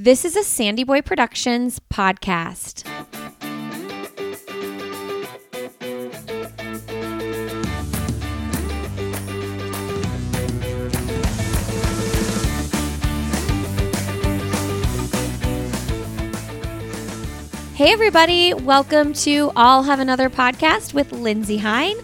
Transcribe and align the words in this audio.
This 0.00 0.24
is 0.24 0.36
a 0.36 0.44
Sandy 0.44 0.84
Boy 0.84 1.02
Productions 1.02 1.80
podcast. 1.92 2.86
Hey, 17.74 17.92
everybody. 17.92 18.54
Welcome 18.54 19.12
to 19.14 19.50
I'll 19.56 19.82
Have 19.82 19.98
Another 19.98 20.30
podcast 20.30 20.94
with 20.94 21.10
Lindsay 21.10 21.56
Hein. 21.56 21.96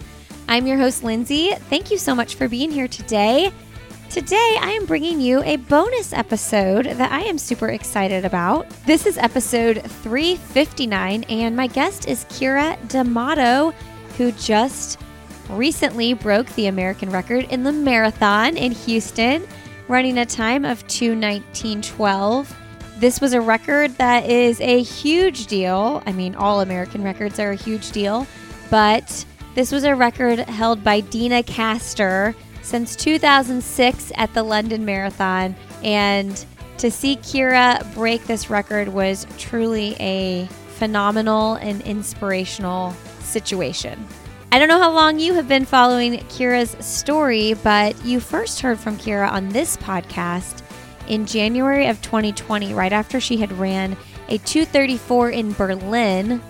I'm 0.49 0.67
your 0.67 0.77
host, 0.77 1.05
Lindsay. 1.05 1.51
Thank 1.69 1.91
you 1.91 1.97
so 1.97 2.13
much 2.13 2.35
for 2.35 2.49
being 2.49 2.71
here 2.71 2.89
today. 2.89 3.53
Today, 4.15 4.55
I 4.61 4.71
am 4.71 4.85
bringing 4.85 5.19
you 5.19 5.43
a 5.43 5.57
bonus 5.57 6.13
episode 6.13 6.85
that 6.85 7.11
I 7.11 7.23
am 7.23 7.37
super 7.37 7.67
excited 7.67 8.23
about. 8.23 8.65
This 8.85 9.05
is 9.05 9.17
episode 9.17 9.81
359, 9.83 11.25
and 11.25 11.53
my 11.53 11.67
guest 11.67 12.07
is 12.07 12.23
Keira 12.29 12.77
D'Amato, 12.87 13.71
who 14.17 14.31
just 14.31 15.01
recently 15.49 16.13
broke 16.13 16.47
the 16.51 16.67
American 16.67 17.09
record 17.09 17.43
in 17.49 17.63
the 17.63 17.73
marathon 17.73 18.55
in 18.55 18.71
Houston, 18.71 19.45
running 19.89 20.17
a 20.19 20.25
time 20.25 20.63
of 20.63 20.87
219.12. 20.87 22.55
This 22.97 23.19
was 23.19 23.33
a 23.33 23.41
record 23.41 23.97
that 23.97 24.29
is 24.29 24.61
a 24.61 24.81
huge 24.81 25.47
deal. 25.47 26.01
I 26.05 26.13
mean, 26.13 26.35
all 26.35 26.61
American 26.61 27.03
records 27.03 27.37
are 27.37 27.51
a 27.51 27.55
huge 27.55 27.91
deal, 27.91 28.25
but 28.71 29.25
this 29.55 29.73
was 29.73 29.83
a 29.83 29.93
record 29.93 30.39
held 30.39 30.85
by 30.85 31.01
Deena 31.01 31.43
Kastor 31.43 32.33
since 32.65 32.95
2006 32.95 34.11
at 34.15 34.33
the 34.33 34.41
London 34.41 34.83
Marathon. 34.83 35.55
And 35.83 36.43
to 36.79 36.89
see 36.89 37.15
Keira 37.17 37.93
break 37.93 38.25
this 38.25 38.49
record 38.49 38.87
was 38.87 39.27
truly 39.37 39.95
a 39.99 40.47
phenomenal 40.77 41.55
and 41.55 41.81
inspirational 41.83 42.91
situation. 43.19 44.03
I 44.51 44.57
don't 44.57 44.67
know 44.67 44.79
how 44.79 44.91
long 44.91 45.19
you 45.19 45.35
have 45.35 45.47
been 45.47 45.65
following 45.65 46.13
Keira's 46.21 46.83
story, 46.83 47.53
but 47.53 48.03
you 48.03 48.19
first 48.19 48.59
heard 48.61 48.79
from 48.79 48.97
Keira 48.97 49.31
on 49.31 49.49
this 49.49 49.77
podcast 49.77 50.63
in 51.07 51.27
January 51.27 51.85
of 51.87 52.01
2020, 52.01 52.73
right 52.73 52.93
after 52.93 53.19
she 53.19 53.37
had 53.37 53.51
ran 53.53 53.95
a 54.27 54.39
234 54.39 55.29
in 55.29 55.53
Berlin. 55.53 56.41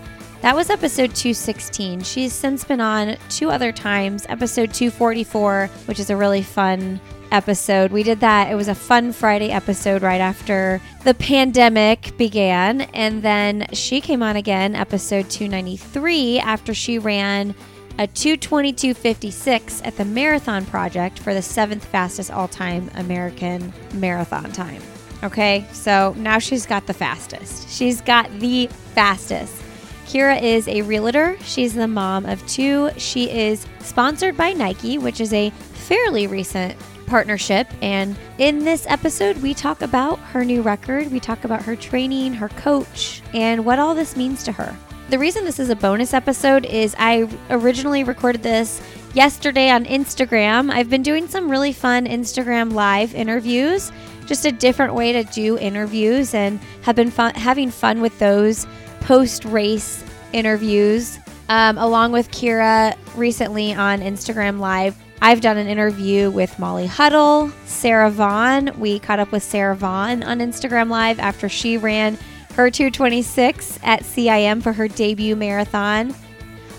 That 0.46 0.56
was 0.56 0.70
episode 0.70 1.16
216. 1.16 2.04
She's 2.04 2.32
since 2.32 2.64
been 2.64 2.80
on 2.80 3.18
two 3.30 3.50
other 3.50 3.72
times, 3.72 4.28
episode 4.30 4.76
244, 4.76 5.72
which 5.88 6.00
is 6.00 6.12
a 6.12 6.16
really 6.16 6.44
fun 6.44 7.02
episode. 7.32 7.92
We 7.92 8.04
did 8.04 8.20
that. 8.20 8.52
It 8.52 8.54
was 8.54 8.68
a 8.68 8.76
fun 8.76 9.12
Friday 9.12 9.50
episode 9.50 10.04
right 10.04 10.22
after 10.22 10.80
the 11.04 11.16
pandemic 11.16 12.16
began. 12.20 12.82
And 12.82 13.24
then 13.24 13.66
she 13.74 14.00
came 14.00 14.22
on 14.22 14.36
again, 14.36 14.76
episode 14.76 15.32
293, 15.32 16.38
after 16.38 16.76
she 16.76 17.00
ran 17.00 17.56
a 17.98 18.06
222.56 18.08 19.82
at 19.84 19.98
the 19.98 20.06
Marathon 20.06 20.64
Project 20.68 21.18
for 21.18 21.34
the 21.34 21.42
seventh 21.42 21.86
fastest 21.86 22.30
all 22.30 22.48
time 22.48 22.92
American 22.94 23.74
marathon 23.96 24.52
time. 24.52 24.84
Okay, 25.24 25.66
so 25.72 26.14
now 26.20 26.38
she's 26.38 26.68
got 26.68 26.86
the 26.86 26.94
fastest. 26.94 27.68
She's 27.68 28.00
got 28.00 28.30
the 28.40 28.68
fastest. 28.94 29.65
Keira 30.06 30.42
is 30.42 30.68
a 30.68 30.82
realtor. 30.84 31.38
She's 31.42 31.74
the 31.74 31.88
mom 31.88 32.26
of 32.26 32.46
two. 32.48 32.92
She 32.98 33.30
is 33.30 33.66
sponsored 33.80 34.38
by 34.38 34.54
Nike, 34.54 34.98
which 34.98 35.20
is 35.20 35.34
a 35.34 35.50
fairly 35.50 36.28
recent 36.28 36.76
partnership. 37.08 37.68
And 37.82 38.16
in 38.38 38.60
this 38.60 38.86
episode, 38.88 39.38
we 39.38 39.54
talk 39.54 39.82
about 39.82 40.20
her 40.20 40.46
new 40.46 40.62
record, 40.62 41.12
we 41.12 41.20
talk 41.20 41.44
about 41.44 41.64
her 41.64 41.76
training, 41.76 42.34
her 42.34 42.50
coach, 42.50 43.22
and 43.34 43.66
what 43.66 43.80
all 43.80 43.96
this 43.96 44.16
means 44.16 44.44
to 44.44 44.52
her. 44.52 44.76
The 45.10 45.20
reason 45.20 45.44
this 45.44 45.60
is 45.60 45.70
a 45.70 45.76
bonus 45.76 46.14
episode 46.14 46.66
is 46.66 46.96
I 46.98 47.30
originally 47.52 48.04
recorded 48.04 48.42
this 48.42 48.82
yesterday 49.14 49.70
on 49.70 49.86
Instagram. 49.86 50.72
I've 50.72 50.90
been 50.90 51.04
doing 51.04 51.28
some 51.28 51.50
really 51.50 51.74
fun 51.74 52.06
Instagram 52.08 52.74
live 52.74 53.14
interviews, 53.14 53.92
just 54.26 54.46
a 54.46 54.52
different 54.52 54.96
way 54.96 55.14
to 55.14 55.24
do 55.24 55.60
interviews, 55.60 56.34
and 56.34 56.60
have 56.82 56.96
been 56.96 57.12
fun, 57.12 57.36
having 57.36 57.70
fun 57.70 58.02
with 58.02 58.18
those 58.18 58.66
post 59.06 59.46
race 59.46 60.04
interviews. 60.34 61.20
Um, 61.48 61.78
along 61.78 62.12
with 62.12 62.32
Keira 62.32 62.98
recently 63.16 63.72
on 63.72 64.00
Instagram 64.02 64.60
Live, 64.60 64.98
I've 65.22 65.42
done 65.42 65.58
an 65.58 65.68
interview 65.68 66.32
with 66.32 66.58
Molly 66.58 66.88
Huddle, 66.88 67.52
Sarah 67.66 68.10
Vaughn. 68.10 68.72
We 68.80 68.98
caught 69.00 69.20
up 69.20 69.32
with 69.32 69.44
Sarah 69.44 69.76
Vaughn 69.76 70.24
on 70.24 70.40
Instagram 70.40 70.90
Live 70.90 71.20
after 71.20 71.48
she 71.48 71.78
ran 71.78 72.18
her 72.56 72.72
226 72.72 73.80
at 73.84 74.02
CIM 74.02 74.64
for 74.64 74.74
her 74.74 74.88
debut 74.88 75.36
marathon. 75.36 76.14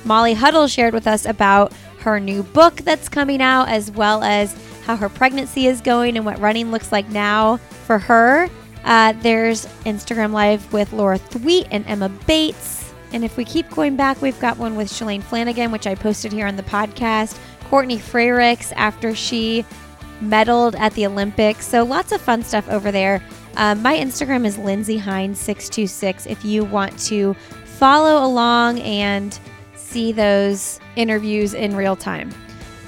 Molly 0.05 0.35
Huddle 0.35 0.67
shared 0.67 0.95
with 0.95 1.07
us 1.07 1.27
about 1.27 1.73
her 2.01 2.19
new 2.19 2.43
book 2.43 2.77
that's 2.79 3.09
coming 3.09 3.41
out, 3.41 3.69
as 3.69 3.91
well 3.93 4.25
as 4.25 4.57
how 4.85 4.97
her 4.97 5.09
pregnancy 5.09 5.67
is 5.67 5.81
going 5.81 6.17
and 6.17 6.27
what 6.27 6.39
running 6.41 6.73
looks 6.73 6.91
like 6.91 7.09
now 7.09 7.59
for 7.87 7.99
her. 7.99 8.49
Uh, 8.87 9.13
there's 9.21 9.67
Instagram 9.85 10.33
Live 10.33 10.73
with 10.73 10.93
Laura 10.93 11.19
Thweatt 11.19 11.67
and 11.73 11.85
Emma 11.87 12.09
Bates. 12.09 12.93
And 13.13 13.25
if 13.25 13.37
we 13.37 13.45
keep 13.45 13.69
going 13.71 13.97
back, 13.97 14.23
we've 14.23 14.39
got 14.41 14.59
one 14.59 14.77
with 14.77 14.89
Shalane 14.89 15.23
Flanagan, 15.23 15.73
which 15.73 15.87
I 15.87 15.95
posted 15.95 16.33
here 16.33 16.47
on 16.47 16.57
the 16.57 16.63
podcast. 16.63 17.37
Courtney 17.65 17.99
Frerichs 17.99 18.73
after 18.77 19.15
she 19.15 19.65
medaled 20.21 20.79
at 20.79 20.93
the 20.95 21.07
Olympics. 21.07 21.67
So 21.67 21.83
lots 21.85 22.13
of 22.13 22.21
fun 22.21 22.43
stuff 22.43 22.69
over 22.69 22.93
there. 22.93 23.23
Um, 23.57 23.83
my 23.83 23.97
Instagram 23.97 24.47
is 24.47 24.57
Lindsay 24.57 25.01
Hein626 25.01 26.27
if 26.27 26.45
you 26.45 26.65
want 26.65 26.97
to 27.01 27.35
follow 27.65 28.25
along 28.25 28.81
and 28.81 29.39
see 29.75 30.13
those 30.13 30.79
interviews 30.95 31.55
in 31.55 31.75
real 31.75 31.97
time. 31.97 32.31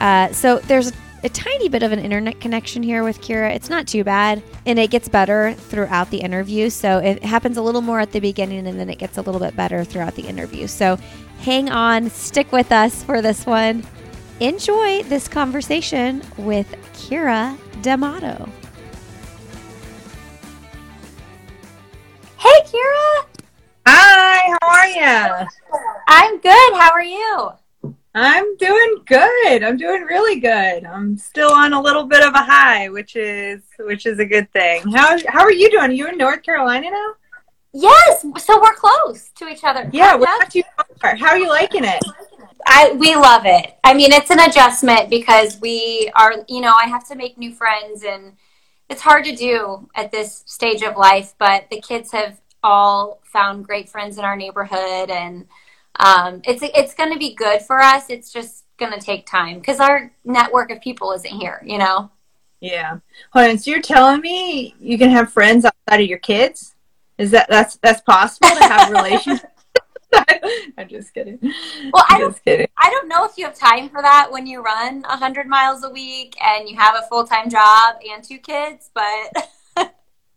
Uh, 0.00 0.32
so 0.32 0.58
there's 0.60 0.92
a 1.24 1.28
tiny 1.28 1.68
bit 1.68 1.82
of 1.82 1.92
an 1.92 1.98
internet 1.98 2.40
connection 2.40 2.82
here 2.82 3.02
with 3.02 3.20
Keira. 3.20 3.54
It's 3.54 3.68
not 3.68 3.88
too 3.88 4.04
bad, 4.04 4.42
and 4.66 4.78
it 4.78 4.90
gets 4.90 5.08
better 5.08 5.54
throughout 5.54 6.10
the 6.10 6.18
interview. 6.18 6.70
So 6.70 6.98
it 6.98 7.24
happens 7.24 7.56
a 7.56 7.62
little 7.62 7.80
more 7.80 8.00
at 8.00 8.12
the 8.12 8.20
beginning, 8.20 8.66
and 8.66 8.78
then 8.78 8.88
it 8.88 8.98
gets 8.98 9.18
a 9.18 9.22
little 9.22 9.40
bit 9.40 9.56
better 9.56 9.84
throughout 9.84 10.14
the 10.14 10.22
interview. 10.22 10.66
So 10.66 10.96
hang 11.40 11.70
on, 11.70 12.10
stick 12.10 12.52
with 12.52 12.70
us 12.70 13.02
for 13.02 13.20
this 13.20 13.46
one. 13.46 13.84
Enjoy 14.40 15.02
this 15.04 15.26
conversation 15.26 16.22
with 16.36 16.70
Keira 16.92 17.58
D'Amato. 17.82 18.48
Hey, 22.36 22.60
Keira. 22.66 23.24
Hi, 23.86 24.56
how 24.60 24.68
are 24.68 24.86
you? 24.86 25.48
I'm 26.06 26.38
good. 26.38 26.72
How 26.74 26.92
are 26.92 27.02
you? 27.02 27.50
I'm 28.14 28.56
doing 28.56 29.02
good. 29.06 29.62
I'm 29.62 29.76
doing 29.76 30.02
really 30.02 30.40
good. 30.40 30.84
I'm 30.84 31.16
still 31.16 31.52
on 31.52 31.72
a 31.72 31.80
little 31.80 32.04
bit 32.04 32.26
of 32.26 32.34
a 32.34 32.42
high, 32.42 32.88
which 32.88 33.16
is 33.16 33.62
which 33.78 34.06
is 34.06 34.18
a 34.18 34.24
good 34.24 34.50
thing. 34.52 34.90
How 34.92 35.18
how 35.28 35.40
are 35.40 35.52
you 35.52 35.70
doing? 35.70 35.90
Are 35.90 35.92
you 35.92 36.08
in 36.08 36.18
North 36.18 36.42
Carolina 36.42 36.90
now? 36.90 37.14
Yes, 37.72 38.24
so 38.38 38.60
we're 38.60 38.74
close 38.74 39.28
to 39.36 39.48
each 39.48 39.62
other. 39.62 39.88
Yeah, 39.92 40.14
we're 40.16 40.24
not 40.24 40.50
too 40.50 40.62
far. 41.00 41.16
How 41.16 41.28
are 41.28 41.38
you 41.38 41.48
liking 41.48 41.84
it? 41.84 42.02
I 42.66 42.92
we 42.92 43.14
love 43.14 43.42
it. 43.44 43.76
I 43.84 43.94
mean, 43.94 44.12
it's 44.12 44.30
an 44.30 44.40
adjustment 44.40 45.10
because 45.10 45.60
we 45.60 46.10
are, 46.14 46.44
you 46.48 46.60
know, 46.60 46.72
I 46.76 46.86
have 46.88 47.06
to 47.08 47.14
make 47.14 47.38
new 47.38 47.52
friends 47.52 48.04
and 48.04 48.32
it's 48.88 49.02
hard 49.02 49.24
to 49.26 49.36
do 49.36 49.88
at 49.94 50.10
this 50.10 50.44
stage 50.46 50.82
of 50.82 50.96
life, 50.96 51.34
but 51.38 51.68
the 51.70 51.80
kids 51.80 52.10
have 52.12 52.40
all 52.62 53.20
found 53.24 53.66
great 53.66 53.88
friends 53.88 54.18
in 54.18 54.24
our 54.24 54.36
neighborhood 54.36 55.10
and 55.10 55.46
um, 55.98 56.40
it's 56.44 56.62
it's 56.62 56.94
going 56.94 57.12
to 57.12 57.18
be 57.18 57.34
good 57.34 57.62
for 57.62 57.80
us. 57.80 58.04
It's 58.08 58.32
just 58.32 58.64
going 58.78 58.92
to 58.92 59.00
take 59.00 59.26
time 59.26 59.58
because 59.58 59.80
our 59.80 60.12
network 60.24 60.70
of 60.70 60.80
people 60.80 61.12
isn't 61.12 61.30
here, 61.30 61.62
you 61.64 61.78
know. 61.78 62.10
Yeah. 62.60 62.98
Hold 63.32 63.50
on. 63.50 63.58
So 63.58 63.70
you're 63.70 63.82
telling 63.82 64.20
me 64.20 64.74
you 64.80 64.98
can 64.98 65.10
have 65.10 65.32
friends 65.32 65.64
outside 65.64 66.02
of 66.02 66.08
your 66.08 66.18
kids? 66.18 66.74
Is 67.18 67.30
that 67.32 67.48
that's 67.48 67.76
that's 67.82 68.00
possible 68.02 68.48
to 68.48 68.64
have 68.64 68.90
relationships? 68.90 69.52
I'm 70.78 70.88
just 70.88 71.12
kidding. 71.12 71.38
Well, 71.42 72.04
I 72.08 72.18
don't, 72.18 72.44
kidding. 72.44 72.68
I 72.78 72.88
don't 72.90 73.08
know 73.08 73.26
if 73.26 73.32
you 73.36 73.44
have 73.44 73.54
time 73.54 73.90
for 73.90 74.00
that 74.00 74.28
when 74.30 74.46
you 74.46 74.62
run 74.62 75.02
100 75.02 75.46
miles 75.46 75.84
a 75.84 75.90
week 75.90 76.34
and 76.42 76.66
you 76.66 76.76
have 76.76 76.94
a 76.94 77.06
full 77.08 77.26
time 77.26 77.50
job 77.50 77.96
and 78.08 78.22
two 78.22 78.38
kids, 78.38 78.90
but. 78.94 79.04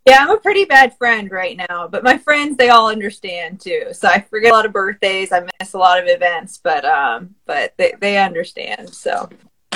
yeah, 0.06 0.18
I'm 0.20 0.32
a 0.32 0.38
pretty 0.38 0.66
bad 0.66 0.98
friend 0.98 1.30
right 1.32 1.60
now, 1.70 1.88
but 1.88 2.04
my 2.04 2.18
friends 2.18 2.58
they 2.58 2.70
all 2.70 2.90
understand 2.90 3.60
too. 3.62 3.88
So 3.92 4.08
I 4.08 4.22
forget 4.22 4.52
a 4.52 4.56
lot 4.56 4.66
of 4.66 4.74
birthdays, 4.74 5.32
I 5.32 5.48
miss 5.60 5.74
a 5.74 5.78
lot 5.78 6.02
of 6.02 6.08
events, 6.08 6.60
but 6.64 6.86
um, 6.86 7.36
but 7.46 7.74
they 7.78 7.94
they 8.00 8.18
understand. 8.18 8.90
So 8.94 9.30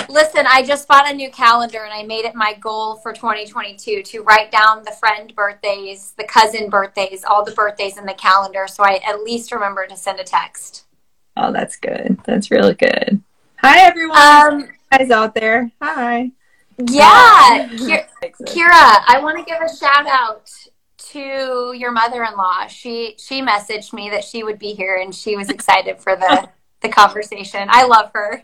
Listen, 0.08 0.46
I 0.48 0.62
just 0.62 0.86
bought 0.86 1.10
a 1.10 1.14
new 1.14 1.30
calendar 1.30 1.82
and 1.84 1.92
I 1.92 2.04
made 2.04 2.26
it 2.26 2.34
my 2.34 2.54
goal 2.60 2.96
for 2.96 3.12
2022 3.12 4.02
to 4.02 4.22
write 4.22 4.52
down 4.52 4.84
the 4.84 4.92
friend 4.92 5.34
birthdays, 5.34 6.12
the 6.16 6.24
cousin 6.24 6.70
birthdays, 6.70 7.24
all 7.24 7.44
the 7.44 7.52
birthdays 7.52 7.98
in 7.98 8.06
the 8.06 8.14
calendar 8.14 8.66
so 8.68 8.84
I 8.84 9.00
at 9.06 9.22
least 9.22 9.52
remember 9.52 9.86
to 9.86 9.96
send 9.96 10.20
a 10.20 10.24
text. 10.24 10.84
Oh, 11.36 11.52
that's 11.52 11.76
good. 11.76 12.18
That's 12.24 12.50
really 12.50 12.74
good. 12.74 13.22
Hi, 13.58 13.80
everyone. 13.80 14.18
Um, 14.18 14.68
guys 14.90 15.10
out 15.10 15.34
there. 15.34 15.70
Hi. 15.82 16.30
Yeah. 16.78 17.68
Oh. 17.70 17.76
Keira. 18.46 19.02
I 19.06 19.20
want 19.22 19.38
to 19.38 19.44
give 19.44 19.60
a 19.60 19.74
shout 19.74 20.06
out 20.06 20.50
to 21.12 21.72
your 21.76 21.92
mother-in-law. 21.92 22.66
She 22.66 23.14
she 23.18 23.42
messaged 23.42 23.92
me 23.92 24.10
that 24.10 24.24
she 24.24 24.42
would 24.42 24.58
be 24.58 24.74
here 24.74 24.96
and 24.96 25.14
she 25.14 25.36
was 25.36 25.48
excited 25.48 26.00
for 26.00 26.16
the 26.16 26.48
the 26.82 26.88
conversation. 26.88 27.68
I 27.70 27.86
love 27.86 28.10
her. 28.12 28.42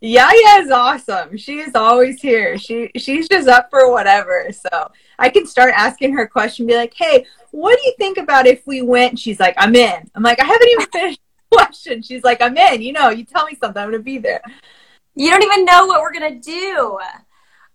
Yaya 0.00 0.60
is 0.60 0.70
awesome. 0.70 1.36
She 1.36 1.60
is 1.60 1.74
always 1.74 2.20
here. 2.20 2.58
She 2.58 2.90
she's 2.96 3.28
just 3.28 3.48
up 3.48 3.70
for 3.70 3.90
whatever. 3.90 4.48
So 4.52 4.90
I 5.18 5.30
can 5.30 5.46
start 5.46 5.72
asking 5.74 6.12
her 6.14 6.22
a 6.22 6.28
question, 6.28 6.66
be 6.66 6.76
like, 6.76 6.92
"Hey, 6.94 7.24
what 7.52 7.78
do 7.78 7.86
you 7.86 7.94
think 7.96 8.18
about 8.18 8.46
if 8.46 8.66
we 8.66 8.82
went?" 8.82 9.18
She's 9.18 9.40
like, 9.40 9.54
"I'm 9.56 9.74
in." 9.74 10.10
I'm 10.14 10.22
like, 10.22 10.40
"I 10.40 10.44
haven't 10.44 10.68
even 10.68 10.86
finished 10.92 11.20
the 11.50 11.56
question." 11.56 12.02
She's 12.02 12.22
like, 12.22 12.42
"I'm 12.42 12.56
in." 12.56 12.82
You 12.82 12.92
know, 12.92 13.08
you 13.10 13.24
tell 13.24 13.46
me 13.46 13.56
something, 13.58 13.82
I'm 13.82 13.90
gonna 13.90 14.02
be 14.02 14.18
there. 14.18 14.42
You 15.16 15.30
don't 15.30 15.44
even 15.44 15.64
know 15.64 15.86
what 15.86 16.00
we're 16.00 16.12
gonna 16.12 16.40
do. 16.40 16.98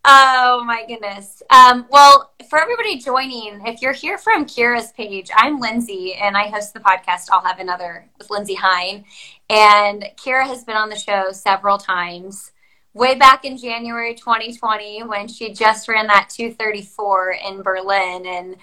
Oh 0.04 0.64
my 0.66 0.86
goodness. 0.86 1.42
Um, 1.50 1.86
well, 1.90 2.34
for 2.50 2.60
everybody 2.60 2.98
joining, 3.00 3.66
if 3.66 3.82
you're 3.82 3.94
here 3.94 4.18
from 4.18 4.46
Keira's 4.46 4.92
page, 4.92 5.30
I'm 5.34 5.58
Lindsay 5.58 6.16
and 6.16 6.36
I 6.36 6.50
host 6.50 6.74
the 6.74 6.82
podcast 6.82 7.30
I'll 7.32 7.42
Have 7.42 7.60
Another 7.60 8.10
with 8.18 8.30
Lindsay 8.30 8.56
Hein. 8.56 9.06
And 9.50 10.04
Keira 10.18 10.46
has 10.48 10.66
been 10.66 10.76
on 10.76 10.90
the 10.90 10.98
show 10.98 11.32
several 11.32 11.78
times. 11.78 12.52
Way 12.94 13.16
back 13.16 13.46
in 13.46 13.56
January 13.56 14.16
2020 14.16 15.04
when 15.04 15.30
she 15.30 15.54
just 15.54 15.88
ran 15.88 16.08
that 16.08 16.30
234 16.30 17.38
in 17.48 17.62
Berlin. 17.62 18.26
And 18.26 18.58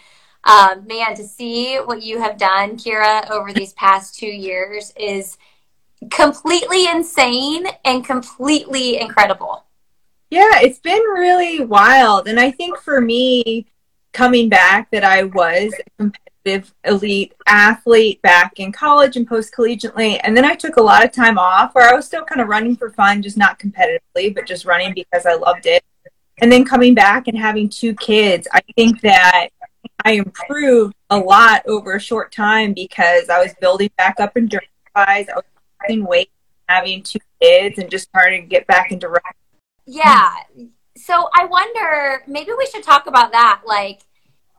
um, 0.44 0.87
man, 0.87 1.17
to 1.17 1.25
see 1.25 1.76
what 1.76 2.02
you 2.02 2.20
have 2.20 2.37
done, 2.37 2.76
Keira, 2.76 3.31
over 3.31 3.55
these 3.55 3.73
past 3.73 4.19
two 4.19 4.26
years 4.26 4.93
is 4.99 5.38
completely 6.11 6.89
insane 6.89 7.67
and 7.85 8.05
completely 8.05 9.01
incredible. 9.01 9.65
Yeah, 10.31 10.61
it's 10.61 10.79
been 10.79 11.03
really 11.15 11.65
wild. 11.65 12.29
And 12.29 12.39
I 12.41 12.51
think 12.51 12.79
for 12.79 13.01
me, 13.01 13.67
coming 14.13 14.49
back, 14.49 14.91
that 14.91 15.05
I 15.05 15.25
was 15.25 15.73
a 15.75 15.91
competitive 15.99 16.75
elite 16.85 17.35
athlete 17.47 18.21
back 18.23 18.59
in 18.59 18.73
college 18.73 19.17
and 19.17 19.27
post 19.27 19.55
collegiately. 19.55 20.21
And 20.25 20.37
then 20.37 20.45
I 20.45 20.55
took 20.55 20.77
a 20.77 20.83
lot 20.83 21.05
of 21.05 21.13
time 21.13 21.39
off 21.39 21.75
where 21.75 21.89
I 21.89 21.95
was 21.95 22.07
still 22.07 22.25
kind 22.25 22.41
of 22.41 22.49
running 22.49 22.77
for 22.77 22.91
fun, 22.91 23.23
just 23.23 23.37
not 23.37 23.59
competitively, 23.59 24.35
but 24.35 24.47
just 24.47 24.65
running 24.65 24.95
because 24.95 25.27
I 25.27 25.35
loved 25.35 25.67
it. 25.67 25.85
And 26.39 26.53
then 26.53 26.65
coming 26.65 26.95
back 26.95 27.29
and 27.29 27.39
having 27.39 27.69
two 27.69 27.95
kids, 27.95 28.47
I 28.53 28.61
think 28.75 29.01
that 29.01 29.49
I 30.05 30.13
improved 30.13 30.95
a 31.11 31.19
lot 31.19 31.63
over 31.67 31.95
a 31.95 32.01
short 32.01 32.33
time 32.33 32.75
because 32.75 33.29
I 33.29 33.43
was 33.43 33.55
building 33.61 33.91
back 33.97 34.21
up 34.21 34.33
endurance 34.37 34.69
wise. 34.95 35.27
I 35.29 35.37
was 35.37 35.45
losing 35.82 36.06
weight, 36.06 36.31
having 36.69 37.02
two 37.02 37.19
kids, 37.40 37.78
and 37.78 37.90
just 37.90 38.11
trying 38.12 38.43
to 38.43 38.46
get 38.46 38.67
back 38.67 38.93
into 38.93 39.08
running 39.08 39.23
yeah. 39.87 40.32
So 40.96 41.28
I 41.32 41.44
wonder, 41.44 42.23
maybe 42.26 42.50
we 42.56 42.67
should 42.67 42.82
talk 42.82 43.06
about 43.06 43.32
that. 43.32 43.62
Like 43.64 44.00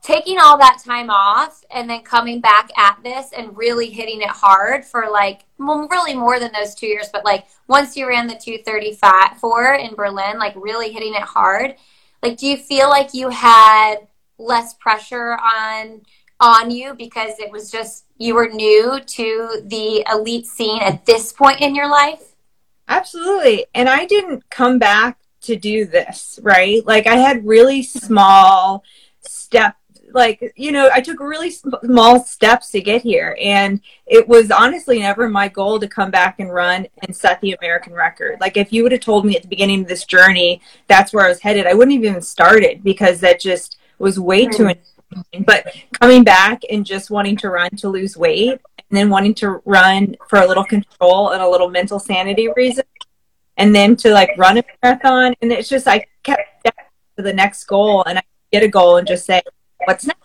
taking 0.02 0.38
all 0.38 0.56
that 0.58 0.80
time 0.84 1.10
off 1.10 1.62
and 1.70 1.90
then 1.90 2.02
coming 2.02 2.40
back 2.40 2.70
at 2.78 2.98
this 3.04 3.32
and 3.36 3.56
really 3.56 3.90
hitting 3.90 4.22
it 4.22 4.30
hard 4.30 4.84
for 4.84 5.08
like, 5.10 5.44
well, 5.58 5.86
really 5.88 6.14
more 6.14 6.40
than 6.40 6.52
those 6.52 6.74
two 6.74 6.86
years, 6.86 7.08
but 7.12 7.24
like 7.24 7.46
once 7.66 7.96
you 7.96 8.08
ran 8.08 8.26
the 8.26 8.34
235 8.34 9.38
in 9.80 9.94
Berlin, 9.94 10.38
like 10.38 10.54
really 10.56 10.92
hitting 10.92 11.14
it 11.14 11.22
hard. 11.22 11.74
Like, 12.22 12.38
do 12.38 12.46
you 12.46 12.56
feel 12.56 12.88
like 12.88 13.12
you 13.12 13.28
had 13.28 13.96
less 14.38 14.74
pressure 14.74 15.36
on 15.36 16.02
on 16.40 16.70
you 16.70 16.94
because 16.94 17.38
it 17.38 17.50
was 17.50 17.70
just 17.70 18.04
you 18.16 18.34
were 18.34 18.48
new 18.48 19.00
to 19.00 19.62
the 19.66 20.04
elite 20.10 20.46
scene 20.46 20.80
at 20.82 21.04
this 21.06 21.32
point 21.32 21.60
in 21.60 21.74
your 21.74 21.90
life? 21.90 22.34
Absolutely. 22.88 23.66
And 23.74 23.88
I 23.88 24.06
didn't 24.06 24.48
come 24.50 24.78
back 24.78 25.18
to 25.42 25.56
do 25.56 25.84
this, 25.84 26.38
right? 26.42 26.84
Like 26.86 27.06
I 27.06 27.16
had 27.16 27.46
really 27.46 27.82
small 27.82 28.82
step 29.20 29.74
like 30.14 30.54
you 30.56 30.72
know 30.72 30.88
i 30.94 31.02
took 31.02 31.20
really 31.20 31.50
small 31.50 32.18
steps 32.24 32.70
to 32.70 32.80
get 32.80 33.02
here 33.02 33.36
and 33.38 33.80
it 34.06 34.26
was 34.26 34.50
honestly 34.50 35.00
never 35.00 35.28
my 35.28 35.48
goal 35.48 35.78
to 35.78 35.86
come 35.86 36.10
back 36.10 36.40
and 36.40 36.52
run 36.52 36.86
and 37.02 37.14
set 37.14 37.38
the 37.42 37.52
american 37.60 37.92
record 37.92 38.38
like 38.40 38.56
if 38.56 38.72
you 38.72 38.82
would 38.82 38.92
have 38.92 39.02
told 39.02 39.26
me 39.26 39.36
at 39.36 39.42
the 39.42 39.48
beginning 39.48 39.82
of 39.82 39.88
this 39.88 40.04
journey 40.04 40.62
that's 40.86 41.12
where 41.12 41.26
i 41.26 41.28
was 41.28 41.40
headed 41.40 41.66
i 41.66 41.74
wouldn't 41.74 41.94
have 41.94 42.04
even 42.04 42.22
started 42.22 42.82
because 42.82 43.20
that 43.20 43.38
just 43.38 43.78
was 43.98 44.18
way 44.18 44.46
too. 44.46 44.70
But 45.46 45.66
coming 46.00 46.24
back 46.24 46.62
and 46.70 46.84
just 46.84 47.10
wanting 47.10 47.36
to 47.36 47.50
run 47.50 47.70
to 47.70 47.88
lose 47.88 48.16
weight 48.16 48.60
and 48.90 48.98
then 48.98 49.10
wanting 49.10 49.34
to 49.34 49.60
run 49.64 50.16
for 50.28 50.40
a 50.40 50.46
little 50.46 50.64
control 50.64 51.30
and 51.30 51.42
a 51.42 51.48
little 51.48 51.70
mental 51.70 51.98
sanity 51.98 52.48
reason 52.56 52.84
and 53.56 53.74
then 53.74 53.96
to 53.96 54.10
like 54.10 54.30
run 54.38 54.58
a 54.58 54.64
marathon. 54.82 55.34
And 55.42 55.52
it's 55.52 55.68
just 55.68 55.86
i 55.86 56.04
kept 56.22 56.42
to 56.64 56.72
the 57.22 57.32
next 57.32 57.64
goal 57.64 58.04
and 58.04 58.18
i 58.18 58.22
get 58.52 58.62
a 58.62 58.68
goal 58.68 58.96
and 58.96 59.06
just 59.06 59.26
say 59.26 59.42
what's 59.84 60.06
next? 60.06 60.20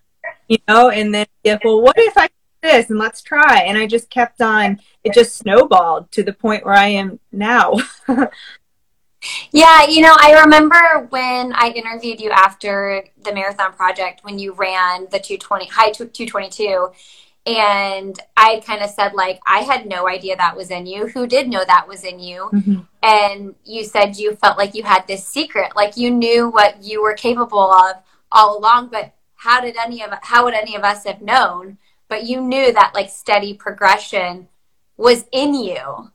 You 0.47 0.57
know 0.67 0.89
and 0.89 1.13
then 1.13 1.25
yeah, 1.43 1.57
well 1.63 1.81
what 1.81 1.95
if 1.97 2.17
i 2.17 2.27
do 2.27 2.33
this 2.61 2.89
and 2.89 2.99
let's 2.99 3.21
try? 3.21 3.63
And 3.65 3.77
i 3.77 3.87
just 3.87 4.09
kept 4.09 4.41
on. 4.41 4.79
It 5.03 5.13
just 5.13 5.35
snowballed 5.35 6.11
to 6.11 6.23
the 6.23 6.33
point 6.33 6.65
where 6.65 6.75
i 6.75 6.87
am 6.87 7.19
now 7.31 7.75
yeah 9.51 9.85
you 9.87 10.01
know 10.01 10.15
i 10.19 10.39
remember 10.41 11.07
when 11.09 11.53
i 11.53 11.71
interviewed 11.75 12.19
you 12.19 12.29
after 12.31 13.03
the 13.23 13.33
marathon 13.33 13.73
project 13.73 14.23
when 14.23 14.37
you 14.37 14.53
ran 14.53 15.03
the 15.11 15.19
220 15.19 15.67
high 15.67 15.91
222 15.91 16.91
and 17.45 18.17
I 18.37 18.61
kind 18.65 18.81
of 18.81 18.89
said 18.89 19.13
like 19.13 19.41
I 19.45 19.59
had 19.59 19.85
no 19.85 20.07
idea 20.07 20.35
that 20.37 20.55
was 20.55 20.71
in 20.71 20.85
you. 20.85 21.07
Who 21.07 21.27
did 21.27 21.49
know 21.49 21.63
that 21.65 21.87
was 21.87 22.03
in 22.03 22.19
you? 22.19 22.49
Mm-hmm. 22.53 22.79
And 23.01 23.55
you 23.65 23.83
said 23.83 24.17
you 24.17 24.35
felt 24.35 24.57
like 24.57 24.75
you 24.75 24.83
had 24.83 25.05
this 25.07 25.27
secret, 25.27 25.75
like 25.75 25.97
you 25.97 26.09
knew 26.09 26.49
what 26.49 26.81
you 26.81 27.01
were 27.01 27.13
capable 27.13 27.71
of 27.71 27.97
all 28.31 28.57
along. 28.57 28.89
But 28.89 29.13
how 29.35 29.59
did 29.59 29.75
any 29.75 30.01
of 30.03 30.11
how 30.21 30.45
would 30.45 30.53
any 30.53 30.75
of 30.75 30.83
us 30.83 31.03
have 31.03 31.21
known? 31.21 31.77
But 32.07 32.23
you 32.23 32.41
knew 32.41 32.71
that 32.71 32.93
like 32.93 33.09
steady 33.09 33.53
progression 33.53 34.47
was 34.95 35.25
in 35.31 35.53
you. 35.53 36.11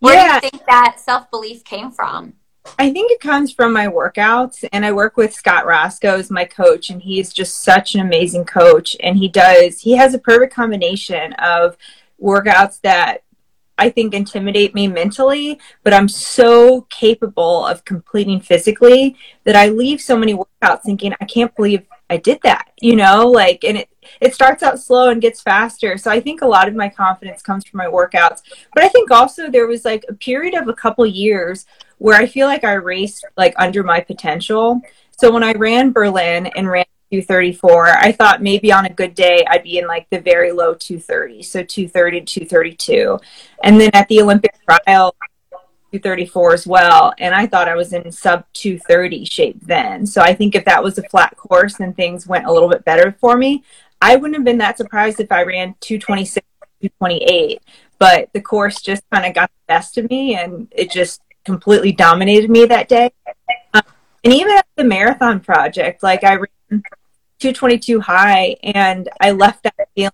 Where 0.00 0.14
yeah. 0.14 0.40
do 0.40 0.46
you 0.46 0.50
think 0.50 0.66
that 0.66 0.98
self 0.98 1.30
belief 1.30 1.64
came 1.64 1.90
from? 1.90 2.34
I 2.78 2.90
think 2.92 3.10
it 3.10 3.20
comes 3.20 3.52
from 3.52 3.72
my 3.72 3.86
workouts, 3.86 4.64
and 4.72 4.84
I 4.84 4.92
work 4.92 5.16
with 5.16 5.32
Scott 5.32 5.64
Raczko 5.64 6.18
as 6.18 6.30
my 6.30 6.44
coach, 6.44 6.90
and 6.90 7.00
he's 7.00 7.32
just 7.32 7.62
such 7.62 7.94
an 7.94 8.00
amazing 8.00 8.44
coach. 8.44 8.96
And 9.00 9.16
he 9.16 9.28
does, 9.28 9.80
he 9.80 9.96
has 9.96 10.14
a 10.14 10.18
perfect 10.18 10.54
combination 10.54 11.32
of 11.34 11.76
workouts 12.22 12.80
that 12.82 13.22
I 13.78 13.88
think 13.88 14.12
intimidate 14.12 14.74
me 14.74 14.88
mentally, 14.88 15.58
but 15.82 15.94
I'm 15.94 16.08
so 16.08 16.82
capable 16.90 17.66
of 17.66 17.84
completing 17.86 18.40
physically 18.40 19.16
that 19.44 19.56
I 19.56 19.68
leave 19.68 20.02
so 20.02 20.18
many 20.18 20.34
workouts 20.34 20.82
thinking, 20.82 21.14
I 21.18 21.24
can't 21.24 21.54
believe 21.56 21.86
I 22.10 22.18
did 22.18 22.40
that, 22.42 22.72
you 22.80 22.94
know, 22.94 23.28
like, 23.28 23.64
and 23.64 23.78
it, 23.78 23.88
it 24.20 24.34
starts 24.34 24.62
out 24.62 24.78
slow 24.78 25.10
and 25.10 25.20
gets 25.20 25.40
faster. 25.40 25.96
So 25.98 26.10
I 26.10 26.20
think 26.20 26.42
a 26.42 26.46
lot 26.46 26.68
of 26.68 26.74
my 26.74 26.88
confidence 26.88 27.42
comes 27.42 27.66
from 27.66 27.78
my 27.78 27.86
workouts. 27.86 28.42
But 28.74 28.84
I 28.84 28.88
think 28.88 29.10
also 29.10 29.50
there 29.50 29.66
was 29.66 29.84
like 29.84 30.04
a 30.08 30.14
period 30.14 30.54
of 30.54 30.68
a 30.68 30.74
couple 30.74 31.06
years 31.06 31.66
where 31.98 32.16
I 32.16 32.26
feel 32.26 32.46
like 32.46 32.64
I 32.64 32.74
raced 32.74 33.24
like 33.36 33.54
under 33.58 33.82
my 33.82 34.00
potential. 34.00 34.80
So 35.12 35.30
when 35.30 35.42
I 35.42 35.52
ran 35.52 35.92
Berlin 35.92 36.46
and 36.56 36.68
ran 36.68 36.86
234, 37.12 37.88
I 37.88 38.12
thought 38.12 38.42
maybe 38.42 38.72
on 38.72 38.86
a 38.86 38.92
good 38.92 39.14
day 39.14 39.44
I'd 39.48 39.64
be 39.64 39.78
in 39.78 39.86
like 39.86 40.08
the 40.10 40.20
very 40.20 40.52
low 40.52 40.74
230, 40.74 41.42
so 41.42 41.62
230 41.62 42.20
to 42.20 42.26
232. 42.26 43.18
And 43.64 43.80
then 43.80 43.90
at 43.92 44.08
the 44.08 44.22
Olympic 44.22 44.54
trial, 44.64 45.14
234 45.92 46.54
as 46.54 46.66
well, 46.66 47.12
and 47.18 47.34
I 47.34 47.46
thought 47.46 47.68
I 47.68 47.74
was 47.74 47.92
in 47.92 48.10
sub 48.12 48.44
230 48.52 49.24
shape 49.24 49.58
then. 49.60 50.06
So 50.06 50.22
I 50.22 50.32
think 50.32 50.54
if 50.54 50.64
that 50.64 50.82
was 50.82 50.98
a 50.98 51.08
flat 51.08 51.36
course 51.36 51.80
and 51.80 51.96
things 51.96 52.28
went 52.28 52.46
a 52.46 52.52
little 52.52 52.68
bit 52.68 52.84
better 52.84 53.16
for 53.20 53.36
me, 53.36 53.64
I 54.00 54.16
wouldn't 54.16 54.36
have 54.36 54.44
been 54.44 54.58
that 54.58 54.78
surprised 54.78 55.20
if 55.20 55.30
I 55.30 55.42
ran 55.42 55.74
226, 55.80 56.46
228. 56.80 57.62
But 57.98 58.30
the 58.32 58.40
course 58.40 58.80
just 58.80 59.02
kind 59.10 59.26
of 59.26 59.34
got 59.34 59.50
the 59.50 59.74
best 59.74 59.98
of 59.98 60.08
me, 60.08 60.36
and 60.36 60.68
it 60.70 60.90
just 60.90 61.20
completely 61.44 61.92
dominated 61.92 62.50
me 62.50 62.64
that 62.66 62.88
day. 62.88 63.10
Um, 63.74 63.82
and 64.24 64.32
even 64.32 64.56
at 64.56 64.66
the 64.76 64.84
marathon 64.84 65.40
project, 65.40 66.02
like 66.02 66.24
I 66.24 66.36
ran 66.36 66.82
222 67.40 68.00
high 68.00 68.56
and 68.62 69.08
I 69.20 69.32
left 69.32 69.64
that 69.64 69.88
feeling. 69.94 70.12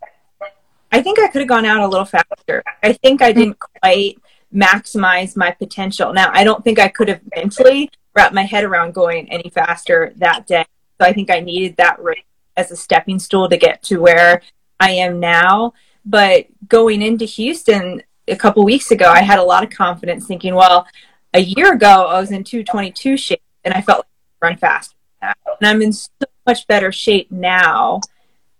I 0.92 1.02
think 1.02 1.18
I 1.18 1.28
could 1.28 1.40
have 1.40 1.48
gone 1.48 1.64
out 1.64 1.80
a 1.80 1.88
little 1.88 2.04
faster. 2.04 2.62
I 2.82 2.92
think 2.92 3.22
I 3.22 3.32
didn't 3.32 3.58
quite 3.58 4.18
maximize 4.54 5.36
my 5.36 5.50
potential. 5.50 6.12
Now, 6.12 6.30
I 6.32 6.44
don't 6.44 6.62
think 6.62 6.78
I 6.78 6.88
could 6.88 7.08
have 7.08 7.20
mentally 7.34 7.90
wrapped 8.14 8.34
my 8.34 8.44
head 8.44 8.64
around 8.64 8.94
going 8.94 9.30
any 9.30 9.50
faster 9.50 10.12
that 10.16 10.46
day. 10.46 10.64
So 10.98 11.06
I 11.06 11.12
think 11.12 11.30
I 11.30 11.40
needed 11.40 11.76
that 11.76 12.02
race 12.02 12.22
as 12.56 12.70
a 12.70 12.76
stepping 12.76 13.18
stool 13.18 13.48
to 13.48 13.56
get 13.56 13.82
to 13.84 13.98
where 13.98 14.42
I 14.80 14.92
am 14.92 15.20
now. 15.20 15.74
But 16.04 16.46
going 16.68 17.02
into 17.02 17.24
Houston 17.24 18.02
a 18.28 18.36
couple 18.36 18.64
weeks 18.64 18.90
ago, 18.90 19.10
I 19.10 19.22
had 19.22 19.38
a 19.38 19.44
lot 19.44 19.64
of 19.64 19.70
confidence 19.70 20.26
thinking, 20.26 20.54
well, 20.54 20.86
a 21.34 21.40
year 21.40 21.72
ago 21.72 22.06
I 22.06 22.20
was 22.20 22.30
in 22.30 22.44
222 22.44 23.16
shape 23.16 23.42
and 23.64 23.74
I 23.74 23.80
felt 23.80 23.98
like 23.98 24.06
I 24.42 24.46
run 24.48 24.56
fast. 24.56 24.94
And 25.20 25.34
I'm 25.62 25.82
in 25.82 25.92
so 25.92 26.08
much 26.46 26.66
better 26.66 26.92
shape 26.92 27.30
now 27.30 28.00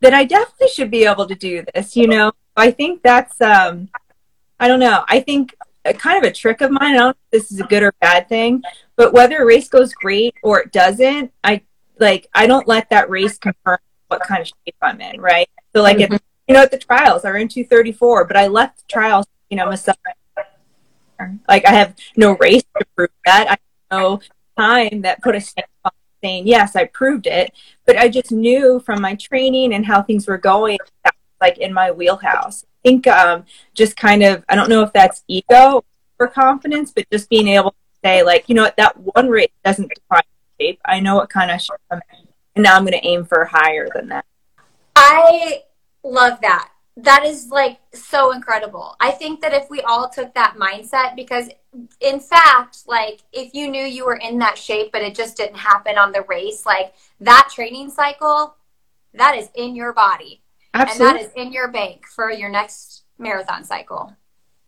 that 0.00 0.12
I 0.12 0.24
definitely 0.24 0.68
should 0.68 0.90
be 0.90 1.04
able 1.04 1.26
to 1.26 1.34
do 1.34 1.64
this, 1.74 1.96
you 1.96 2.06
know. 2.06 2.32
I 2.56 2.70
think 2.70 3.02
that's 3.02 3.40
um 3.40 3.88
I 4.58 4.68
don't 4.68 4.80
know. 4.80 5.04
I 5.08 5.20
think 5.20 5.54
a, 5.84 5.92
kind 5.92 6.22
of 6.22 6.28
a 6.28 6.32
trick 6.32 6.60
of 6.60 6.70
mine. 6.70 6.94
I 6.94 6.94
don't 6.94 7.04
know 7.04 7.10
if 7.10 7.16
this 7.30 7.52
is 7.52 7.60
a 7.60 7.64
good 7.64 7.82
or 7.82 7.92
bad 8.00 8.28
thing, 8.28 8.62
but 8.96 9.12
whether 9.12 9.38
a 9.38 9.44
race 9.44 9.68
goes 9.68 9.92
great 9.92 10.34
or 10.42 10.60
it 10.60 10.72
doesn't, 10.72 11.32
I 11.44 11.62
like 11.98 12.28
I 12.34 12.46
don't 12.46 12.66
let 12.66 12.90
that 12.90 13.10
race 13.10 13.38
confirm 13.38 13.78
what 14.08 14.20
kind 14.20 14.42
of 14.42 14.48
shape 14.48 14.76
I'm 14.82 15.00
in, 15.00 15.20
right? 15.20 15.48
So 15.74 15.82
like 15.82 15.98
mm-hmm. 15.98 16.14
if, 16.14 16.22
you 16.48 16.54
know 16.54 16.62
at 16.62 16.70
the 16.70 16.78
trials 16.78 17.24
I 17.24 17.30
ran 17.30 17.48
234, 17.48 18.24
but 18.24 18.36
I 18.36 18.46
left 18.46 18.78
the 18.78 18.84
trials, 18.88 19.26
you 19.50 19.56
know, 19.56 19.66
myself 19.66 19.96
like 21.48 21.66
I 21.66 21.70
have 21.70 21.94
no 22.16 22.36
race 22.36 22.64
to 22.78 22.84
prove 22.94 23.10
that. 23.24 23.46
I 23.46 23.50
have 23.50 23.58
no 23.90 24.20
time 24.56 25.02
that 25.02 25.22
put 25.22 25.36
a 25.36 25.40
stamp 25.40 25.68
on 25.84 25.92
saying 26.22 26.46
yes, 26.46 26.76
I 26.76 26.84
proved 26.84 27.26
it. 27.26 27.52
But 27.84 27.96
I 27.96 28.08
just 28.08 28.32
knew 28.32 28.80
from 28.80 29.00
my 29.00 29.14
training 29.14 29.74
and 29.74 29.86
how 29.86 30.02
things 30.02 30.26
were 30.26 30.38
going, 30.38 30.78
like 31.40 31.58
in 31.58 31.72
my 31.72 31.90
wheelhouse. 31.90 32.64
I 32.64 32.88
think 32.88 33.06
um, 33.06 33.44
just 33.74 33.96
kind 33.96 34.22
of 34.22 34.44
I 34.48 34.54
don't 34.54 34.68
know 34.68 34.82
if 34.82 34.92
that's 34.92 35.24
ego 35.28 35.84
or 36.18 36.28
confidence, 36.28 36.92
but 36.94 37.08
just 37.10 37.28
being 37.28 37.48
able 37.48 37.70
to 37.70 37.76
say 38.04 38.22
like, 38.22 38.48
you 38.48 38.54
know 38.54 38.62
what, 38.62 38.76
that 38.76 38.96
one 38.96 39.28
race 39.28 39.50
doesn't 39.64 39.92
define 39.94 40.22
shape. 40.60 40.80
I 40.84 41.00
know 41.00 41.16
what 41.16 41.30
kind 41.30 41.50
of 41.50 41.60
shape 41.60 41.76
I'm 41.90 42.00
in, 42.18 42.25
and 42.56 42.64
now 42.64 42.74
I'm 42.76 42.82
going 42.82 42.98
to 42.98 43.06
aim 43.06 43.24
for 43.24 43.44
higher 43.44 43.88
than 43.94 44.08
that. 44.08 44.24
I 44.96 45.62
love 46.02 46.40
that 46.40 46.70
that 46.96 47.26
is 47.26 47.48
like 47.50 47.78
so 47.92 48.32
incredible. 48.32 48.96
I 49.00 49.10
think 49.10 49.42
that 49.42 49.52
if 49.52 49.68
we 49.68 49.82
all 49.82 50.08
took 50.08 50.34
that 50.34 50.56
mindset, 50.58 51.14
because 51.14 51.50
in 52.00 52.20
fact, 52.20 52.78
like 52.86 53.20
if 53.32 53.54
you 53.54 53.68
knew 53.70 53.84
you 53.84 54.06
were 54.06 54.16
in 54.16 54.38
that 54.38 54.56
shape, 54.56 54.92
but 54.92 55.02
it 55.02 55.14
just 55.14 55.36
didn't 55.36 55.58
happen 55.58 55.98
on 55.98 56.12
the 56.12 56.22
race, 56.22 56.64
like 56.64 56.94
that 57.20 57.50
training 57.54 57.90
cycle, 57.90 58.56
that 59.12 59.36
is 59.36 59.50
in 59.54 59.76
your 59.76 59.92
body. 59.92 60.42
Absolutely. 60.72 61.06
And 61.06 61.16
that 61.16 61.22
is 61.22 61.32
in 61.36 61.52
your 61.52 61.68
bank 61.68 62.06
for 62.06 62.30
your 62.30 62.48
next 62.48 63.04
marathon 63.18 63.64
cycle. 63.64 64.16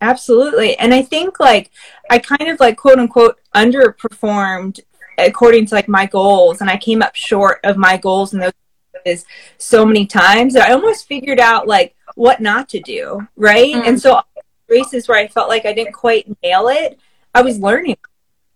Absolutely. 0.01 0.77
And 0.77 0.93
I 0.93 1.01
think 1.01 1.39
like 1.39 1.71
I 2.11 2.19
kind 2.19 2.49
of 2.49 2.59
like 2.59 2.77
quote 2.77 2.99
unquote 2.99 3.39
underperformed 3.55 4.79
according 5.27 5.65
to 5.67 5.75
like 5.75 5.87
my 5.87 6.05
goals 6.05 6.61
and 6.61 6.69
I 6.69 6.77
came 6.77 7.01
up 7.01 7.15
short 7.15 7.59
of 7.63 7.77
my 7.77 7.97
goals 7.97 8.33
and 8.33 8.41
those 8.41 9.25
so 9.57 9.85
many 9.85 10.05
times 10.05 10.53
that 10.53 10.69
I 10.69 10.73
almost 10.73 11.07
figured 11.07 11.39
out 11.39 11.67
like 11.67 11.95
what 12.15 12.41
not 12.41 12.69
to 12.69 12.79
do, 12.79 13.27
right? 13.35 13.73
Mm. 13.73 13.87
And 13.87 14.01
so 14.01 14.21
races 14.67 15.07
where 15.07 15.17
I 15.17 15.27
felt 15.27 15.49
like 15.49 15.65
I 15.65 15.73
didn't 15.73 15.93
quite 15.93 16.27
nail 16.43 16.67
it, 16.67 16.99
I 17.33 17.41
was 17.41 17.59
learning, 17.59 17.97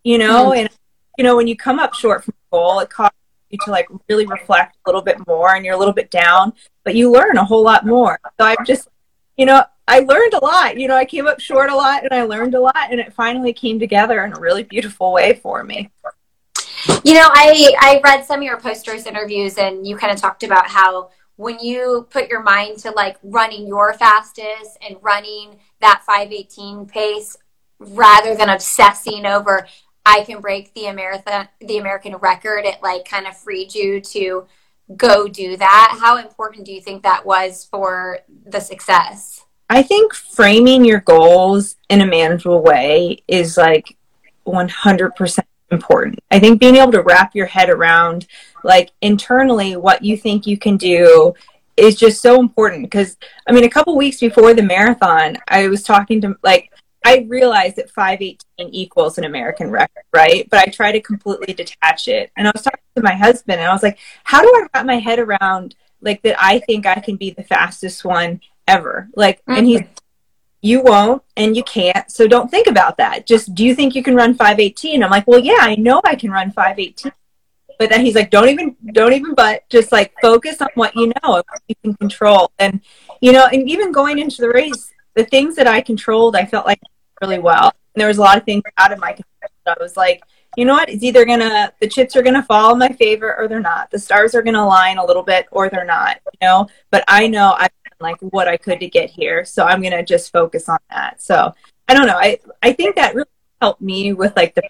you 0.03 0.17
know, 0.17 0.51
mm. 0.51 0.57
and 0.57 0.69
you 1.17 1.23
know, 1.23 1.35
when 1.37 1.47
you 1.47 1.55
come 1.55 1.79
up 1.79 1.93
short 1.93 2.23
from 2.23 2.33
a 2.33 2.55
goal, 2.55 2.79
it 2.79 2.89
causes 2.89 3.13
you 3.49 3.57
to 3.65 3.71
like 3.71 3.87
really 4.09 4.25
reflect 4.25 4.75
a 4.75 4.89
little 4.89 5.01
bit 5.01 5.25
more 5.27 5.55
and 5.55 5.63
you're 5.63 5.75
a 5.75 5.77
little 5.77 5.93
bit 5.93 6.09
down, 6.09 6.53
but 6.83 6.95
you 6.95 7.11
learn 7.11 7.37
a 7.37 7.45
whole 7.45 7.63
lot 7.63 7.85
more. 7.85 8.19
So 8.39 8.45
I've 8.45 8.65
just 8.65 8.89
you 9.37 9.45
know, 9.45 9.63
I 9.87 9.99
learned 9.99 10.33
a 10.33 10.43
lot. 10.43 10.77
You 10.77 10.87
know, 10.87 10.95
I 10.95 11.05
came 11.05 11.27
up 11.27 11.39
short 11.39 11.69
a 11.69 11.75
lot 11.75 12.03
and 12.03 12.13
I 12.13 12.23
learned 12.23 12.55
a 12.55 12.61
lot 12.61 12.91
and 12.91 12.99
it 12.99 13.13
finally 13.13 13.53
came 13.53 13.79
together 13.79 14.23
in 14.23 14.33
a 14.33 14.39
really 14.39 14.63
beautiful 14.63 15.11
way 15.11 15.33
for 15.33 15.63
me. 15.63 15.89
You 17.03 17.13
know, 17.13 17.27
I 17.31 17.73
I 17.79 18.01
read 18.03 18.25
some 18.25 18.39
of 18.39 18.43
your 18.43 18.59
post 18.59 18.87
race 18.87 19.05
interviews 19.05 19.57
and 19.57 19.85
you 19.87 19.95
kind 19.97 20.13
of 20.13 20.19
talked 20.19 20.43
about 20.43 20.67
how 20.67 21.09
when 21.35 21.59
you 21.59 22.07
put 22.09 22.29
your 22.29 22.43
mind 22.43 22.77
to 22.79 22.91
like 22.91 23.17
running 23.23 23.67
your 23.67 23.93
fastest 23.93 24.77
and 24.87 24.97
running 25.01 25.57
that 25.81 26.03
518 26.05 26.85
pace 26.85 27.37
rather 27.79 28.35
than 28.35 28.49
obsessing 28.49 29.25
over 29.25 29.67
I 30.05 30.23
can 30.23 30.41
break 30.41 30.73
the 30.73 30.87
American 30.87 31.47
the 31.61 31.77
American 31.77 32.15
record, 32.17 32.65
it 32.65 32.81
like 32.81 33.05
kind 33.05 33.27
of 33.27 33.37
freed 33.37 33.73
you 33.73 34.01
to 34.01 34.45
go 34.97 35.27
do 35.27 35.55
that. 35.57 35.97
How 35.99 36.17
important 36.17 36.65
do 36.65 36.73
you 36.73 36.81
think 36.81 37.03
that 37.03 37.25
was 37.25 37.67
for 37.71 38.19
the 38.45 38.59
success? 38.59 39.45
I 39.69 39.81
think 39.81 40.13
framing 40.13 40.83
your 40.83 40.99
goals 40.99 41.77
in 41.89 42.01
a 42.01 42.05
manageable 42.05 42.61
way 42.61 43.23
is 43.27 43.57
like 43.57 43.97
100% 44.45 45.39
important. 45.73 46.19
I 46.31 46.39
think 46.39 46.59
being 46.59 46.77
able 46.77 46.91
to 46.93 47.01
wrap 47.01 47.35
your 47.35 47.45
head 47.45 47.69
around 47.69 48.27
like 48.63 48.91
internally 49.01 49.75
what 49.75 50.03
you 50.03 50.15
think 50.15 50.47
you 50.47 50.57
can 50.57 50.77
do 50.77 51.33
is 51.75 51.95
just 51.95 52.21
so 52.21 52.39
important 52.39 52.83
because 52.83 53.17
I 53.47 53.51
mean 53.51 53.63
a 53.63 53.69
couple 53.69 53.97
weeks 53.97 54.19
before 54.19 54.53
the 54.53 54.61
marathon 54.61 55.37
I 55.47 55.67
was 55.67 55.83
talking 55.83 56.21
to 56.21 56.35
like 56.43 56.71
I 57.05 57.25
realized 57.27 57.75
that 57.75 57.89
518 57.89 58.73
equals 58.73 59.17
an 59.17 59.25
American 59.25 59.69
record, 59.69 60.03
right? 60.13 60.47
But 60.49 60.59
I 60.59 60.71
try 60.71 60.91
to 60.91 61.01
completely 61.01 61.53
detach 61.53 62.07
it. 62.07 62.31
And 62.37 62.47
I 62.47 62.51
was 62.53 62.61
talking 62.61 62.79
to 62.95 63.01
my 63.01 63.13
husband 63.13 63.59
and 63.59 63.69
I 63.69 63.73
was 63.73 63.83
like, 63.83 63.99
how 64.23 64.41
do 64.41 64.47
I 64.47 64.67
wrap 64.73 64.85
my 64.85 64.99
head 64.99 65.19
around 65.19 65.75
like 65.99 66.21
that 66.21 66.41
I 66.41 66.59
think 66.59 66.85
I 66.85 66.95
can 66.95 67.17
be 67.17 67.31
the 67.31 67.43
fastest 67.43 68.05
one 68.05 68.39
ever? 68.67 69.09
Like 69.15 69.39
mm-hmm. 69.39 69.53
and 69.53 69.67
he's 69.67 69.81
you 70.63 70.81
won't 70.81 71.21
and 71.35 71.55
you 71.57 71.63
can't 71.63 72.09
so 72.09 72.25
don't 72.25 72.49
think 72.49 72.67
about 72.67 72.97
that. 72.97 73.27
Just 73.27 73.53
do 73.53 73.63
you 73.65 73.75
think 73.75 73.93
you 73.93 74.01
can 74.01 74.15
run 74.15 74.33
518 74.33 75.03
i'm 75.03 75.11
like 75.11 75.27
well 75.27 75.39
yeah 75.39 75.57
i 75.59 75.75
know 75.75 76.01
i 76.05 76.15
can 76.15 76.31
run 76.31 76.51
518 76.51 77.11
but 77.77 77.89
then 77.89 78.05
he's 78.05 78.15
like 78.15 78.29
don't 78.29 78.47
even 78.47 78.75
don't 78.93 79.13
even 79.13 79.35
but 79.35 79.67
just 79.69 79.91
like 79.91 80.13
focus 80.21 80.61
on 80.61 80.69
what 80.75 80.95
you 80.95 81.07
know 81.07 81.31
what 81.31 81.45
you 81.67 81.75
can 81.83 81.93
control. 81.95 82.51
And 82.59 82.79
you 83.21 83.33
know 83.33 83.47
and 83.51 83.69
even 83.69 83.91
going 83.91 84.19
into 84.19 84.41
the 84.41 84.49
race 84.49 84.91
the 85.15 85.25
things 85.25 85.55
that 85.57 85.67
i 85.67 85.81
controlled 85.81 86.35
i 86.35 86.45
felt 86.45 86.65
like 86.65 86.79
really 87.21 87.39
well. 87.39 87.71
And 87.93 88.01
there 88.01 88.07
was 88.07 88.17
a 88.17 88.21
lot 88.21 88.37
of 88.37 88.43
things 88.43 88.63
out 88.77 88.91
of 88.91 88.99
my 88.99 89.11
control. 89.11 89.51
I 89.67 89.75
was 89.79 89.97
like 89.97 90.23
you 90.55 90.65
know 90.65 90.73
what? 90.73 90.87
It's 90.87 91.03
either 91.03 91.25
gonna 91.25 91.73
the 91.81 91.87
chips 91.87 92.15
are 92.15 92.21
gonna 92.21 92.43
fall 92.43 92.73
in 92.73 92.79
my 92.79 92.89
favor 92.89 93.35
or 93.37 93.47
they're 93.47 93.59
not. 93.59 93.91
The 93.91 93.99
stars 93.99 94.33
are 94.33 94.43
gonna 94.43 94.63
align 94.63 94.97
a 94.97 95.05
little 95.05 95.23
bit 95.23 95.47
or 95.51 95.69
they're 95.69 95.83
not 95.83 96.19
you 96.25 96.47
know? 96.47 96.67
But 96.91 97.03
i 97.07 97.27
know 97.27 97.55
i 97.57 97.67
like 98.03 98.17
what 98.19 98.47
I 98.47 98.57
could 98.57 98.79
to 98.81 98.87
get 98.87 99.09
here. 99.09 99.43
So 99.45 99.65
I'm 99.65 99.81
to 99.81 100.03
just 100.03 100.31
focus 100.31 100.69
on 100.69 100.77
that. 100.91 101.21
So 101.21 101.53
I 101.87 101.95
don't 101.95 102.05
know. 102.05 102.17
I, 102.17 102.39
I 102.61 102.73
think 102.73 102.95
that 102.97 103.15
really 103.15 103.29
helped 103.61 103.81
me 103.81 104.13
with 104.13 104.35
like 104.35 104.53
the 104.53 104.63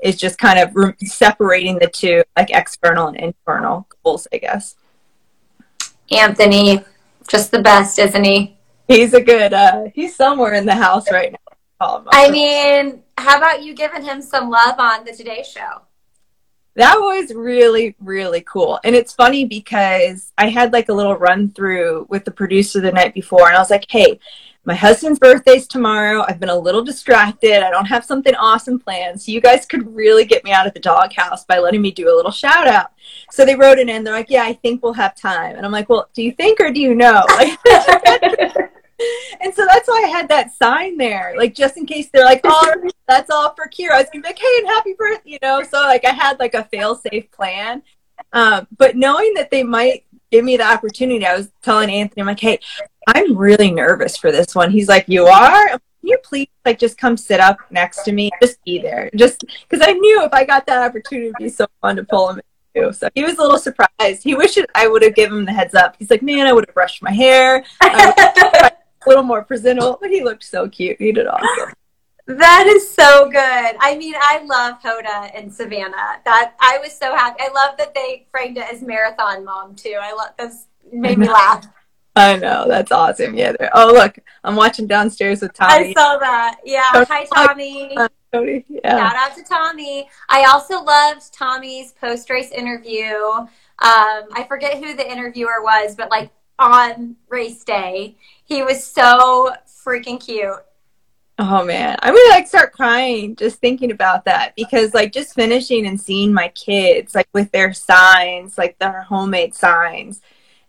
is 0.00 0.16
just 0.16 0.38
kind 0.38 0.58
of 0.58 0.74
re- 0.74 0.94
separating 1.04 1.78
the 1.78 1.86
two 1.86 2.22
like 2.36 2.50
external 2.50 3.08
and 3.08 3.16
internal 3.16 3.86
goals, 4.02 4.26
I 4.32 4.38
guess. 4.38 4.76
Anthony, 6.10 6.82
just 7.28 7.50
the 7.50 7.60
best, 7.60 7.98
isn't 7.98 8.24
he? 8.24 8.56
He's 8.88 9.14
a 9.14 9.20
good, 9.20 9.52
uh, 9.52 9.84
he's 9.94 10.16
somewhere 10.16 10.54
in 10.54 10.66
the 10.66 10.74
house 10.74 11.10
right 11.12 11.32
now. 11.32 12.04
I 12.12 12.30
mean, 12.30 13.02
how 13.16 13.38
about 13.38 13.62
you 13.62 13.74
giving 13.74 14.02
him 14.02 14.20
some 14.20 14.50
love 14.50 14.78
on 14.78 15.04
the 15.04 15.12
Today 15.12 15.44
Show? 15.48 15.82
That 16.80 16.96
was 16.98 17.32
really 17.34 17.94
really 18.00 18.40
cool. 18.42 18.80
And 18.84 18.96
it's 18.96 19.12
funny 19.12 19.44
because 19.44 20.32
i 20.38 20.48
had 20.48 20.72
like 20.72 20.88
a 20.88 20.92
little 20.92 21.16
run 21.16 21.50
through 21.50 22.06
with 22.08 22.24
the 22.24 22.30
producer 22.30 22.80
the 22.80 22.92
night 22.92 23.14
before 23.14 23.46
and 23.48 23.56
i 23.56 23.60
was 23.60 23.70
like 23.70 23.86
hey 23.88 24.18
my 24.66 24.74
husband's 24.74 25.18
birthday's 25.18 25.66
tomorrow. 25.66 26.22
I've 26.28 26.38
been 26.38 26.50
a 26.50 26.58
little 26.58 26.84
distracted. 26.84 27.64
I 27.64 27.70
don't 27.70 27.86
have 27.86 28.04
something 28.04 28.34
awesome 28.34 28.78
planned. 28.78 29.20
So 29.20 29.32
you 29.32 29.40
guys 29.40 29.64
could 29.64 29.94
really 29.96 30.26
get 30.26 30.44
me 30.44 30.52
out 30.52 30.66
of 30.66 30.74
the 30.74 30.80
doghouse 30.80 31.46
by 31.46 31.58
letting 31.58 31.80
me 31.80 31.90
do 31.90 32.14
a 32.14 32.14
little 32.14 32.30
shout 32.30 32.66
out 32.66 32.92
so 33.30 33.46
they 33.46 33.56
wrote 33.56 33.78
it 33.78 33.88
in. 33.88 34.04
They're 34.04 34.12
like 34.14 34.30
yeah 34.30 34.44
i 34.44 34.52
think 34.52 34.82
we'll 34.82 34.92
have 34.92 35.14
time. 35.16 35.56
And 35.56 35.64
i'm 35.64 35.72
like 35.72 35.88
well 35.88 36.08
do 36.12 36.22
you 36.22 36.32
think 36.32 36.60
or 36.60 36.70
do 36.70 36.80
you 36.80 36.94
know? 36.94 37.24
Like 37.40 37.58
and 39.40 39.54
so 39.54 39.66
that's 39.66 39.88
why 39.88 40.02
I 40.04 40.08
had 40.08 40.28
that 40.28 40.52
sign 40.52 40.96
there, 40.96 41.34
like 41.36 41.54
just 41.54 41.76
in 41.76 41.86
case 41.86 42.08
they're 42.12 42.24
like, 42.24 42.40
"Oh, 42.44 42.74
that's 43.08 43.30
all 43.30 43.54
for 43.54 43.66
Keira." 43.66 43.92
I 43.92 43.98
was 43.98 44.06
gonna 44.12 44.22
be 44.22 44.28
like, 44.28 44.38
"Hey, 44.38 44.58
and 44.58 44.68
happy 44.68 44.94
birthday," 44.94 45.30
you 45.30 45.38
know. 45.42 45.62
So 45.62 45.80
like 45.80 46.04
I 46.04 46.10
had 46.10 46.38
like 46.38 46.54
a 46.54 46.64
fail-safe 46.64 47.30
plan, 47.30 47.82
um, 48.32 48.66
but 48.76 48.96
knowing 48.96 49.34
that 49.34 49.50
they 49.50 49.62
might 49.62 50.04
give 50.30 50.44
me 50.44 50.56
the 50.56 50.66
opportunity, 50.66 51.24
I 51.26 51.36
was 51.36 51.50
telling 51.62 51.90
Anthony, 51.90 52.22
I'm 52.22 52.26
like, 52.26 52.40
"Hey, 52.40 52.58
I'm 53.08 53.36
really 53.36 53.70
nervous 53.70 54.16
for 54.16 54.32
this 54.32 54.54
one." 54.54 54.70
He's 54.70 54.88
like, 54.88 55.04
"You 55.08 55.26
are." 55.26 55.68
Can 55.68 56.08
you 56.08 56.18
please 56.24 56.48
like 56.64 56.78
just 56.78 56.96
come 56.96 57.18
sit 57.18 57.40
up 57.40 57.58
next 57.70 58.04
to 58.04 58.12
me, 58.12 58.30
just 58.40 58.62
be 58.64 58.78
there, 58.78 59.10
just 59.14 59.44
because 59.68 59.86
I 59.86 59.92
knew 59.92 60.22
if 60.24 60.32
I 60.32 60.44
got 60.44 60.66
that 60.66 60.82
opportunity, 60.82 61.26
it'd 61.26 61.36
be 61.38 61.48
so 61.50 61.66
fun 61.82 61.96
to 61.96 62.04
pull 62.04 62.30
him 62.30 62.40
too. 62.74 62.92
So 62.92 63.08
he 63.14 63.22
was 63.22 63.38
a 63.38 63.42
little 63.42 63.58
surprised. 63.58 64.22
He 64.22 64.34
wished 64.34 64.58
I 64.74 64.88
would 64.88 65.02
have 65.02 65.14
given 65.14 65.40
him 65.40 65.44
the 65.44 65.52
heads 65.52 65.74
up. 65.74 65.96
He's 65.98 66.10
like, 66.10 66.22
man, 66.22 66.46
I 66.46 66.52
would 66.52 66.66
have 66.66 66.74
brushed 66.74 67.02
my 67.02 67.12
hair 67.12 67.64
a 69.04 69.08
little 69.08 69.24
more 69.24 69.42
presentable. 69.42 69.98
But 70.00 70.10
he 70.10 70.22
looked 70.22 70.44
so 70.44 70.68
cute. 70.68 70.98
He 70.98 71.12
did 71.12 71.26
awesome. 71.26 71.72
That 72.26 72.66
is 72.68 72.88
so 72.88 73.28
good. 73.28 73.76
I 73.80 73.96
mean, 73.98 74.14
I 74.16 74.42
love 74.44 74.80
Hoda 74.80 75.32
and 75.34 75.52
Savannah. 75.52 76.20
That 76.24 76.54
I 76.60 76.78
was 76.80 76.92
so 76.96 77.16
happy. 77.16 77.40
I 77.40 77.48
love 77.52 77.76
that 77.78 77.92
they 77.92 78.28
framed 78.30 78.56
it 78.56 78.72
as 78.72 78.82
marathon 78.82 79.44
mom 79.44 79.74
too. 79.74 79.96
I 80.00 80.12
love 80.12 80.28
this 80.38 80.66
made 80.92 81.18
me 81.18 81.28
laugh. 81.28 81.66
I 82.14 82.36
know 82.36 82.66
that's 82.68 82.92
awesome. 82.92 83.34
Yeah. 83.34 83.54
Oh 83.72 83.92
look, 83.92 84.16
I'm 84.44 84.54
watching 84.54 84.86
downstairs 84.86 85.40
with 85.40 85.54
Tommy. 85.54 85.90
I 85.90 85.92
saw 85.92 86.18
that. 86.18 86.60
Yeah. 86.64 87.04
Hi 87.04 87.24
Tommy. 87.34 87.96
Tony. 88.32 88.64
Yeah. 88.68 89.08
Shout 89.08 89.16
out 89.16 89.36
to 89.36 89.42
Tommy. 89.42 90.08
I 90.28 90.44
also 90.44 90.82
loved 90.82 91.32
Tommy's 91.34 91.92
post 91.92 92.30
race 92.30 92.52
interview. 92.52 93.12
Um, 93.12 93.48
I 93.80 94.44
forget 94.46 94.78
who 94.78 94.94
the 94.94 95.10
interviewer 95.10 95.62
was, 95.62 95.96
but 95.96 96.10
like 96.10 96.30
on 96.60 97.16
race 97.28 97.64
day. 97.64 98.16
He 98.50 98.64
was 98.64 98.84
so 98.84 99.52
freaking 99.86 100.20
cute. 100.20 100.56
Oh 101.38 101.64
man, 101.64 101.96
I'm 102.02 102.12
gonna 102.12 102.30
like 102.30 102.48
start 102.48 102.72
crying 102.72 103.36
just 103.36 103.60
thinking 103.60 103.92
about 103.92 104.24
that 104.24 104.54
because 104.56 104.92
like 104.92 105.12
just 105.12 105.36
finishing 105.36 105.86
and 105.86 105.98
seeing 105.98 106.34
my 106.34 106.48
kids 106.48 107.14
like 107.14 107.28
with 107.32 107.52
their 107.52 107.72
signs, 107.72 108.58
like 108.58 108.76
their 108.80 109.02
homemade 109.02 109.54
signs, 109.54 110.20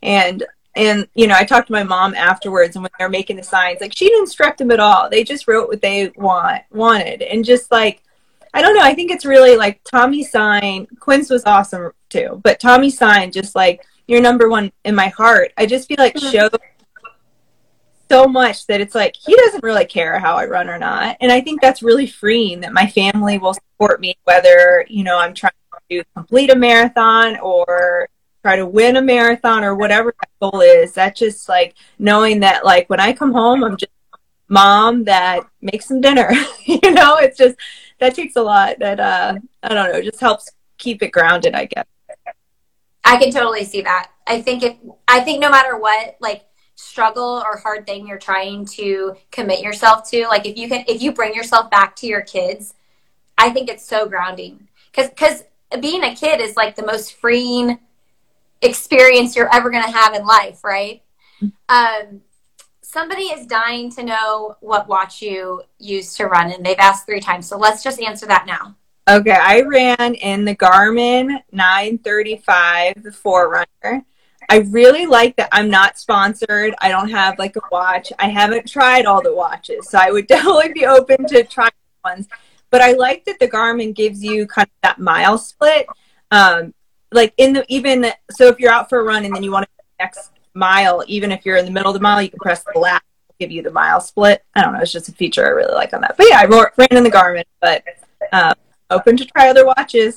and 0.04 0.46
and 0.76 1.08
you 1.16 1.26
know 1.26 1.34
I 1.36 1.44
talked 1.44 1.68
to 1.68 1.74
my 1.74 1.82
mom 1.82 2.14
afterwards 2.14 2.76
and 2.76 2.84
when 2.84 2.92
they're 3.00 3.10
making 3.10 3.38
the 3.38 3.44
signs, 3.44 3.82
like 3.82 3.98
she 3.98 4.06
didn't 4.06 4.26
instruct 4.26 4.60
them 4.60 4.70
at 4.70 4.80
all. 4.80 5.10
They 5.10 5.24
just 5.24 5.48
wrote 5.48 5.68
what 5.68 5.82
they 5.82 6.14
want 6.16 6.62
wanted 6.72 7.24
and 7.24 7.44
just 7.44 7.72
like 7.72 8.04
I 8.54 8.62
don't 8.62 8.76
know. 8.76 8.84
I 8.84 8.94
think 8.94 9.10
it's 9.10 9.26
really 9.26 9.58
like 9.58 9.84
Tommy's 9.86 10.30
sign. 10.30 10.86
Quinn's 11.00 11.32
was 11.32 11.46
awesome 11.46 11.94
too, 12.10 12.40
but 12.44 12.60
Tommy's 12.60 13.00
sign 13.00 13.32
just 13.32 13.56
like 13.56 13.84
you're 14.08 14.22
number 14.22 14.50
one 14.50 14.72
in 14.86 14.94
my 14.94 15.08
heart. 15.08 15.52
I 15.58 15.66
just 15.66 15.88
feel 15.88 15.98
like 15.98 16.14
Mm-hmm. 16.14 16.28
So 18.12 18.28
much 18.28 18.68
that 18.68 18.82
it's 18.82 18.94
like 18.94 19.16
he 19.16 19.34
doesn't 19.38 19.64
really 19.64 19.86
care 19.86 20.20
how 20.20 20.36
I 20.36 20.46
run 20.46 20.70
or 20.70 20.78
not. 20.78 21.16
And 21.22 21.32
I 21.32 21.40
think 21.40 21.62
that's 21.62 21.82
really 21.82 22.08
freeing 22.08 22.60
that 22.60 22.74
my 22.74 22.86
family 22.86 23.38
will 23.38 23.54
support 23.54 24.02
me 24.02 24.18
whether, 24.26 24.86
you 24.90 25.06
know, 25.06 25.18
I'm 25.18 25.34
trying 25.34 25.54
to 25.90 26.04
complete 26.14 26.50
a 26.50 26.56
marathon 26.56 27.40
or 27.40 28.10
try 28.42 28.58
to 28.58 28.66
win 28.66 28.98
a 28.98 29.02
marathon 29.02 29.64
or 29.64 29.76
whatever 29.76 30.14
that 30.20 30.30
goal 30.42 30.60
is. 30.60 30.92
That 30.94 31.16
just 31.16 31.48
like 31.48 31.76
knowing 32.00 32.42
that 32.42 32.66
like 32.66 32.90
when 32.90 33.00
I 33.00 33.14
come 33.14 33.32
home 33.32 33.64
I'm 33.64 33.78
just 33.78 33.94
mom 34.50 35.06
that 35.06 35.46
makes 35.62 35.86
some 35.88 36.02
dinner. 36.02 36.32
you 36.66 36.92
know, 36.92 37.16
it's 37.16 37.38
just 37.38 37.56
that 38.00 38.14
takes 38.14 38.36
a 38.36 38.44
lot 38.44 38.78
that 38.80 39.00
uh 39.00 39.36
I 39.64 39.70
don't 39.70 39.94
know, 39.94 40.02
just 40.02 40.20
helps 40.20 40.52
keep 40.78 41.02
it 41.02 41.14
grounded, 41.14 41.56
I 41.56 41.64
guess. 41.66 41.86
I 43.06 43.16
can 43.16 43.32
totally 43.32 43.64
see 43.64 43.82
that. 43.84 44.12
I 44.28 44.42
think 44.42 44.64
if 44.64 44.76
I 45.08 45.22
think 45.22 45.40
no 45.40 45.50
matter 45.50 45.78
what 45.78 46.18
like 46.20 46.44
struggle 46.82 47.44
or 47.46 47.58
hard 47.58 47.86
thing 47.86 48.08
you're 48.08 48.18
trying 48.18 48.66
to 48.66 49.16
commit 49.32 49.62
yourself 49.62 50.10
to, 50.10 50.26
like 50.28 50.46
if 50.46 50.58
you 50.58 50.68
can 50.68 50.84
if 50.88 51.02
you 51.02 51.12
bring 51.12 51.34
yourself 51.34 51.70
back 51.70 51.96
to 51.98 52.08
your 52.08 52.22
kids, 52.22 52.74
I 53.38 53.52
think 53.52 53.70
it's 53.70 53.86
so 53.86 54.08
grounding. 54.08 54.68
Cuz 54.94 55.10
cuz 55.16 55.44
being 55.80 56.04
a 56.04 56.16
kid 56.16 56.42
is 56.42 56.58
like 56.58 56.76
the 56.76 56.86
most 56.86 57.14
freeing 57.14 57.80
experience 58.62 59.36
you're 59.36 59.54
ever 59.54 59.70
going 59.70 59.84
to 59.84 59.92
have 59.92 60.14
in 60.14 60.26
life, 60.26 60.64
right? 60.64 61.02
Um 61.70 62.22
somebody 62.82 63.24
is 63.24 63.48
dying 63.48 63.90
to 63.92 64.04
know 64.04 64.58
what 64.60 64.88
watch 64.88 65.22
you 65.22 65.64
use 65.80 66.14
to 66.16 66.26
run 66.26 66.52
and 66.52 66.66
they've 66.66 66.80
asked 66.80 67.06
3 67.06 67.22
times. 67.22 67.48
So 67.48 67.58
let's 67.58 67.84
just 67.84 68.02
answer 68.02 68.26
that 68.28 68.46
now. 68.46 68.76
Okay, 69.10 69.32
I 69.32 69.62
ran 69.62 70.14
in 70.16 70.46
the 70.46 70.56
Garmin 70.56 71.42
935, 71.52 73.02
the 73.02 73.12
Forerunner. 73.12 74.06
I 74.50 74.58
really 74.70 75.06
like 75.06 75.36
that 75.38 75.50
I'm 75.52 75.70
not 75.70 75.98
sponsored. 75.98 76.74
I 76.82 76.90
don't 76.90 77.10
have 77.10 77.40
like 77.40 77.56
a 77.56 77.62
watch. 77.72 78.12
I 78.20 78.30
haven't 78.30 78.70
tried 78.70 79.06
all 79.06 79.22
the 79.22 79.34
watches, 79.34 79.90
so 79.90 79.98
I 79.98 80.12
would 80.12 80.28
definitely 80.28 80.74
be 80.74 80.86
open 80.86 81.26
to 81.28 81.44
trying 81.44 81.72
ones. 82.04 82.28
But 82.70 82.82
I 82.82 82.94
like 82.94 83.26
that 83.26 83.40
the 83.40 83.48
Garmin 83.48 83.94
gives 83.94 84.24
you 84.24 84.48
kind 84.48 84.66
of 84.68 84.82
that 84.84 85.00
mile 85.00 85.38
split. 85.38 85.86
Um, 86.32 86.74
like 87.12 87.34
in 87.38 87.54
the 87.54 87.66
even 87.68 88.12
so, 88.32 88.48
if 88.48 88.60
you're 88.60 88.72
out 88.72 88.90
for 88.90 89.00
a 89.00 89.04
run 89.04 89.26
and 89.26 89.36
then 89.36 89.44
you 89.44 89.52
want 89.52 89.66
to 89.66 89.70
next 90.00 90.32
mile, 90.54 91.04
even 91.08 91.32
if 91.32 91.46
you're 91.46 91.58
in 91.58 91.66
the 91.66 91.72
middle 91.72 91.90
of 91.90 91.94
the 91.94 92.02
mile, 92.02 92.22
you 92.22 92.30
can 92.30 92.40
press 92.40 92.64
the 92.74 92.80
lap, 92.80 93.04
give 93.40 93.52
you 93.52 93.62
the 93.62 93.72
mile 93.72 94.02
split. 94.02 94.44
I 94.56 94.62
don't 94.62 94.74
know. 94.74 94.80
It's 94.80 94.92
just 94.92 95.10
a 95.10 95.14
feature 95.14 95.46
I 95.46 95.50
really 95.50 95.74
like 95.74 95.94
on 95.94 96.02
that. 96.02 96.16
But 96.18 96.28
yeah, 96.30 96.40
I 96.40 96.46
ran 96.46 96.98
in 96.98 97.04
the 97.04 97.12
Garmin, 97.12 97.44
but 97.60 97.84
um, 98.32 98.54
open 98.90 99.18
to 99.18 99.26
try 99.26 99.50
other 99.50 99.66
watches. 99.66 100.16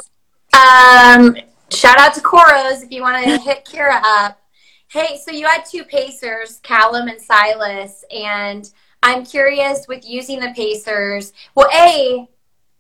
Um, 0.52 1.37
shout 1.75 1.99
out 1.99 2.14
to 2.14 2.21
COROS 2.21 2.83
if 2.83 2.90
you 2.90 3.02
want 3.02 3.23
to 3.25 3.38
hit 3.38 3.64
Keira 3.64 4.00
up. 4.02 4.40
Hey, 4.88 5.19
so 5.23 5.33
you 5.33 5.47
had 5.47 5.64
two 5.64 5.85
pacers, 5.85 6.61
Callum 6.62 7.09
and 7.09 7.21
Silas, 7.21 8.04
and 8.14 8.71
I'm 9.02 9.25
curious 9.25 9.87
with 9.88 10.09
using 10.09 10.40
the 10.40 10.52
pacers. 10.54 11.33
Well, 11.54 11.69
a 11.75 12.28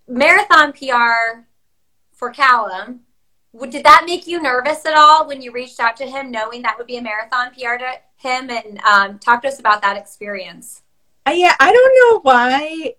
marathon 0.06 0.72
PR 0.72 1.42
for 2.12 2.30
Callum. 2.30 3.00
Did 3.68 3.84
that 3.84 4.04
make 4.06 4.26
you 4.26 4.40
nervous 4.40 4.84
at 4.86 4.96
all 4.96 5.26
when 5.26 5.42
you 5.42 5.52
reached 5.52 5.80
out 5.80 5.96
to 5.98 6.06
him, 6.06 6.30
knowing 6.30 6.62
that 6.62 6.78
would 6.78 6.86
be 6.86 6.96
a 6.96 7.02
marathon 7.02 7.50
PR 7.50 7.76
to 7.76 7.92
him? 8.16 8.50
And 8.50 8.78
um, 8.80 9.18
talk 9.18 9.42
to 9.42 9.48
us 9.48 9.60
about 9.60 9.82
that 9.82 9.96
experience. 9.96 10.82
Uh, 11.26 11.32
yeah, 11.32 11.54
I 11.58 11.72
don't 11.72 12.12
know 12.12 12.20
why 12.20 12.94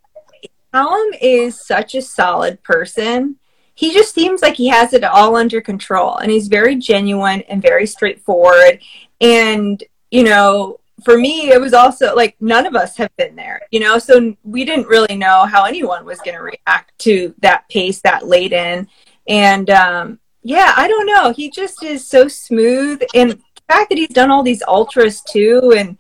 Callum 0.74 1.14
is 1.22 1.66
such 1.66 1.96
a 1.96 2.02
solid 2.02 2.64
person. 2.64 3.38
He 3.76 3.94
just 3.94 4.14
seems 4.14 4.42
like 4.42 4.56
he 4.56 4.70
has 4.70 4.94
it 4.94 5.04
all 5.04 5.36
under 5.36 5.62
control 5.62 6.18
and 6.18 6.32
he's 6.32 6.48
very 6.48 6.76
genuine 6.76 7.42
and 7.42 7.62
very 7.62 7.86
straightforward. 7.86 8.80
And, 9.20 9.84
you 10.12 10.24
know, 10.24 10.80
for 11.04 11.18
me, 11.18 11.50
it 11.52 11.60
was 11.60 11.74
also 11.74 12.16
like 12.16 12.36
none 12.40 12.66
of 12.66 12.76
us 12.76 12.96
have 12.98 13.16
been 13.18 13.36
there, 13.36 13.62
you 13.72 13.82
know, 13.82 14.00
so 14.00 14.36
we 14.44 14.64
didn't 14.64 14.88
really 14.88 15.18
know 15.18 15.46
how 15.46 15.66
anyone 15.66 16.06
was 16.06 16.20
going 16.20 16.38
to 16.38 16.42
react 16.42 16.98
to 17.00 17.36
that 17.40 17.68
pace 17.70 18.02
that 18.02 18.26
late 18.26 18.54
in. 18.54 18.88
And, 19.28 19.70
um, 19.70 20.20
yeah, 20.42 20.74
I 20.78 20.88
don't 20.88 21.06
know. 21.06 21.34
He 21.34 21.50
just 21.50 21.84
is 21.84 22.08
so 22.08 22.28
smooth. 22.28 23.02
And 23.14 23.32
the 23.32 23.40
fact 23.68 23.90
that 23.90 23.98
he's 23.98 24.10
done 24.10 24.32
all 24.32 24.44
these 24.44 24.64
ultras 24.68 25.22
too 25.22 25.74
and 25.78 25.98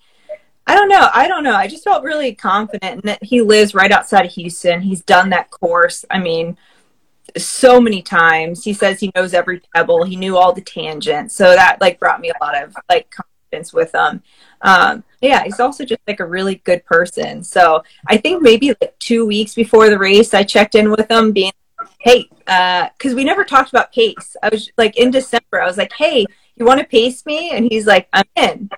I 0.68 0.74
don't 0.74 0.90
know. 0.90 1.10
I 1.14 1.28
don't 1.28 1.44
know. 1.44 1.56
I 1.56 1.68
just 1.68 1.84
felt 1.84 2.04
really 2.04 2.34
confident 2.34 2.96
in 2.96 3.02
that 3.06 3.24
he 3.24 3.42
lives 3.42 3.76
right 3.76 3.92
outside 3.92 4.26
of 4.26 4.32
Houston. 4.32 4.82
He's 4.82 5.04
done 5.04 5.30
that 5.30 5.52
course. 5.52 6.06
I 6.10 6.18
mean, 6.18 6.58
so 7.38 7.80
many 7.80 8.02
times. 8.02 8.64
He 8.64 8.74
says 8.74 9.00
he 9.00 9.12
knows 9.16 9.34
every 9.34 9.62
pebble. 9.74 10.04
He 10.04 10.16
knew 10.16 10.38
all 10.38 10.54
the 10.54 10.62
tangents. 10.62 11.36
So 11.36 11.54
that 11.54 11.82
like 11.82 12.00
brought 12.00 12.22
me 12.22 12.30
a 12.30 12.44
lot 12.44 12.62
of 12.62 12.76
like 12.90 13.10
confidence 13.12 13.74
with 13.74 13.94
him. 13.94 14.22
Um, 14.62 15.04
yeah, 15.22 15.44
he's 15.44 15.60
also 15.60 15.86
just 15.86 16.02
like 16.08 16.20
a 16.20 16.26
really 16.26 16.56
good 16.56 16.86
person. 16.86 17.44
So 17.44 17.84
I 18.08 18.18
think 18.18 18.42
maybe 18.42 18.70
like 18.70 18.98
two 19.00 19.26
weeks 19.26 19.54
before 19.54 19.90
the 19.90 19.98
race, 19.98 20.34
I 20.34 20.44
checked 20.44 20.76
in 20.76 20.92
with 20.92 21.10
him, 21.10 21.32
being, 21.32 21.52
hey, 22.00 22.30
because 22.40 23.16
we 23.16 23.24
never 23.24 23.44
talked 23.44 23.70
about 23.70 23.92
pace. 23.92 24.36
I 24.42 24.50
was 24.50 24.72
like 24.78 24.98
in 24.98 25.12
December. 25.12 25.62
I 25.62 25.66
was 25.66 25.78
like, 25.78 25.94
hey, 25.94 26.26
you 26.56 26.66
want 26.66 26.80
to 26.80 26.86
pace 26.86 27.26
me? 27.26 27.52
And 27.52 27.68
he's 27.70 27.86
like, 27.86 28.08
I'm 28.14 28.26
in. 28.36 28.70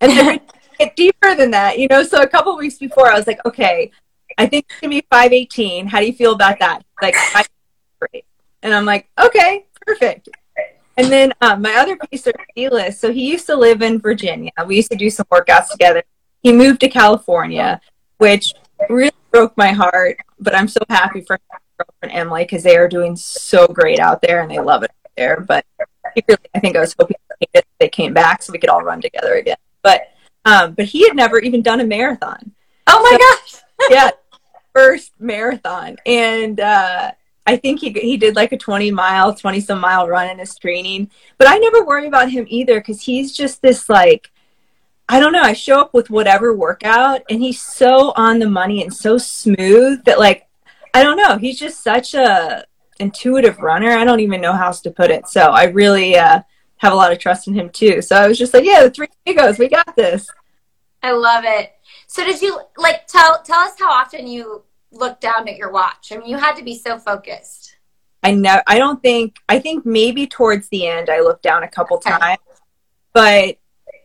And 0.00 0.12
then 0.16 0.40
get 0.78 0.96
deeper 0.96 1.34
than 1.34 1.50
that, 1.52 1.78
you 1.78 1.88
know. 1.88 2.02
So 2.02 2.22
a 2.22 2.28
couple 2.28 2.56
weeks 2.56 2.78
before, 2.78 3.10
I 3.10 3.16
was 3.16 3.26
like, 3.26 3.44
okay, 3.46 3.90
I 4.38 4.46
think 4.46 4.66
it's 4.68 4.80
gonna 4.80 4.90
be 4.90 5.06
five 5.10 5.32
eighteen. 5.32 5.86
How 5.86 6.00
do 6.00 6.06
you 6.06 6.12
feel 6.12 6.32
about 6.32 6.58
that? 6.60 6.84
Like, 7.00 7.14
I, 7.16 7.44
great. 8.00 8.24
And 8.62 8.74
I'm 8.74 8.84
like, 8.84 9.08
okay, 9.18 9.66
perfect. 9.86 10.28
And 10.96 11.10
then 11.10 11.32
um, 11.40 11.62
my 11.62 11.76
other 11.76 11.96
pacer, 11.96 12.32
Felix, 12.54 12.98
so 12.98 13.12
he 13.12 13.30
used 13.30 13.46
to 13.46 13.56
live 13.56 13.80
in 13.80 13.98
Virginia. 14.00 14.50
We 14.66 14.76
used 14.76 14.90
to 14.90 14.96
do 14.98 15.08
some 15.08 15.26
workouts 15.30 15.70
together. 15.70 16.02
He 16.42 16.52
moved 16.52 16.80
to 16.80 16.88
California, 16.88 17.80
which 18.18 18.52
really 18.88 19.12
broke 19.30 19.56
my 19.56 19.72
heart. 19.72 20.18
But 20.38 20.54
I'm 20.54 20.68
so 20.68 20.80
happy 20.90 21.22
for 21.22 21.34
his 21.34 21.60
girlfriend 21.78 22.18
Emily 22.18 22.44
because 22.44 22.62
they 22.62 22.76
are 22.76 22.88
doing 22.88 23.16
so 23.16 23.66
great 23.66 23.98
out 23.98 24.20
there 24.20 24.40
and 24.40 24.50
they 24.50 24.58
love 24.58 24.82
it 24.82 24.90
out 24.90 25.12
there. 25.16 25.40
But 25.40 25.64
secretly, 26.14 26.48
I 26.54 26.60
think 26.60 26.76
I 26.76 26.80
was 26.80 26.94
hoping 26.98 27.16
they 27.78 27.88
came 27.88 28.12
back 28.12 28.42
so 28.42 28.52
we 28.52 28.58
could 28.58 28.70
all 28.70 28.82
run 28.82 29.00
together 29.00 29.34
again. 29.34 29.56
But 29.82 30.02
um, 30.44 30.72
but 30.72 30.86
he 30.86 31.06
had 31.06 31.16
never 31.16 31.38
even 31.38 31.62
done 31.62 31.80
a 31.80 31.84
marathon. 31.84 32.52
Oh 32.86 33.02
my 33.02 33.10
So- 33.10 33.18
gosh! 33.18 33.62
Yeah, 33.90 34.10
first 34.74 35.12
marathon, 35.18 35.96
and 36.04 36.60
uh, 36.60 37.12
I 37.46 37.56
think 37.56 37.80
he 37.80 37.90
he 37.90 38.16
did 38.16 38.36
like 38.36 38.52
a 38.52 38.58
twenty 38.58 38.90
mile, 38.90 39.34
twenty 39.34 39.60
some 39.60 39.80
mile 39.80 40.08
run 40.08 40.28
in 40.30 40.38
his 40.38 40.56
training. 40.58 41.10
But 41.38 41.48
I 41.48 41.58
never 41.58 41.84
worry 41.84 42.06
about 42.06 42.30
him 42.30 42.44
either 42.48 42.80
because 42.80 43.02
he's 43.02 43.36
just 43.36 43.62
this 43.62 43.88
like. 43.88 44.30
I 45.12 45.18
don't 45.18 45.32
know. 45.32 45.42
I 45.42 45.54
show 45.54 45.80
up 45.80 45.92
with 45.92 46.08
whatever 46.08 46.54
workout, 46.54 47.22
and 47.28 47.42
he's 47.42 47.60
so 47.60 48.12
on 48.14 48.38
the 48.38 48.48
money 48.48 48.80
and 48.80 48.94
so 48.94 49.18
smooth 49.18 50.04
that, 50.04 50.20
like, 50.20 50.46
I 50.94 51.02
don't 51.02 51.16
know. 51.16 51.36
He's 51.36 51.58
just 51.58 51.82
such 51.82 52.14
a 52.14 52.64
intuitive 53.00 53.58
runner. 53.58 53.90
I 53.90 54.04
don't 54.04 54.20
even 54.20 54.40
know 54.40 54.52
how 54.52 54.66
else 54.66 54.80
to 54.82 54.90
put 54.92 55.10
it. 55.10 55.26
So 55.26 55.40
I 55.40 55.64
really 55.64 56.16
uh, 56.16 56.42
have 56.76 56.92
a 56.92 56.96
lot 56.96 57.10
of 57.10 57.18
trust 57.18 57.48
in 57.48 57.54
him 57.54 57.70
too. 57.70 58.00
So 58.02 58.14
I 58.14 58.28
was 58.28 58.38
just 58.38 58.54
like, 58.54 58.64
yeah, 58.64 58.84
the 58.84 58.90
three 58.90 59.08
amigos, 59.26 59.58
we 59.58 59.68
got 59.68 59.96
this. 59.96 60.28
I 61.02 61.10
love 61.10 61.44
it. 61.44 61.72
So 62.06 62.24
did 62.24 62.40
you 62.40 62.60
like 62.76 63.08
tell 63.08 63.42
tell 63.42 63.58
us 63.60 63.72
how 63.78 63.90
often 63.90 64.28
you 64.28 64.62
look 64.92 65.20
down 65.20 65.48
at 65.48 65.56
your 65.56 65.70
watch? 65.70 66.12
I 66.12 66.16
mean, 66.16 66.28
you 66.28 66.36
had 66.36 66.54
to 66.56 66.64
be 66.64 66.76
so 66.76 66.98
focused. 66.98 67.76
I 68.22 68.32
know. 68.32 68.60
I 68.66 68.78
don't 68.78 69.02
think. 69.02 69.36
I 69.48 69.58
think 69.58 69.86
maybe 69.86 70.26
towards 70.26 70.68
the 70.68 70.86
end 70.86 71.08
I 71.08 71.20
looked 71.20 71.42
down 71.42 71.62
a 71.62 71.68
couple 71.68 71.96
Okay. 71.96 72.10
times, 72.10 72.38
but 73.12 73.56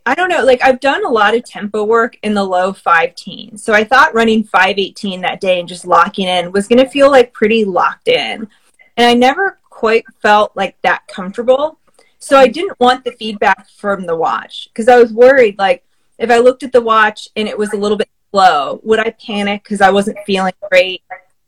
I 0.06 0.16
don't 0.16 0.30
know. 0.30 0.44
Like 0.46 0.64
I've 0.64 0.80
done 0.80 1.06
a 1.06 1.10
lot 1.10 1.36
of 1.36 1.44
tempo 1.44 1.84
work 1.84 2.18
in 2.24 2.34
the 2.34 2.44
low 2.44 2.72
five 2.72 3.16
teens, 3.16 3.64
so 3.64 3.74
I 3.74 3.84
thought 3.84 4.14
running 4.14 4.44
five 4.44 4.78
eighteen 4.78 5.22
that 5.22 5.42
day 5.42 5.60
and 5.60 5.68
just 5.68 5.86
locking 5.86 6.28
in 6.28 6.52
was 6.52 6.68
going 6.68 6.84
to 6.84 6.90
feel 6.90 7.12
like 7.12 7.34
pretty 7.34 7.66
locked 7.66 8.08
in, 8.08 8.48
and 8.96 9.08
I 9.08 9.14
never 9.16 9.60
quite 9.70 10.06
felt 10.22 10.56
like 10.56 10.82
that 10.84 11.06
comfortable. 11.08 11.80
So 12.20 12.38
I 12.38 12.48
didn't 12.48 12.80
want 12.80 13.04
the 13.04 13.12
feedback 13.12 13.68
from 13.70 14.06
the 14.06 14.16
watch 14.16 14.70
because 14.70 14.88
I 14.88 14.98
was 14.98 15.12
worried. 15.12 15.60
Like 15.60 15.84
if 16.18 16.32
I 16.32 16.38
looked 16.38 16.64
at 16.64 16.72
the 16.72 16.82
watch 16.82 17.28
and 17.36 17.48
it 17.48 17.58
was 17.58 17.74
a 17.74 17.78
little 17.78 17.98
bit 17.98 18.10
slow, 18.36 18.82
would 18.84 19.00
I 19.00 19.12
panic 19.12 19.64
because 19.64 19.80
I 19.80 19.92
wasn't 19.92 20.18
feeling 20.26 20.54
great? 20.70 21.02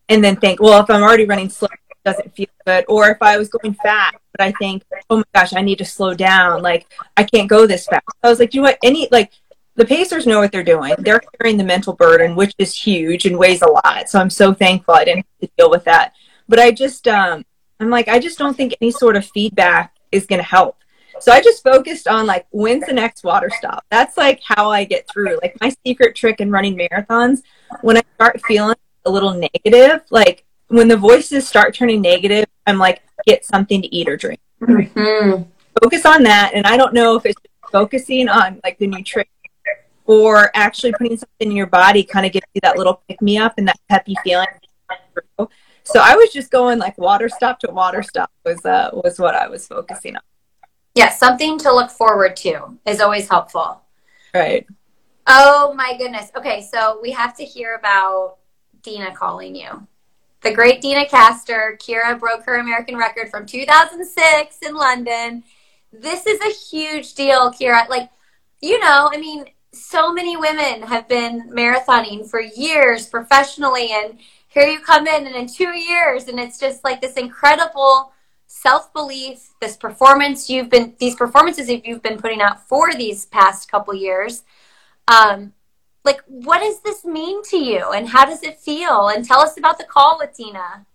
And 0.07 0.23
then 0.23 0.37
think, 0.37 0.61
well, 0.61 0.81
if 0.81 0.89
I'm 0.89 1.03
already 1.03 1.25
running 1.25 1.49
slow, 1.49 1.67
it 1.71 1.97
doesn't 2.05 2.33
feel 2.33 2.47
good. 2.65 2.85
Or 2.87 3.09
if 3.09 3.17
I 3.21 3.37
was 3.37 3.49
going 3.49 3.73
fast, 3.73 4.15
but 4.31 4.45
I 4.45 4.53
think, 4.53 4.83
oh 5.09 5.17
my 5.17 5.23
gosh, 5.35 5.53
I 5.53 5.61
need 5.61 5.79
to 5.79 5.85
slow 5.85 6.13
down. 6.13 6.61
Like 6.61 6.87
I 7.17 7.23
can't 7.23 7.49
go 7.49 7.67
this 7.67 7.85
fast. 7.87 8.05
I 8.23 8.29
was 8.29 8.39
like, 8.39 8.53
you 8.53 8.61
know 8.61 8.67
what? 8.69 8.79
Any 8.83 9.09
like 9.11 9.33
the 9.75 9.85
Pacers 9.85 10.25
know 10.25 10.39
what 10.39 10.53
they're 10.53 10.63
doing. 10.63 10.95
They're 10.99 11.21
carrying 11.39 11.57
the 11.57 11.65
mental 11.65 11.93
burden, 11.93 12.35
which 12.35 12.53
is 12.57 12.73
huge 12.73 13.25
and 13.25 13.37
weighs 13.37 13.61
a 13.61 13.67
lot. 13.67 14.09
So 14.09 14.19
I'm 14.19 14.29
so 14.29 14.53
thankful 14.53 14.93
I 14.93 15.03
didn't 15.03 15.25
have 15.41 15.49
to 15.49 15.55
deal 15.57 15.69
with 15.69 15.83
that. 15.83 16.13
But 16.47 16.59
I 16.59 16.71
just, 16.71 17.07
um, 17.07 17.45
I'm 17.81 17.89
like, 17.89 18.07
I 18.07 18.17
just 18.17 18.39
don't 18.39 18.55
think 18.55 18.75
any 18.79 18.91
sort 18.91 19.17
of 19.17 19.25
feedback 19.25 19.93
is 20.11 20.25
going 20.25 20.39
to 20.39 20.47
help. 20.47 20.77
So 21.19 21.31
I 21.31 21.41
just 21.41 21.63
focused 21.63 22.07
on 22.07 22.25
like, 22.25 22.47
when's 22.51 22.85
the 22.85 22.93
next 22.93 23.23
water 23.23 23.49
stop? 23.57 23.85
That's 23.89 24.17
like 24.17 24.41
how 24.43 24.69
I 24.69 24.83
get 24.83 25.07
through. 25.11 25.39
Like 25.41 25.55
my 25.61 25.73
secret 25.85 26.15
trick 26.15 26.39
in 26.39 26.51
running 26.51 26.77
marathons, 26.77 27.41
when 27.81 27.97
I 27.97 28.03
start 28.15 28.41
feeling 28.47 28.75
a 29.05 29.09
little 29.09 29.33
negative, 29.33 30.01
like 30.09 30.45
when 30.67 30.87
the 30.87 30.97
voices 30.97 31.47
start 31.47 31.73
turning 31.73 32.01
negative, 32.01 32.45
I'm 32.65 32.77
like, 32.77 33.01
get 33.25 33.45
something 33.45 33.81
to 33.81 33.95
eat 33.95 34.07
or 34.07 34.17
drink. 34.17 34.39
Mm-hmm. 34.61 35.43
focus 35.81 36.05
on 36.05 36.23
that. 36.23 36.51
And 36.53 36.65
I 36.65 36.77
don't 36.77 36.93
know 36.93 37.15
if 37.15 37.25
it's 37.25 37.39
focusing 37.71 38.27
on 38.27 38.59
like 38.63 38.77
the 38.79 38.87
nutrition 38.87 39.29
or 40.05 40.49
actually 40.55 40.93
putting 40.93 41.17
something 41.17 41.49
in 41.49 41.51
your 41.51 41.67
body 41.67 42.03
kind 42.03 42.25
of 42.25 42.31
gives 42.31 42.45
you 42.53 42.61
that 42.61 42.77
little 42.77 43.01
pick 43.07 43.21
me 43.21 43.37
up 43.37 43.53
and 43.57 43.67
that 43.67 43.79
peppy 43.89 44.15
feeling. 44.23 44.47
So 45.83 46.01
I 46.01 46.15
was 46.15 46.31
just 46.33 46.49
going 46.49 46.79
like 46.79 46.97
water 46.97 47.29
stop 47.29 47.59
to 47.59 47.71
water 47.71 48.03
stop 48.03 48.31
was 48.43 48.65
uh, 48.65 48.89
was 48.93 49.19
what 49.19 49.35
I 49.35 49.47
was 49.47 49.67
focusing 49.67 50.15
on. 50.15 50.21
Yeah, 50.97 51.11
something 51.11 51.59
to 51.59 51.71
look 51.71 51.91
forward 51.91 52.35
to 52.37 52.75
is 52.87 53.01
always 53.01 53.29
helpful. 53.29 53.83
Right. 54.33 54.65
Oh 55.27 55.71
my 55.75 55.95
goodness. 55.95 56.31
Okay, 56.35 56.67
so 56.71 56.97
we 57.03 57.11
have 57.11 57.37
to 57.37 57.45
hear 57.45 57.75
about 57.75 58.37
Dina 58.81 59.13
calling 59.13 59.55
you. 59.55 59.85
The 60.41 60.51
great 60.51 60.81
Deena 60.81 61.05
Kastor. 61.05 61.77
Keira 61.77 62.19
broke 62.19 62.43
her 62.45 62.55
American 62.55 62.97
record 62.97 63.29
from 63.29 63.45
2006 63.45 64.57
in 64.67 64.73
London. 64.73 65.43
This 65.93 66.25
is 66.25 66.41
a 66.41 66.75
huge 66.75 67.13
deal, 67.13 67.51
Keira. 67.51 67.87
Like, 67.87 68.09
you 68.59 68.79
know, 68.79 69.11
I 69.13 69.17
mean, 69.17 69.45
so 69.73 70.11
many 70.11 70.35
women 70.35 70.81
have 70.81 71.07
been 71.07 71.51
marathoning 71.51 72.27
for 72.27 72.41
years 72.41 73.05
professionally, 73.05 73.91
and 73.91 74.17
here 74.47 74.65
you 74.65 74.79
come 74.79 75.05
in, 75.05 75.27
and 75.27 75.35
in 75.35 75.45
two 75.45 75.77
years, 75.77 76.27
and 76.27 76.39
it's 76.39 76.59
just 76.59 76.83
like 76.83 77.01
this 77.01 77.17
incredible 77.17 78.13
self 78.47 78.91
belief, 78.93 79.49
this 79.61 79.77
performance 79.77 80.49
you've 80.49 80.69
been, 80.69 80.95
these 80.99 81.15
performances 81.15 81.67
that 81.67 81.85
you've 81.85 82.01
been 82.01 82.17
putting 82.17 82.41
out 82.41 82.67
for 82.67 82.93
these 82.93 83.25
past 83.25 83.69
couple 83.69 83.93
years. 83.93 84.43
Um, 85.07 85.53
like, 86.03 86.21
what 86.27 86.59
does 86.59 86.79
this 86.81 87.05
mean 87.05 87.43
to 87.43 87.57
you, 87.57 87.91
and 87.91 88.07
how 88.07 88.25
does 88.25 88.41
it 88.41 88.59
feel? 88.59 89.09
And 89.09 89.25
tell 89.25 89.39
us 89.41 89.57
about 89.57 89.77
the 89.77 89.83
call 89.83 90.17
with 90.19 90.35
Deena. 90.35 90.85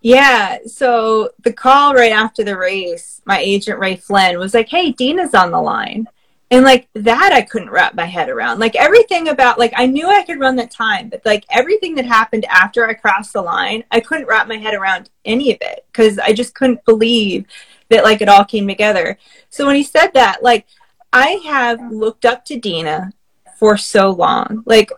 Yeah, 0.00 0.58
so 0.66 1.30
the 1.42 1.52
call 1.52 1.94
right 1.94 2.12
after 2.12 2.44
the 2.44 2.56
race, 2.56 3.20
my 3.24 3.38
agent 3.40 3.78
Ray 3.78 3.96
Flynn 3.96 4.38
was 4.38 4.54
like, 4.54 4.68
"Hey, 4.68 4.92
Deena's 4.92 5.34
on 5.34 5.50
the 5.50 5.60
line." 5.60 6.06
And 6.50 6.64
like 6.64 6.88
that 6.94 7.32
I 7.32 7.42
couldn't 7.42 7.70
wrap 7.70 7.94
my 7.94 8.06
head 8.06 8.30
around. 8.30 8.58
Like 8.58 8.74
everything 8.74 9.28
about 9.28 9.58
like 9.58 9.72
I 9.76 9.84
knew 9.86 10.08
I 10.08 10.22
could 10.22 10.40
run 10.40 10.56
that 10.56 10.70
time, 10.70 11.10
but 11.10 11.20
like 11.24 11.44
everything 11.50 11.94
that 11.96 12.06
happened 12.06 12.46
after 12.46 12.86
I 12.86 12.94
crossed 12.94 13.34
the 13.34 13.42
line, 13.42 13.84
I 13.90 14.00
couldn't 14.00 14.26
wrap 14.26 14.48
my 14.48 14.56
head 14.56 14.74
around 14.74 15.10
any 15.26 15.52
of 15.52 15.58
it 15.60 15.84
cuz 15.92 16.18
I 16.18 16.32
just 16.32 16.54
couldn't 16.54 16.84
believe 16.86 17.44
that 17.90 18.04
like 18.04 18.22
it 18.22 18.30
all 18.30 18.44
came 18.44 18.66
together. 18.66 19.18
So 19.50 19.66
when 19.66 19.76
he 19.76 19.82
said 19.82 20.12
that, 20.14 20.42
like 20.42 20.66
I 21.12 21.40
have 21.44 21.92
looked 21.92 22.24
up 22.24 22.44
to 22.46 22.58
deena 22.58 23.12
for 23.58 23.76
so 23.76 24.10
long. 24.10 24.62
Like 24.64 24.90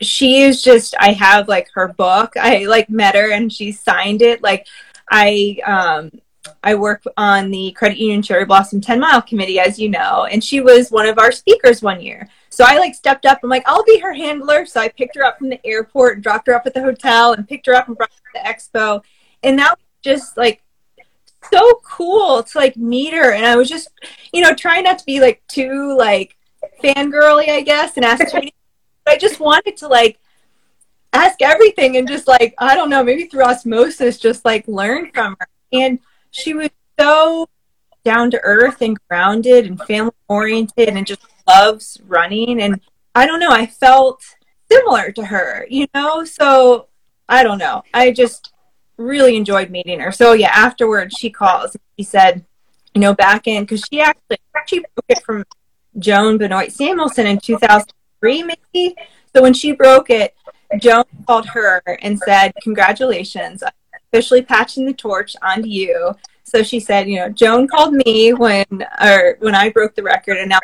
she 0.00 0.42
is 0.42 0.62
just 0.62 0.94
I 0.98 1.12
have 1.12 1.48
like 1.48 1.68
her 1.74 1.88
book. 1.88 2.32
I 2.36 2.64
like 2.64 2.88
met 2.88 3.14
her 3.14 3.30
and 3.30 3.52
she 3.52 3.72
signed 3.72 4.22
it. 4.22 4.42
Like 4.42 4.66
I 5.10 5.58
um 5.66 6.20
I 6.62 6.74
work 6.74 7.02
on 7.16 7.50
the 7.50 7.72
Credit 7.72 7.98
Union 7.98 8.22
Cherry 8.22 8.44
Blossom 8.44 8.80
10 8.80 9.00
Mile 9.00 9.22
Committee, 9.22 9.60
as 9.60 9.78
you 9.78 9.88
know, 9.88 10.26
and 10.30 10.42
she 10.42 10.60
was 10.60 10.90
one 10.90 11.06
of 11.06 11.18
our 11.18 11.32
speakers 11.32 11.82
one 11.82 12.00
year. 12.00 12.28
So 12.50 12.64
I 12.66 12.78
like 12.78 12.94
stepped 12.94 13.26
up. 13.26 13.40
I'm 13.42 13.50
like, 13.50 13.64
I'll 13.66 13.84
be 13.84 13.98
her 13.98 14.12
handler. 14.12 14.64
So 14.66 14.80
I 14.80 14.88
picked 14.88 15.16
her 15.16 15.24
up 15.24 15.38
from 15.38 15.48
the 15.48 15.64
airport 15.66 16.14
and 16.14 16.22
dropped 16.22 16.46
her 16.46 16.54
up 16.54 16.66
at 16.66 16.74
the 16.74 16.82
hotel 16.82 17.32
and 17.32 17.48
picked 17.48 17.66
her 17.66 17.74
up 17.74 17.88
and 17.88 17.96
brought 17.96 18.10
her 18.10 18.40
to 18.40 18.42
the 18.42 18.48
expo. 18.48 19.02
And 19.42 19.58
that 19.58 19.70
was 19.78 19.84
just 20.02 20.36
like 20.36 20.62
so 21.52 21.80
cool 21.84 22.42
to 22.42 22.58
like 22.58 22.76
meet 22.76 23.12
her. 23.12 23.32
And 23.32 23.44
I 23.44 23.56
was 23.56 23.68
just, 23.68 23.88
you 24.32 24.40
know, 24.40 24.54
trying 24.54 24.84
not 24.84 24.98
to 24.98 25.04
be 25.04 25.20
like 25.20 25.42
too 25.48 25.96
like 25.96 26.36
fangirly, 26.82 27.48
I 27.48 27.62
guess, 27.62 27.96
and 27.96 28.04
ask 28.04 28.32
but 28.32 29.14
I 29.14 29.18
just 29.18 29.40
wanted 29.40 29.76
to 29.78 29.88
like 29.88 30.18
ask 31.12 31.40
everything 31.42 31.96
and 31.96 32.08
just 32.08 32.26
like, 32.26 32.54
I 32.58 32.74
don't 32.74 32.90
know, 32.90 33.04
maybe 33.04 33.26
through 33.26 33.44
osmosis, 33.44 34.18
just 34.18 34.44
like 34.44 34.66
learn 34.68 35.10
from 35.12 35.36
her. 35.38 35.48
And 35.72 35.98
she 36.34 36.52
was 36.52 36.68
so 36.98 37.48
down 38.04 38.30
to 38.30 38.40
earth 38.42 38.82
and 38.82 38.98
grounded 39.08 39.66
and 39.66 39.80
family 39.82 40.12
oriented 40.28 40.88
and 40.88 41.06
just 41.06 41.22
loves 41.46 41.98
running 42.06 42.60
and 42.60 42.80
I 43.14 43.26
don't 43.26 43.38
know, 43.38 43.50
I 43.50 43.66
felt 43.66 44.22
similar 44.70 45.12
to 45.12 45.26
her, 45.26 45.66
you 45.70 45.86
know? 45.94 46.24
So 46.24 46.88
I 47.28 47.44
don't 47.44 47.58
know. 47.58 47.82
I 47.94 48.10
just 48.10 48.52
really 48.96 49.36
enjoyed 49.36 49.70
meeting 49.70 50.00
her. 50.00 50.10
So 50.10 50.32
yeah, 50.32 50.50
afterwards 50.52 51.16
she 51.18 51.30
calls. 51.30 51.76
She 51.96 52.04
said, 52.04 52.44
you 52.94 53.00
know, 53.00 53.14
back 53.14 53.46
in 53.46 53.62
because 53.62 53.84
she 53.90 54.00
actually 54.00 54.38
she 54.66 54.80
broke 54.80 55.06
it 55.08 55.22
from 55.22 55.44
Joan 55.98 56.38
Benoit 56.38 56.72
Samuelson 56.72 57.26
in 57.26 57.38
2003, 57.38 58.42
maybe. 58.42 58.96
So 59.34 59.42
when 59.42 59.54
she 59.54 59.72
broke 59.72 60.10
it, 60.10 60.34
Joan 60.78 61.04
called 61.26 61.46
her 61.46 61.82
and 62.02 62.18
said, 62.18 62.52
"Congratulations! 62.62 63.62
Officially 64.14 64.42
patching 64.42 64.86
the 64.86 64.94
torch 64.94 65.34
onto 65.42 65.68
you. 65.68 66.14
So 66.44 66.62
she 66.62 66.78
said, 66.78 67.08
you 67.08 67.16
know, 67.16 67.30
Joan 67.30 67.66
called 67.66 67.94
me 67.94 68.32
when 68.32 68.64
or 69.00 69.36
when 69.40 69.56
I 69.56 69.70
broke 69.70 69.96
the 69.96 70.04
record, 70.04 70.36
and 70.36 70.50
now 70.50 70.60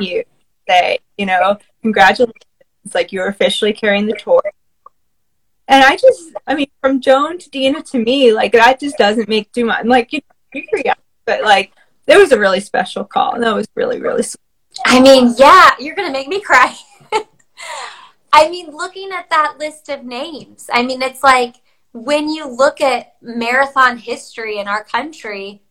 you 0.00 0.24
say, 0.66 0.98
you 1.18 1.26
know, 1.26 1.58
congratulations, 1.82 2.34
like 2.94 3.12
you're 3.12 3.28
officially 3.28 3.74
carrying 3.74 4.06
the 4.06 4.14
torch. 4.14 4.44
And 5.68 5.84
I 5.84 5.96
just, 5.96 6.32
I 6.46 6.54
mean, 6.54 6.70
from 6.80 7.00
Joan 7.00 7.38
to 7.38 7.50
Deena 7.50 7.82
to 7.82 7.98
me, 7.98 8.32
like 8.32 8.52
that 8.52 8.80
just 8.80 8.96
doesn't 8.96 9.28
make 9.28 9.52
too 9.52 9.66
much. 9.66 9.80
I'm 9.80 9.88
like, 9.88 10.12
you, 10.12 10.20
you 10.54 10.64
but 11.26 11.42
like 11.42 11.72
it 12.06 12.16
was 12.16 12.32
a 12.32 12.38
really 12.38 12.60
special 12.60 13.04
call, 13.04 13.34
and 13.34 13.42
that 13.42 13.54
was 13.54 13.66
really, 13.74 14.00
really. 14.00 14.22
Sweet. 14.22 14.40
I 14.86 15.00
mean, 15.00 15.34
yeah, 15.36 15.72
you're 15.78 15.94
gonna 15.94 16.12
make 16.12 16.28
me 16.28 16.40
cry. 16.40 16.74
I 18.32 18.48
mean, 18.48 18.70
looking 18.70 19.10
at 19.12 19.28
that 19.30 19.56
list 19.58 19.90
of 19.90 20.04
names, 20.04 20.70
I 20.72 20.82
mean, 20.82 21.02
it's 21.02 21.22
like 21.22 21.56
when 21.94 22.28
you 22.28 22.48
look 22.48 22.80
at 22.80 23.14
marathon 23.22 23.96
history 23.96 24.58
in 24.58 24.66
our 24.66 24.82
country, 24.82 25.62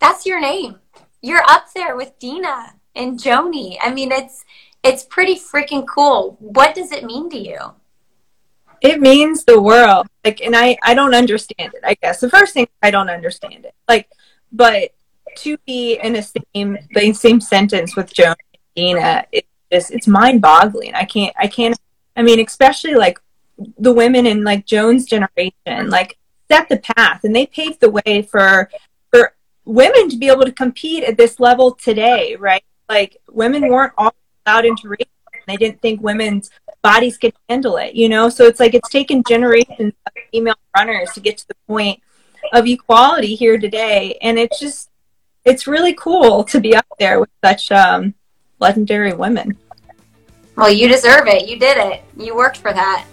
that's 0.00 0.26
your 0.26 0.40
name. 0.40 0.80
You're 1.22 1.44
up 1.48 1.72
there 1.72 1.96
with 1.96 2.18
Deena 2.18 2.74
and 2.96 3.22
Joanie. 3.22 3.78
I 3.80 3.94
mean, 3.94 4.10
it's 4.10 4.44
it's 4.82 5.04
pretty 5.04 5.36
freaking 5.36 5.86
cool. 5.86 6.36
What 6.40 6.74
does 6.74 6.90
it 6.90 7.04
mean 7.04 7.30
to 7.30 7.38
you? 7.38 7.58
It 8.80 9.00
means 9.00 9.44
the 9.44 9.62
world. 9.62 10.08
Like, 10.24 10.40
and 10.40 10.56
I 10.56 10.76
I 10.82 10.94
don't 10.94 11.14
understand 11.14 11.72
it. 11.74 11.80
I 11.84 11.94
guess 11.94 12.18
the 12.18 12.28
first 12.28 12.54
thing 12.54 12.66
I 12.82 12.90
don't 12.90 13.08
understand 13.08 13.64
it. 13.64 13.74
Like, 13.88 14.08
but 14.50 14.90
to 15.36 15.56
be 15.64 15.94
in 16.02 16.14
the 16.14 16.22
same 16.22 16.76
the 16.92 17.12
same 17.12 17.40
sentence 17.40 17.94
with 17.94 18.12
Joanie 18.12 18.34
and 18.52 18.74
Deena, 18.74 19.24
it's 19.30 19.48
just 19.70 19.92
it's 19.92 20.08
mind 20.08 20.42
boggling. 20.42 20.94
I 20.94 21.04
can't 21.04 21.32
I 21.38 21.46
can't. 21.46 21.78
I 22.16 22.22
mean, 22.22 22.44
especially 22.44 22.94
like 22.94 23.20
the 23.78 23.92
women 23.92 24.26
in 24.26 24.44
like 24.44 24.66
Joan's 24.66 25.06
generation 25.06 25.88
like 25.88 26.18
set 26.50 26.68
the 26.68 26.78
path 26.78 27.24
and 27.24 27.34
they 27.34 27.46
paved 27.46 27.80
the 27.80 27.90
way 27.90 28.22
for 28.30 28.70
for 29.10 29.34
women 29.64 30.08
to 30.08 30.16
be 30.16 30.28
able 30.28 30.44
to 30.44 30.52
compete 30.52 31.04
at 31.04 31.16
this 31.16 31.38
level 31.38 31.72
today, 31.72 32.36
right? 32.36 32.64
Like 32.88 33.16
women 33.30 33.68
weren't 33.68 33.92
all 33.96 34.14
allowed 34.46 34.64
into 34.64 34.88
racing. 34.88 35.06
They 35.46 35.56
didn't 35.56 35.80
think 35.80 36.02
women's 36.02 36.50
bodies 36.82 37.18
could 37.18 37.34
handle 37.48 37.76
it, 37.76 37.94
you 37.94 38.08
know? 38.08 38.28
So 38.28 38.44
it's 38.44 38.60
like 38.60 38.74
it's 38.74 38.88
taken 38.88 39.22
generations 39.26 39.92
of 40.06 40.12
female 40.30 40.54
runners 40.76 41.10
to 41.12 41.20
get 41.20 41.38
to 41.38 41.48
the 41.48 41.54
point 41.66 42.00
of 42.52 42.66
equality 42.66 43.34
here 43.34 43.58
today. 43.58 44.18
And 44.22 44.38
it's 44.38 44.58
just 44.58 44.90
it's 45.44 45.66
really 45.66 45.94
cool 45.94 46.44
to 46.44 46.60
be 46.60 46.76
up 46.76 46.86
there 46.98 47.18
with 47.18 47.30
such 47.44 47.72
um, 47.72 48.14
legendary 48.60 49.12
women. 49.12 49.56
Well, 50.56 50.70
you 50.70 50.88
deserve 50.88 51.26
it. 51.26 51.48
You 51.48 51.58
did 51.58 51.78
it. 51.78 52.02
You 52.16 52.36
worked 52.36 52.58
for 52.58 52.72
that. 52.72 53.06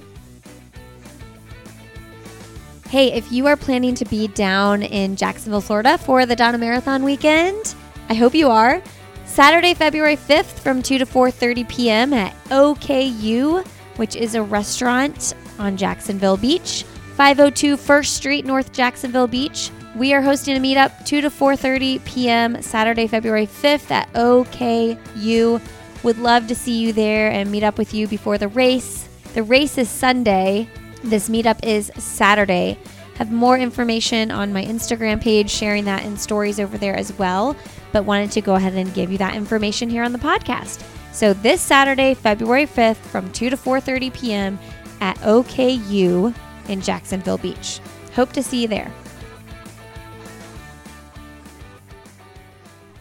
Hey, 2.89 3.13
if 3.13 3.31
you 3.31 3.45
are 3.45 3.55
planning 3.55 3.93
to 3.93 4.05
be 4.05 4.29
down 4.29 4.81
in 4.81 5.15
Jacksonville, 5.15 5.61
Florida 5.61 5.95
for 5.99 6.25
the 6.25 6.35
Donna 6.35 6.57
Marathon 6.57 7.03
weekend, 7.03 7.75
I 8.09 8.15
hope 8.15 8.33
you 8.33 8.49
are. 8.49 8.81
Saturday, 9.25 9.75
February 9.75 10.15
5th 10.15 10.57
from 10.57 10.81
2 10.81 10.97
to 10.97 11.05
4:30 11.05 11.69
p.m. 11.69 12.13
at 12.13 12.33
OKU, 12.45 13.63
which 13.97 14.15
is 14.15 14.33
a 14.33 14.41
restaurant 14.41 15.35
on 15.59 15.77
Jacksonville 15.77 16.35
Beach, 16.35 16.83
502 17.13 17.77
First 17.77 18.15
Street, 18.15 18.43
North 18.43 18.73
Jacksonville 18.73 19.27
Beach. 19.27 19.69
We 19.95 20.15
are 20.15 20.21
hosting 20.23 20.57
a 20.57 20.59
meetup 20.59 21.05
2 21.05 21.21
to 21.21 21.29
4:30 21.29 22.03
p.m. 22.05 22.59
Saturday, 22.59 23.05
February 23.05 23.45
5th 23.45 23.91
at 23.91 24.11
OKU. 24.13 25.61
Would 26.01 26.17
love 26.17 26.47
to 26.47 26.55
see 26.55 26.79
you 26.79 26.91
there 26.91 27.29
and 27.29 27.51
meet 27.51 27.61
up 27.61 27.77
with 27.77 27.93
you 27.93 28.07
before 28.07 28.39
the 28.39 28.47
race. 28.47 29.07
The 29.35 29.43
race 29.43 29.77
is 29.77 29.89
Sunday, 29.89 30.67
this 31.03 31.29
meetup 31.29 31.63
is 31.63 31.91
Saturday. 31.97 32.77
Have 33.15 33.31
more 33.31 33.57
information 33.57 34.31
on 34.31 34.53
my 34.53 34.63
Instagram 34.63 35.21
page, 35.21 35.49
sharing 35.49 35.85
that 35.85 36.05
in 36.05 36.15
stories 36.15 36.59
over 36.59 36.77
there 36.77 36.95
as 36.95 37.11
well. 37.19 37.55
But 37.91 38.05
wanted 38.05 38.31
to 38.31 38.41
go 38.41 38.55
ahead 38.55 38.73
and 38.73 38.93
give 38.93 39.11
you 39.11 39.17
that 39.17 39.35
information 39.35 39.89
here 39.89 40.03
on 40.03 40.13
the 40.13 40.19
podcast. 40.19 40.83
So 41.11 41.33
this 41.33 41.61
Saturday, 41.61 42.13
February 42.13 42.65
5th, 42.65 42.95
from 42.95 43.31
2 43.31 43.49
to 43.49 43.57
4:30 43.57 44.13
p.m. 44.13 44.59
at 45.01 45.17
OKU 45.17 46.33
in 46.69 46.81
Jacksonville 46.81 47.37
Beach. 47.37 47.81
Hope 48.13 48.31
to 48.33 48.43
see 48.43 48.61
you 48.61 48.67
there. 48.67 48.91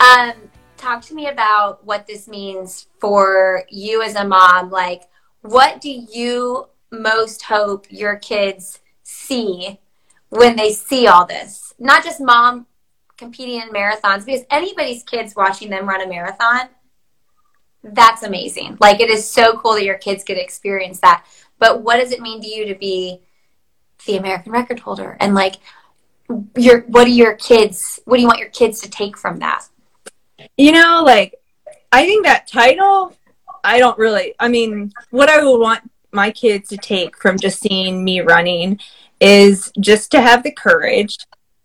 Um, 0.01 0.33
talk 0.77 1.03
to 1.03 1.15
me 1.15 1.29
about 1.29 1.85
what 1.85 2.07
this 2.07 2.29
means 2.29 2.89
for 2.99 3.65
you 3.69 4.03
as 4.03 4.15
a 4.15 4.25
mom. 4.25 4.71
Like, 4.71 5.03
what 5.43 5.81
do 5.81 5.91
you 5.91 6.67
most 6.91 7.43
hope 7.43 7.87
your 7.91 8.17
kids 8.17 8.81
see 9.03 9.79
when 10.31 10.57
they 10.57 10.73
see 10.73 11.07
all 11.07 11.27
this? 11.27 11.75
Not 11.79 12.05
just 12.05 12.21
mom 12.21 12.67
competing 13.17 13.61
in 13.61 13.71
marathons 13.71 14.25
because 14.25 14.45
anybody's 14.51 15.03
kids 15.03 15.35
watching 15.35 15.71
them 15.71 15.89
run 15.89 16.01
a 16.01 16.07
marathon 16.07 16.69
that's 17.83 18.23
amazing. 18.23 18.77
Like 18.81 19.01
it 19.01 19.11
is 19.11 19.29
so 19.29 19.57
cool 19.59 19.75
that 19.75 19.85
your 19.85 19.99
kids 19.99 20.25
get 20.25 20.35
to 20.35 20.43
experience 20.43 21.01
that. 21.01 21.25
But 21.59 21.83
what 21.83 21.97
does 21.97 22.13
it 22.13 22.21
mean 22.21 22.41
to 22.41 22.49
you 22.49 22.67
to 22.67 22.75
be 22.75 23.21
the 24.07 24.17
american 24.17 24.53
record 24.53 24.81
holder? 24.81 25.17
And 25.21 25.35
like 25.35 25.57
your 26.57 26.81
what 26.83 27.05
do 27.05 27.13
your 27.13 27.35
kids 27.35 28.01
what 28.05 28.17
do 28.17 28.23
you 28.23 28.29
want 28.29 28.39
your 28.39 28.51
kids 28.51 28.81
to 28.83 28.91
take 28.91 29.17
from 29.17 29.39
that? 29.39 29.67
You 30.57 30.73
know 30.73 31.03
like 31.05 31.35
i 31.91 32.05
think 32.05 32.25
that 32.27 32.47
title 32.47 33.15
i 33.65 33.79
don't 33.79 33.99
really 33.99 34.35
i 34.39 34.47
mean 34.47 34.93
what 35.11 35.31
i 35.31 35.43
would 35.43 35.59
want 35.59 35.91
my 36.13 36.31
kids 36.31 36.69
to 36.69 36.77
take 36.77 37.17
from 37.17 37.39
just 37.39 37.61
seeing 37.61 38.05
me 38.05 38.21
running 38.21 38.79
is 39.21 39.73
just 39.81 40.11
to 40.13 40.21
have 40.21 40.43
the 40.43 40.53
courage 40.53 41.19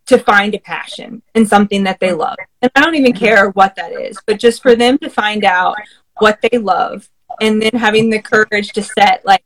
to 0.05 0.17
find 0.17 0.53
a 0.53 0.59
passion 0.59 1.21
in 1.33 1.45
something 1.45 1.83
that 1.83 1.99
they 1.99 2.11
love. 2.11 2.35
And 2.61 2.71
I 2.75 2.81
don't 2.81 2.95
even 2.95 3.13
care 3.13 3.49
what 3.51 3.75
that 3.75 3.93
is, 3.93 4.17
but 4.25 4.39
just 4.39 4.61
for 4.61 4.75
them 4.75 4.97
to 4.99 5.09
find 5.09 5.45
out 5.45 5.75
what 6.19 6.39
they 6.41 6.57
love 6.57 7.09
and 7.41 7.61
then 7.61 7.71
having 7.73 8.09
the 8.09 8.21
courage 8.21 8.73
to 8.73 8.83
set 8.83 9.25
like 9.25 9.43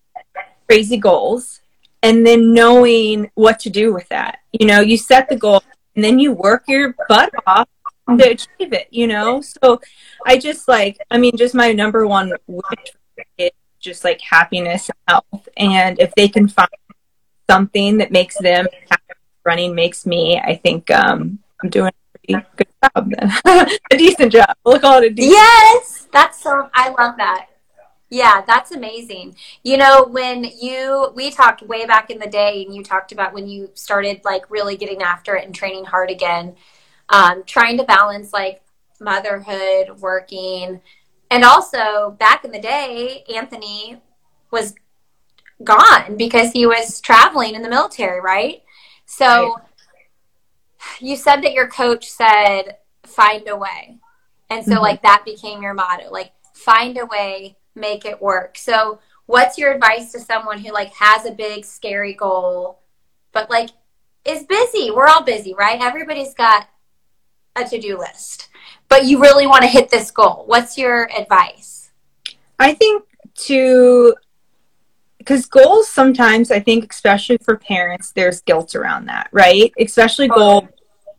crazy 0.67 0.97
goals 0.97 1.61
and 2.03 2.25
then 2.25 2.53
knowing 2.53 3.29
what 3.35 3.59
to 3.59 3.69
do 3.69 3.93
with 3.93 4.07
that. 4.09 4.39
You 4.51 4.67
know, 4.67 4.81
you 4.81 4.97
set 4.97 5.29
the 5.29 5.35
goal 5.35 5.63
and 5.95 6.03
then 6.03 6.19
you 6.19 6.31
work 6.31 6.63
your 6.67 6.95
butt 7.07 7.31
off 7.45 7.67
to 8.09 8.29
achieve 8.29 8.73
it, 8.73 8.87
you 8.91 9.07
know? 9.07 9.41
So 9.41 9.79
I 10.25 10.37
just 10.37 10.67
like, 10.67 10.97
I 11.11 11.17
mean, 11.17 11.35
just 11.35 11.55
my 11.55 11.71
number 11.71 12.07
one 12.07 12.33
wish 12.47 12.93
is 13.37 13.51
just 13.87 14.03
like 14.03 14.21
happiness 14.21 14.89
and 14.89 14.97
health. 15.07 15.49
And 15.57 15.99
if 15.99 16.13
they 16.15 16.27
can 16.27 16.47
find 16.47 16.69
something 17.49 17.97
that 17.97 18.11
makes 18.11 18.37
them 18.37 18.67
happy, 18.89 19.03
running 19.45 19.73
makes 19.73 20.05
me, 20.05 20.39
I 20.39 20.55
think 20.55 20.91
um, 20.91 21.39
I'm 21.63 21.69
doing 21.69 21.91
a 22.29 22.43
good 22.57 22.67
job 22.83 23.13
a 23.91 23.97
decent 23.97 24.33
job. 24.33 24.53
We'll 24.65 24.79
call 24.79 25.01
it 25.01 25.05
a 25.05 25.09
decent 25.09 25.31
Yes, 25.31 26.07
that's 26.11 26.43
so, 26.43 26.69
I 26.73 26.89
love 26.89 27.15
that. 27.17 27.47
Yeah, 28.09 28.41
that's 28.45 28.71
amazing. 28.71 29.35
You 29.63 29.77
know, 29.77 30.05
when 30.09 30.43
you, 30.43 31.11
we 31.15 31.31
talked 31.31 31.61
way 31.61 31.85
back 31.85 32.09
in 32.09 32.19
the 32.19 32.27
day 32.27 32.63
and 32.63 32.75
you 32.75 32.83
talked 32.83 33.11
about 33.11 33.33
when 33.33 33.47
you 33.47 33.69
started 33.73 34.21
like 34.23 34.49
really 34.49 34.77
getting 34.77 35.01
after 35.01 35.35
it 35.35 35.45
and 35.45 35.55
training 35.55 35.85
hard 35.85 36.09
again, 36.09 36.55
um, 37.09 37.43
trying 37.45 37.77
to 37.77 37.83
balance 37.83 38.31
like 38.31 38.61
motherhood, 38.99 39.99
working, 39.99 40.81
and 41.29 41.43
also 41.43 42.15
back 42.19 42.45
in 42.45 42.51
the 42.51 42.59
day, 42.59 43.23
Anthony 43.33 44.01
was 44.51 44.75
gone 45.63 46.17
because 46.17 46.51
he 46.51 46.65
was 46.65 47.01
traveling 47.01 47.55
in 47.55 47.61
the 47.61 47.69
military, 47.69 48.21
right? 48.21 48.63
So 49.05 49.55
right. 49.55 49.63
you 50.99 51.15
said 51.15 51.41
that 51.41 51.53
your 51.53 51.67
coach 51.67 52.07
said, 52.09 52.77
find 53.03 53.47
a 53.47 53.55
way. 53.55 53.97
And 54.49 54.63
so, 54.63 54.73
mm-hmm. 54.73 54.81
like, 54.81 55.01
that 55.01 55.23
became 55.25 55.61
your 55.61 55.73
motto 55.73 56.09
like, 56.11 56.31
find 56.53 56.97
a 56.97 57.05
way, 57.05 57.57
make 57.75 58.05
it 58.05 58.21
work. 58.21 58.57
So, 58.57 58.99
what's 59.25 59.57
your 59.57 59.73
advice 59.73 60.11
to 60.13 60.19
someone 60.19 60.59
who, 60.59 60.71
like, 60.71 60.93
has 60.93 61.25
a 61.25 61.31
big, 61.31 61.65
scary 61.65 62.13
goal, 62.13 62.79
but, 63.33 63.49
like, 63.49 63.69
is 64.25 64.43
busy? 64.43 64.91
We're 64.91 65.07
all 65.07 65.23
busy, 65.23 65.53
right? 65.53 65.81
Everybody's 65.81 66.33
got 66.33 66.69
a 67.55 67.65
to 67.65 67.79
do 67.79 67.97
list, 67.97 68.49
but 68.89 69.05
you 69.05 69.19
really 69.19 69.47
want 69.47 69.61
to 69.63 69.67
hit 69.67 69.89
this 69.89 70.11
goal. 70.11 70.43
What's 70.47 70.77
your 70.77 71.09
advice? 71.17 71.91
I 72.59 72.73
think 72.73 73.03
to 73.37 74.15
because 75.19 75.45
goals 75.45 75.87
sometimes 75.87 76.51
i 76.51 76.59
think 76.59 76.91
especially 76.91 77.37
for 77.37 77.57
parents 77.57 78.11
there's 78.11 78.41
guilt 78.41 78.75
around 78.75 79.05
that 79.05 79.29
right 79.31 79.71
especially 79.79 80.29
oh, 80.31 80.35
goal 80.35 80.69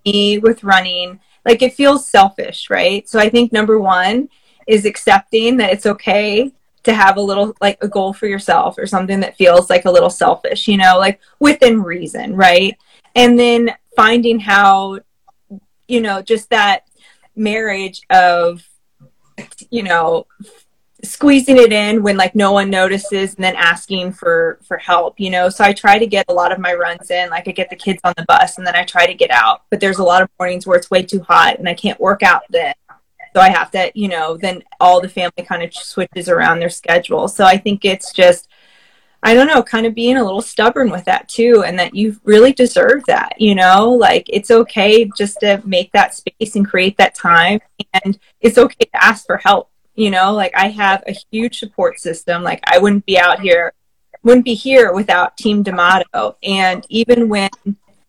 me 0.05 0.39
with 0.39 0.65
running 0.65 1.21
like 1.45 1.63
it 1.63 1.75
feels 1.75 2.09
selfish 2.09 2.71
right 2.71 3.09
so 3.09 3.19
i 3.19 3.29
think 3.29 3.53
number 3.53 3.79
one 3.79 4.29
is 4.67 4.85
accepting 4.85 5.57
that 5.57 5.73
it's 5.73 5.87
okay 5.87 6.51
to 6.83 6.93
have 6.93 7.17
a 7.17 7.21
little 7.21 7.55
like 7.61 7.79
a 7.83 7.89
goal 7.89 8.13
for 8.13 8.27
yourself 8.27 8.77
or 8.79 8.87
something 8.87 9.21
that 9.21 9.37
feels 9.37 9.71
like 9.71 9.85
a 9.85 9.91
little 9.91 10.11
selfish 10.11 10.67
you 10.67 10.77
know 10.77 10.99
like 10.99 11.21
within 11.39 11.83
reason 11.83 12.35
right 12.35 12.77
and 13.15 13.39
then 13.39 13.71
finding 13.95 14.41
how 14.41 14.99
you 15.87 16.01
know 16.01 16.21
just 16.23 16.51
that 16.51 16.88
marriage 17.39 18.03
of 18.11 18.69
you 19.71 19.83
know 19.83 20.27
squeezing 21.05 21.57
it 21.57 21.73
in 21.73 22.03
when 22.03 22.17
like 22.17 22.35
no 22.35 22.51
one 22.51 22.69
notices 22.69 23.35
and 23.37 23.45
then 23.45 23.55
asking 23.55 24.13
for 24.13 24.59
for 24.67 24.77
help 24.79 25.19
you 25.21 25.31
know? 25.31 25.49
So 25.49 25.65
i 25.65 25.73
try 25.73 25.99
to 25.99 26.07
get 26.07 26.27
a 26.29 26.33
lot 26.33 26.53
of 26.53 26.59
my 26.59 26.75
runs 26.75 27.11
in. 27.11 27.31
Like 27.31 27.47
i 27.47 27.53
get 27.53 27.71
the 27.71 27.77
kids 27.77 28.01
on 28.05 28.15
the 28.17 28.25
bus 28.27 28.59
and 28.59 28.67
then 28.67 28.75
i 28.75 28.85
try 28.85 29.07
to 29.07 29.15
get 29.15 29.31
out. 29.31 29.63
But 29.71 29.81
there's 29.81 29.99
a 29.99 30.05
lot 30.05 30.23
of 30.23 30.29
mornings 30.39 30.67
where 30.67 30.77
it's 30.77 30.91
way 30.91 31.03
too 31.03 31.21
hot 31.21 31.59
and 31.59 31.69
i 31.69 31.75
can't 31.75 32.01
work 32.01 32.23
out 32.23 32.43
then. 32.51 32.75
So 33.35 33.41
i 33.41 33.49
have 33.49 33.71
to 33.73 33.93
you 33.95 34.09
know 34.09 34.37
then 34.37 34.65
all 34.81 35.01
the 35.01 35.09
family 35.09 35.45
kind 35.47 35.63
of 35.63 35.73
switches 35.73 36.29
around 36.29 36.59
their 36.59 36.71
schedule. 36.71 37.29
So 37.29 37.45
i 37.45 37.57
think 37.57 37.85
it's 37.85 38.13
just 38.13 38.49
i 39.23 39.35
don't 39.35 39.47
know 39.47 39.63
kind 39.63 39.87
of 39.87 39.95
being 39.95 40.17
a 40.17 40.25
little 40.25 40.41
stubborn 40.41 40.91
with 40.91 41.05
that 41.05 41.29
too 41.29 41.63
and 41.67 41.79
that 41.79 41.95
you 41.95 42.19
really 42.25 42.53
deserve 42.53 43.03
that 43.07 43.35
you 43.39 43.55
know? 43.55 43.91
Like 43.91 44.27
it's 44.29 44.51
okay 44.51 45.09
just 45.17 45.41
to 45.41 45.61
make 45.65 45.93
that 45.93 46.15
space 46.15 46.57
and 46.57 46.69
create 46.69 46.97
that 46.99 47.15
time 47.15 47.61
and 48.03 48.19
it's 48.41 48.59
okay 48.59 48.85
to 48.85 49.05
ask 49.05 49.27
for 49.27 49.37
help 49.39 49.71
you 49.95 50.11
know? 50.11 50.33
Like 50.33 50.53
i 50.57 50.69
have 50.69 51.03
a 51.07 51.17
huge 51.31 51.59
support 51.59 51.99
system. 51.99 52.43
Like 52.43 52.61
i 52.67 52.79
wouldn't 52.79 53.07
be 53.07 53.19
out 53.19 53.41
here 53.41 53.73
wouldn't 54.23 54.45
be 54.45 54.55
here 54.55 54.93
without 54.93 55.37
team 55.37 55.63
d'amato. 55.63 56.37
And 56.43 56.85
even 56.89 57.29
when 57.29 57.51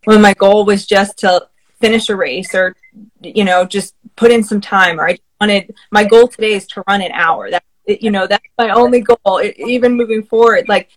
when 0.06 0.22
my 0.22 0.34
goal 0.34 0.66
was 0.66 0.86
just 0.86 1.18
to 1.20 1.48
finish 1.80 2.10
a 2.10 2.16
race 2.16 2.54
or 2.54 2.76
you 3.22 3.44
know 3.44 3.66
just 3.66 3.96
put 4.16 4.32
in 4.32 4.44
some 4.44 4.60
time 4.60 5.00
or 5.00 5.08
i 5.08 5.18
wanted 5.40 5.74
my 5.92 6.04
goal 6.04 6.28
today 6.28 6.54
is 6.54 6.68
to 6.68 6.84
run 6.88 7.02
an 7.02 7.12
hour. 7.12 7.50
That 7.50 7.64
you 7.88 8.12
know 8.12 8.28
that's 8.28 8.46
my 8.58 8.70
only 8.70 9.02
goal 9.02 9.42
even 9.58 9.94
moving 9.94 10.24
forward. 10.24 10.68
Like 10.68 10.90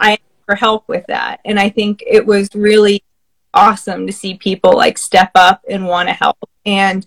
i 0.00 0.12
asked 0.12 0.22
for 0.46 0.54
help 0.54 0.88
with 0.88 1.06
that 1.06 1.40
and 1.44 1.58
i 1.58 1.68
think 1.68 2.02
it 2.06 2.24
was 2.24 2.48
really 2.54 3.02
awesome 3.54 4.06
to 4.06 4.12
see 4.12 4.34
people 4.34 4.72
like 4.72 4.98
step 4.98 5.30
up 5.34 5.62
and 5.68 5.86
want 5.86 6.08
to 6.08 6.14
help 6.14 6.38
and 6.66 7.06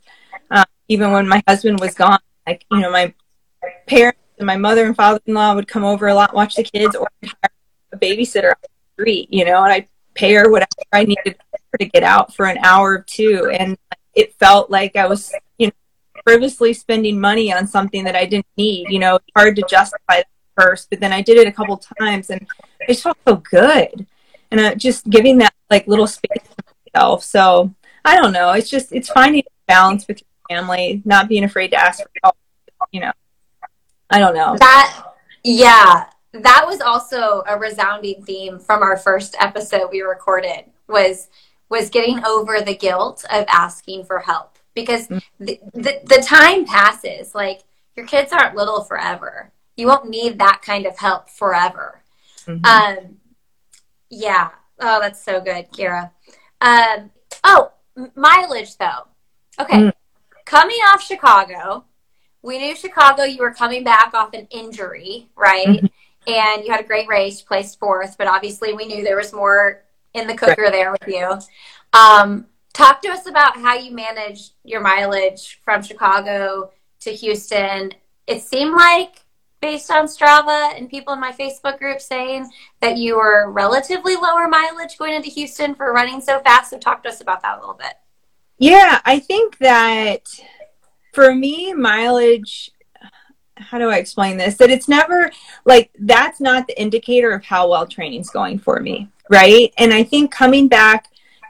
uh, 0.50 0.66
even 0.88 1.12
when 1.12 1.28
my 1.28 1.42
husband 1.48 1.80
was 1.80 1.94
gone 1.94 2.20
like 2.48 2.66
you 2.72 2.80
know 2.80 2.92
my 2.92 3.14
parents 3.88 4.20
and 4.38 4.48
my 4.48 4.58
mother 4.58 4.86
and 4.86 4.96
father-in-law 4.96 5.56
would 5.56 5.68
come 5.68 5.84
over 5.84 6.08
a 6.08 6.16
lot, 6.16 6.34
watch 6.34 6.56
the 6.56 6.64
kids, 6.64 6.96
or 6.96 7.08
hire 7.24 7.52
a 7.94 7.98
babysitter 7.98 8.50
on 8.50 8.56
the 8.62 8.70
street, 8.94 9.32
you 9.32 9.46
know, 9.46 9.64
and 9.64 9.72
I'd 9.72 9.88
pay 10.14 10.34
her 10.34 10.50
whatever 10.50 10.70
I 10.92 11.04
needed 11.04 11.36
to 11.80 11.86
get 11.86 12.04
out 12.04 12.34
for 12.34 12.48
an 12.48 12.58
hour 12.64 12.92
or 12.92 13.06
two. 13.08 13.50
And 13.58 13.78
it 14.16 14.34
felt 14.40 14.70
like 14.70 14.96
I 14.96 15.06
was, 15.08 15.34
you 15.58 15.68
know, 15.68 15.74
frivolously 16.24 16.74
spending 16.74 17.20
money 17.20 17.54
on 17.54 17.68
something 17.68 18.04
that 18.04 18.16
I 18.16 18.26
didn't 18.26 18.48
need. 18.58 18.88
You 18.90 19.00
know, 19.00 19.20
hard 19.36 19.56
to 19.58 19.64
justify 19.70 20.24
first, 20.58 20.90
but 20.90 21.00
then 21.00 21.14
I 21.14 21.22
did 21.22 21.38
it 21.38 21.48
a 21.48 21.52
couple 21.52 21.82
times 22.00 22.30
and 22.30 22.46
it 22.82 22.88
just 22.88 23.04
felt 23.04 23.18
so 23.28 23.38
good. 23.38 24.06
And 24.52 24.60
uh, 24.60 24.76
just 24.76 25.10
giving 25.10 25.38
that 25.40 25.54
like 25.70 25.88
little 25.88 26.08
space 26.08 26.44
to 26.44 26.74
myself. 26.94 27.24
So 27.24 27.74
I 28.04 28.18
don't 28.18 28.34
know. 28.34 28.52
It's 28.52 28.70
just, 28.70 28.92
it's 28.92 29.10
finding 29.10 29.44
balance 29.68 30.08
with 30.08 30.22
your 30.22 30.58
family, 30.58 31.02
not 31.06 31.30
being 31.30 31.44
afraid 31.44 31.70
to 31.70 31.78
ask 31.78 32.02
for 32.02 32.10
help, 32.24 32.36
you 32.92 33.00
know. 33.00 33.12
I 34.10 34.20
don't 34.20 34.36
know. 34.36 34.58
That 34.58 35.06
yeah, 35.44 36.08
that 36.34 36.66
was 36.66 36.82
also 36.82 37.44
a 37.48 37.58
resounding 37.58 38.24
theme 38.24 38.60
from 38.60 38.84
our 38.84 38.98
first 38.98 39.36
episode 39.40 39.90
we 39.92 40.02
recorded 40.02 40.66
was 40.88 41.30
was 41.70 41.90
getting 41.90 42.24
over 42.26 42.62
the 42.62 42.76
guilt 42.76 43.24
of 43.32 43.46
asking 43.48 44.04
for 44.04 44.20
help 44.20 44.58
because 44.74 45.08
mm-hmm. 45.08 45.46
the, 45.46 45.60
the, 45.74 46.02
the 46.04 46.22
time 46.22 46.66
passes 46.66 47.34
like 47.34 47.64
your 47.96 48.06
kids 48.06 48.34
aren't 48.34 48.56
little 48.56 48.84
forever 48.84 49.52
you 49.78 49.88
won't 49.88 50.10
need 50.10 50.38
that 50.38 50.62
kind 50.62 50.86
of 50.86 50.98
help 50.98 51.30
forever 51.30 52.01
mm-hmm. 52.48 52.66
um 52.66 53.18
yeah 54.10 54.50
oh 54.80 55.00
that's 55.00 55.24
so 55.24 55.40
good 55.42 55.72
keira 55.72 56.12
um 56.62 57.12
oh 57.44 57.72
mileage 58.16 58.78
though 58.78 59.08
okay 59.60 59.78
mm. 59.78 59.94
coming 60.46 60.78
off 60.94 61.02
chicago 61.02 61.86
we 62.42 62.58
knew 62.58 62.76
Chicago, 62.76 63.24
you 63.24 63.40
were 63.40 63.54
coming 63.54 63.84
back 63.84 64.14
off 64.14 64.34
an 64.34 64.48
injury, 64.50 65.30
right? 65.36 65.68
Mm-hmm. 65.68 65.86
And 66.28 66.64
you 66.64 66.72
had 66.72 66.82
a 66.82 66.88
great 66.88 67.08
race, 67.08 67.42
placed 67.42 67.80
fourth, 67.80 68.18
but 68.18 68.28
obviously 68.28 68.74
we 68.74 68.86
knew 68.86 69.04
there 69.04 69.18
was 69.18 69.34
more 69.34 69.84
in 70.14 70.28
the 70.28 70.36
cooker 70.36 70.64
right. 70.64 70.72
there 70.72 70.92
with 70.92 71.08
you. 71.08 71.38
Um, 71.94 72.48
talk 72.74 73.02
to 73.04 73.10
us 73.10 73.28
about 73.28 73.58
how 73.58 73.76
you 73.76 73.92
managed 73.92 74.54
your 74.64 74.82
mileage 74.82 75.60
from 75.64 75.82
Chicago 75.82 76.72
to 77.02 77.12
Houston. 77.12 77.92
It 78.28 78.42
seemed 78.42 78.76
like, 78.76 79.24
based 79.62 79.92
on 79.92 80.06
Strava 80.06 80.76
and 80.76 80.90
people 80.90 81.14
in 81.14 81.20
my 81.20 81.32
Facebook 81.32 81.78
group 81.78 82.02
saying 82.02 82.50
that 82.82 82.98
you 82.98 83.16
were 83.16 83.52
relatively 83.52 84.16
lower 84.16 84.48
mileage 84.48 84.98
going 84.98 85.14
into 85.14 85.30
Houston 85.30 85.76
for 85.76 85.94
running 85.94 86.20
so 86.20 86.40
fast. 86.40 86.72
So, 86.72 86.78
talk 86.78 87.04
to 87.04 87.10
us 87.10 87.22
about 87.22 87.42
that 87.44 87.58
a 87.58 87.60
little 87.60 87.76
bit. 87.76 87.94
Yeah, 88.58 89.00
I 89.06 89.20
think 89.20 89.58
that 89.60 90.28
for 91.14 91.34
me, 91.34 91.74
mileage, 91.74 92.72
how 93.56 93.78
do 93.78 93.90
I 93.90 93.98
explain 93.98 94.38
this? 94.38 94.58
That 94.58 94.72
it's 94.72 94.88
never 94.88 95.32
like 95.66 95.92
that's 96.00 96.40
not 96.40 96.68
the 96.68 96.80
indicator 96.80 97.32
of 97.32 97.44
how 97.44 97.70
well 97.70 97.86
training's 97.88 98.30
going 98.30 98.60
for 98.60 98.80
me, 98.80 99.10
right? 99.30 99.74
And 99.78 99.94
I 99.94 100.04
think 100.04 100.32
coming 100.32 100.68
back, 100.68 101.08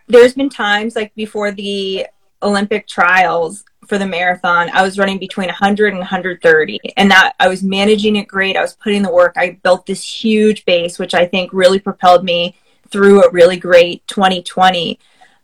there's 0.08 0.34
been 0.34 0.50
times 0.50 0.96
like 0.96 1.14
before 1.16 1.52
the 1.52 2.08
Olympic 2.44 2.88
trials 2.88 3.64
for 3.92 3.98
the 3.98 4.08
marathon, 4.08 4.70
I 4.70 4.84
was 4.84 4.98
running 4.98 5.20
between 5.20 5.48
100 5.48 5.90
and 5.90 5.98
130, 5.98 6.80
and 6.96 7.12
that 7.12 7.34
I 7.42 7.50
was 7.50 7.62
managing 7.62 8.16
it 8.16 8.26
great. 8.26 8.56
I 8.56 8.62
was 8.62 8.74
putting 8.74 9.02
the 9.02 9.12
work. 9.12 9.34
I 9.36 9.60
built 9.64 9.86
this 9.86 10.02
huge 10.02 10.64
base, 10.64 10.98
which 10.98 11.14
I 11.14 11.26
think 11.26 11.52
really 11.52 11.78
propelled 11.78 12.24
me 12.24 12.56
through 12.90 13.22
a 13.22 13.30
really 13.32 13.58
great 13.58 14.08
2020. 14.08 14.98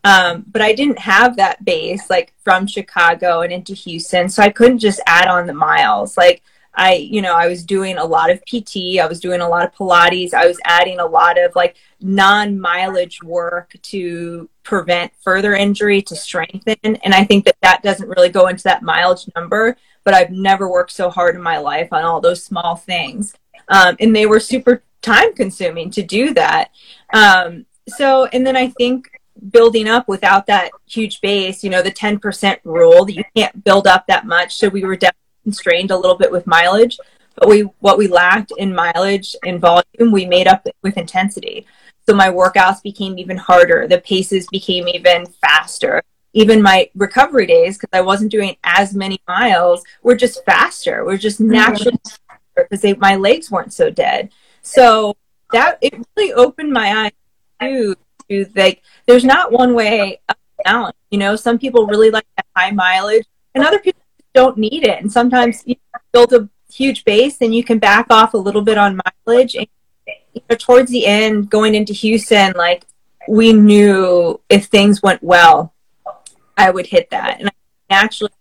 Um, 0.06 0.46
but 0.50 0.62
I 0.62 0.72
didn't 0.72 0.98
have 1.00 1.36
that 1.36 1.66
base 1.66 2.10
like 2.10 2.34
from 2.42 2.68
Chicago 2.68 3.42
and 3.42 3.52
into 3.52 3.74
Houston, 3.74 4.30
so 4.30 4.42
I 4.42 4.50
couldn't 4.50 4.80
just 4.80 5.02
add 5.06 5.28
on 5.28 5.46
the 5.46 5.54
miles. 5.54 6.16
Like 6.16 6.42
I, 6.78 6.94
you 6.94 7.24
know, 7.24 7.36
I 7.36 7.48
was 7.48 7.66
doing 7.66 7.98
a 7.98 8.06
lot 8.06 8.30
of 8.30 8.40
PT, 8.46 9.00
I 9.00 9.08
was 9.08 9.20
doing 9.20 9.42
a 9.42 9.50
lot 9.50 9.66
of 9.66 9.74
Pilates, 9.74 10.34
I 10.34 10.46
was 10.46 10.60
adding 10.64 11.00
a 11.00 11.06
lot 11.06 11.38
of 11.44 11.56
like 11.56 11.76
non 12.00 12.60
mileage 12.60 13.22
work 13.24 13.74
to 13.82 14.48
prevent 14.62 15.12
further 15.22 15.56
injury, 15.56 16.04
to 16.04 16.16
strengthen. 16.16 16.78
And 16.84 17.14
I 17.16 17.24
think 17.24 17.46
that 17.46 17.58
that 17.64 17.82
doesn't 17.82 18.08
really 18.08 18.30
go 18.30 18.48
into 18.48 18.64
that 18.64 18.84
mileage 18.84 19.28
number, 19.36 19.76
but 20.04 20.14
I've 20.14 20.30
never 20.30 20.70
worked 20.70 20.92
so 20.92 21.10
hard 21.10 21.36
in 21.36 21.42
my 21.42 21.58
life 21.58 21.92
on 21.92 22.04
all 22.04 22.22
those 22.22 22.44
small 22.44 22.76
things. 22.76 23.34
Um, 23.70 23.98
and 24.00 24.16
they 24.16 24.28
were 24.28 24.40
super 24.40 24.84
time 25.02 25.34
consuming 25.34 25.90
to 25.92 26.04
do 26.04 26.34
that. 26.36 26.70
Um, 27.12 27.66
so, 27.88 28.26
and 28.26 28.46
then 28.46 28.56
I 28.56 28.70
think 28.70 29.10
building 29.50 29.88
up 29.88 30.08
without 30.08 30.46
that 30.48 30.72
huge 30.88 31.22
base, 31.22 31.64
you 31.64 31.70
know, 31.70 31.82
the 31.82 31.92
10% 31.92 32.60
rule 32.64 33.06
that 33.06 33.16
you 33.16 33.24
can't 33.36 33.64
build 33.64 33.88
up 33.88 34.06
that 34.08 34.26
much. 34.26 34.58
So 34.58 34.68
we 34.70 34.84
were 34.84 34.96
definitely 34.96 35.27
constrained 35.48 35.92
a 35.92 35.98
little 35.98 36.18
bit 36.18 36.30
with 36.30 36.46
mileage, 36.46 37.00
but 37.36 37.48
we 37.48 37.62
what 37.80 37.98
we 37.98 38.08
lacked 38.10 38.52
in 38.58 38.76
mileage 38.76 39.34
and 39.46 39.62
volume, 39.62 40.12
we 40.12 40.26
made 40.26 40.46
up 40.46 40.68
with 40.84 40.98
intensity. 40.98 41.66
So 42.06 42.14
my 42.14 42.30
workouts 42.30 42.84
became 42.84 43.18
even 43.18 43.38
harder. 43.38 43.88
The 43.88 44.02
paces 44.02 44.46
became 44.48 44.90
even 44.90 45.26
faster. 45.26 46.04
Even 46.34 46.62
my 46.62 46.90
recovery 46.96 47.46
days, 47.46 47.78
because 47.78 47.98
I 47.98 48.02
wasn't 48.02 48.30
doing 48.30 48.58
as 48.66 48.94
many 48.94 49.20
miles, 49.26 49.86
were 50.04 50.18
just 50.18 50.44
faster. 50.44 51.06
We're 51.06 51.18
just 51.18 51.40
mm-hmm. 51.40 51.52
naturally 51.52 51.98
because 52.58 52.82
mm-hmm. 52.82 53.00
my 53.00 53.16
legs 53.16 53.50
weren't 53.50 53.72
so 53.72 53.90
dead. 53.90 54.30
So 54.64 55.16
that 55.54 55.78
it 55.82 55.94
really 56.18 56.34
opened 56.34 56.74
my 56.74 57.06
eyes 57.06 57.12
to, 57.62 57.96
to 58.30 58.52
like 58.54 58.84
there's 59.06 59.24
not 59.24 59.54
one 59.54 59.74
way 59.74 60.20
up 60.28 60.38
down. 60.66 60.92
You 61.10 61.20
know, 61.20 61.38
some 61.38 61.58
people 61.58 61.88
really 61.88 62.12
like 62.12 62.28
that 62.36 62.46
high 62.54 62.72
mileage, 62.72 63.26
and 63.56 63.66
other 63.66 63.80
people 63.80 64.02
don't 64.38 64.56
need 64.56 64.84
it. 64.84 65.02
And 65.02 65.12
sometimes 65.12 65.64
you 65.66 65.76
build 66.14 66.32
a 66.32 66.48
huge 66.72 67.04
base, 67.06 67.38
and 67.42 67.56
you 67.56 67.64
can 67.64 67.80
back 67.80 68.06
off 68.12 68.36
a 68.36 68.38
little 68.38 68.62
bit 68.62 68.78
on 68.78 69.00
mileage. 69.04 69.56
And 69.56 69.68
you 70.34 70.42
know, 70.48 70.56
towards 70.56 70.92
the 70.92 71.08
end, 71.08 71.50
going 71.50 71.74
into 71.74 71.92
Houston, 71.92 72.54
like 72.56 72.86
we 73.28 73.52
knew 73.52 74.40
if 74.48 74.66
things 74.66 75.02
went 75.02 75.24
well, 75.24 75.74
I 76.56 76.70
would 76.70 76.86
hit 76.86 77.10
that. 77.10 77.40
And 77.40 77.52
naturally, 77.90 78.32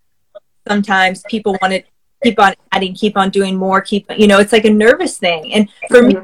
sometimes 0.68 1.22
people 1.30 1.56
wanted 1.62 1.84
keep 2.22 2.38
on 2.38 2.52
adding, 2.72 2.94
keep 2.94 3.16
on 3.16 3.30
doing 3.30 3.56
more, 3.56 3.80
keep 3.80 4.04
you 4.18 4.26
know, 4.26 4.38
it's 4.38 4.52
like 4.52 4.66
a 4.66 4.70
nervous 4.70 5.16
thing. 5.16 5.54
And 5.54 5.70
for 5.88 6.02
me, 6.02 6.16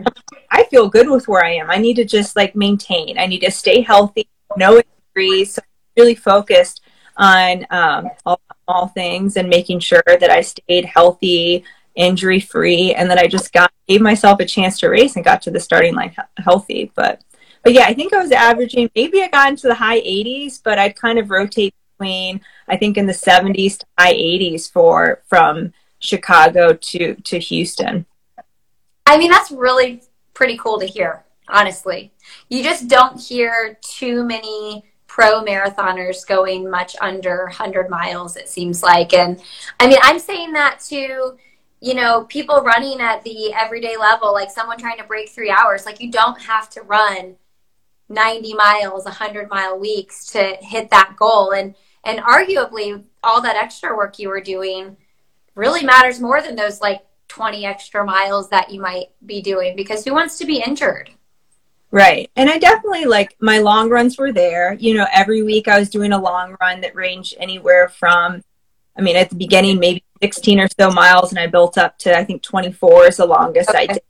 I 0.50 0.64
feel 0.64 0.88
good 0.88 1.08
with 1.08 1.28
where 1.28 1.44
I 1.44 1.54
am. 1.54 1.70
I 1.70 1.78
need 1.78 1.96
to 1.96 2.04
just 2.04 2.36
like 2.36 2.54
maintain. 2.54 3.18
I 3.18 3.24
need 3.24 3.40
to 3.40 3.50
stay 3.50 3.80
healthy, 3.80 4.28
no 4.58 4.82
injuries. 5.16 5.54
So 5.54 5.62
really 5.96 6.14
focused 6.14 6.82
on 7.16 7.66
um, 7.70 8.08
all 8.26 8.40
small 8.64 8.88
things 8.88 9.36
and 9.36 9.48
making 9.48 9.80
sure 9.80 10.02
that 10.06 10.30
I 10.30 10.40
stayed 10.40 10.84
healthy, 10.84 11.64
injury 11.94 12.40
free, 12.40 12.94
and 12.94 13.10
that 13.10 13.18
I 13.18 13.26
just 13.26 13.52
got 13.52 13.72
gave 13.88 14.00
myself 14.00 14.40
a 14.40 14.46
chance 14.46 14.78
to 14.80 14.88
race 14.88 15.16
and 15.16 15.24
got 15.24 15.42
to 15.42 15.50
the 15.50 15.60
starting 15.60 15.94
line 15.94 16.14
healthy. 16.38 16.90
But 16.94 17.22
but 17.62 17.72
yeah, 17.72 17.84
I 17.86 17.94
think 17.94 18.12
I 18.12 18.18
was 18.18 18.32
averaging 18.32 18.90
maybe 18.94 19.22
I 19.22 19.28
got 19.28 19.50
into 19.50 19.68
the 19.68 19.74
high 19.74 20.00
80s, 20.00 20.60
but 20.62 20.78
I'd 20.78 20.96
kind 20.96 21.18
of 21.18 21.30
rotate 21.30 21.74
between 21.98 22.40
I 22.68 22.76
think 22.76 22.96
in 22.96 23.06
the 23.06 23.12
70s 23.12 23.78
to 23.78 23.86
high 23.98 24.14
80s 24.14 24.70
for 24.70 25.22
from 25.26 25.72
Chicago 25.98 26.74
to 26.74 27.14
to 27.14 27.38
Houston. 27.38 28.06
I 29.06 29.18
mean, 29.18 29.30
that's 29.30 29.50
really 29.50 30.02
pretty 30.34 30.56
cool 30.56 30.78
to 30.80 30.86
hear, 30.86 31.24
honestly. 31.48 32.12
You 32.48 32.62
just 32.62 32.88
don't 32.88 33.20
hear 33.20 33.78
too 33.82 34.24
many 34.24 34.84
pro 35.12 35.44
marathoners 35.44 36.26
going 36.26 36.70
much 36.70 36.96
under 37.02 37.44
100 37.44 37.90
miles, 37.90 38.34
it 38.34 38.48
seems 38.48 38.82
like. 38.82 39.12
And 39.12 39.42
I 39.78 39.86
mean, 39.86 39.98
I'm 40.00 40.18
saying 40.18 40.54
that 40.54 40.80
to, 40.88 41.36
you 41.80 41.92
know, 41.94 42.24
people 42.30 42.62
running 42.62 42.98
at 42.98 43.22
the 43.22 43.52
everyday 43.52 43.98
level, 43.98 44.32
like 44.32 44.50
someone 44.50 44.78
trying 44.78 44.96
to 44.96 45.04
break 45.04 45.28
three 45.28 45.50
hours. 45.50 45.84
Like, 45.84 46.00
you 46.00 46.10
don't 46.10 46.40
have 46.40 46.70
to 46.70 46.80
run 46.80 47.36
90 48.08 48.54
miles, 48.54 49.04
100 49.04 49.50
mile 49.50 49.78
weeks 49.78 50.24
to 50.28 50.56
hit 50.62 50.88
that 50.88 51.16
goal. 51.18 51.52
And, 51.52 51.74
and 52.04 52.20
arguably, 52.20 53.04
all 53.22 53.42
that 53.42 53.56
extra 53.56 53.94
work 53.94 54.18
you 54.18 54.30
were 54.30 54.40
doing 54.40 54.96
really 55.54 55.84
matters 55.84 56.20
more 56.20 56.40
than 56.40 56.56
those 56.56 56.80
like 56.80 57.02
20 57.28 57.66
extra 57.66 58.02
miles 58.02 58.48
that 58.48 58.70
you 58.70 58.80
might 58.80 59.08
be 59.26 59.42
doing 59.42 59.76
because 59.76 60.06
who 60.06 60.14
wants 60.14 60.38
to 60.38 60.46
be 60.46 60.62
injured? 60.66 61.10
Right. 61.92 62.30
And 62.36 62.48
I 62.48 62.56
definitely 62.56 63.04
like 63.04 63.36
my 63.38 63.58
long 63.58 63.90
runs 63.90 64.16
were 64.16 64.32
there. 64.32 64.72
You 64.72 64.94
know, 64.94 65.06
every 65.12 65.42
week 65.42 65.68
I 65.68 65.78
was 65.78 65.90
doing 65.90 66.12
a 66.12 66.20
long 66.20 66.56
run 66.58 66.80
that 66.80 66.96
ranged 66.96 67.34
anywhere 67.38 67.90
from, 67.90 68.42
I 68.96 69.02
mean, 69.02 69.14
at 69.14 69.28
the 69.28 69.36
beginning, 69.36 69.78
maybe 69.78 70.02
16 70.22 70.58
or 70.58 70.68
so 70.80 70.90
miles, 70.90 71.32
and 71.32 71.38
I 71.38 71.48
built 71.48 71.76
up 71.76 71.98
to, 71.98 72.16
I 72.16 72.24
think, 72.24 72.42
24 72.42 73.08
is 73.08 73.18
the 73.18 73.26
longest 73.26 73.68
okay. 73.68 73.78
I 73.80 73.86
did. 73.86 74.02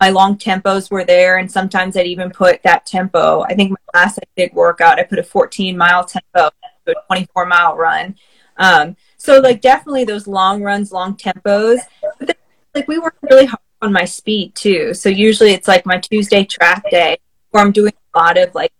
My 0.00 0.10
long 0.10 0.36
tempos 0.38 0.90
were 0.90 1.04
there, 1.04 1.36
and 1.36 1.50
sometimes 1.50 1.96
I'd 1.96 2.06
even 2.06 2.30
put 2.30 2.62
that 2.62 2.86
tempo. 2.86 3.42
I 3.42 3.54
think 3.54 3.70
my 3.70 4.00
last 4.00 4.18
big 4.34 4.54
workout, 4.54 4.98
I 4.98 5.04
put 5.04 5.18
a 5.18 5.22
14 5.22 5.76
mile 5.76 6.04
tempo, 6.04 6.50
a 6.86 6.94
24 7.06 7.46
mile 7.46 7.76
run. 7.76 8.16
Um, 8.56 8.96
so, 9.18 9.40
like, 9.40 9.60
definitely 9.60 10.04
those 10.04 10.26
long 10.26 10.62
runs, 10.62 10.90
long 10.90 11.16
tempos. 11.16 11.80
But 12.18 12.28
then, 12.28 12.36
like, 12.74 12.88
we 12.88 12.98
work 12.98 13.16
really 13.22 13.46
hard 13.46 13.60
on 13.82 13.92
my 13.92 14.04
speed 14.04 14.54
too. 14.54 14.92
So, 14.94 15.08
usually 15.08 15.52
it's 15.52 15.68
like 15.68 15.86
my 15.86 15.98
Tuesday 15.98 16.44
track 16.44 16.82
day 16.90 17.18
where 17.56 17.64
I'm 17.64 17.72
doing 17.72 17.94
a 18.14 18.18
lot 18.18 18.36
of 18.36 18.54
like 18.54 18.70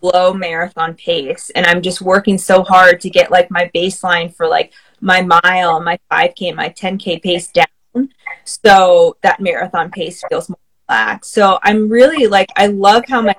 below 0.00 0.32
marathon 0.32 0.94
pace 0.94 1.50
and 1.56 1.66
I'm 1.66 1.82
just 1.82 2.00
working 2.00 2.38
so 2.38 2.62
hard 2.62 3.00
to 3.00 3.10
get 3.10 3.32
like 3.32 3.50
my 3.50 3.68
baseline 3.74 4.32
for 4.32 4.46
like 4.46 4.72
my 5.00 5.22
mile, 5.22 5.80
my 5.80 5.98
5K, 6.10 6.54
my 6.54 6.68
10K 6.68 7.20
pace 7.20 7.48
down. 7.48 8.08
So 8.44 9.16
that 9.22 9.40
marathon 9.40 9.90
pace 9.90 10.22
feels 10.28 10.48
more 10.48 10.58
relaxed. 10.88 11.32
So 11.32 11.58
I'm 11.64 11.88
really 11.88 12.28
like, 12.28 12.48
I 12.56 12.68
love 12.68 13.02
how 13.08 13.22
my 13.22 13.34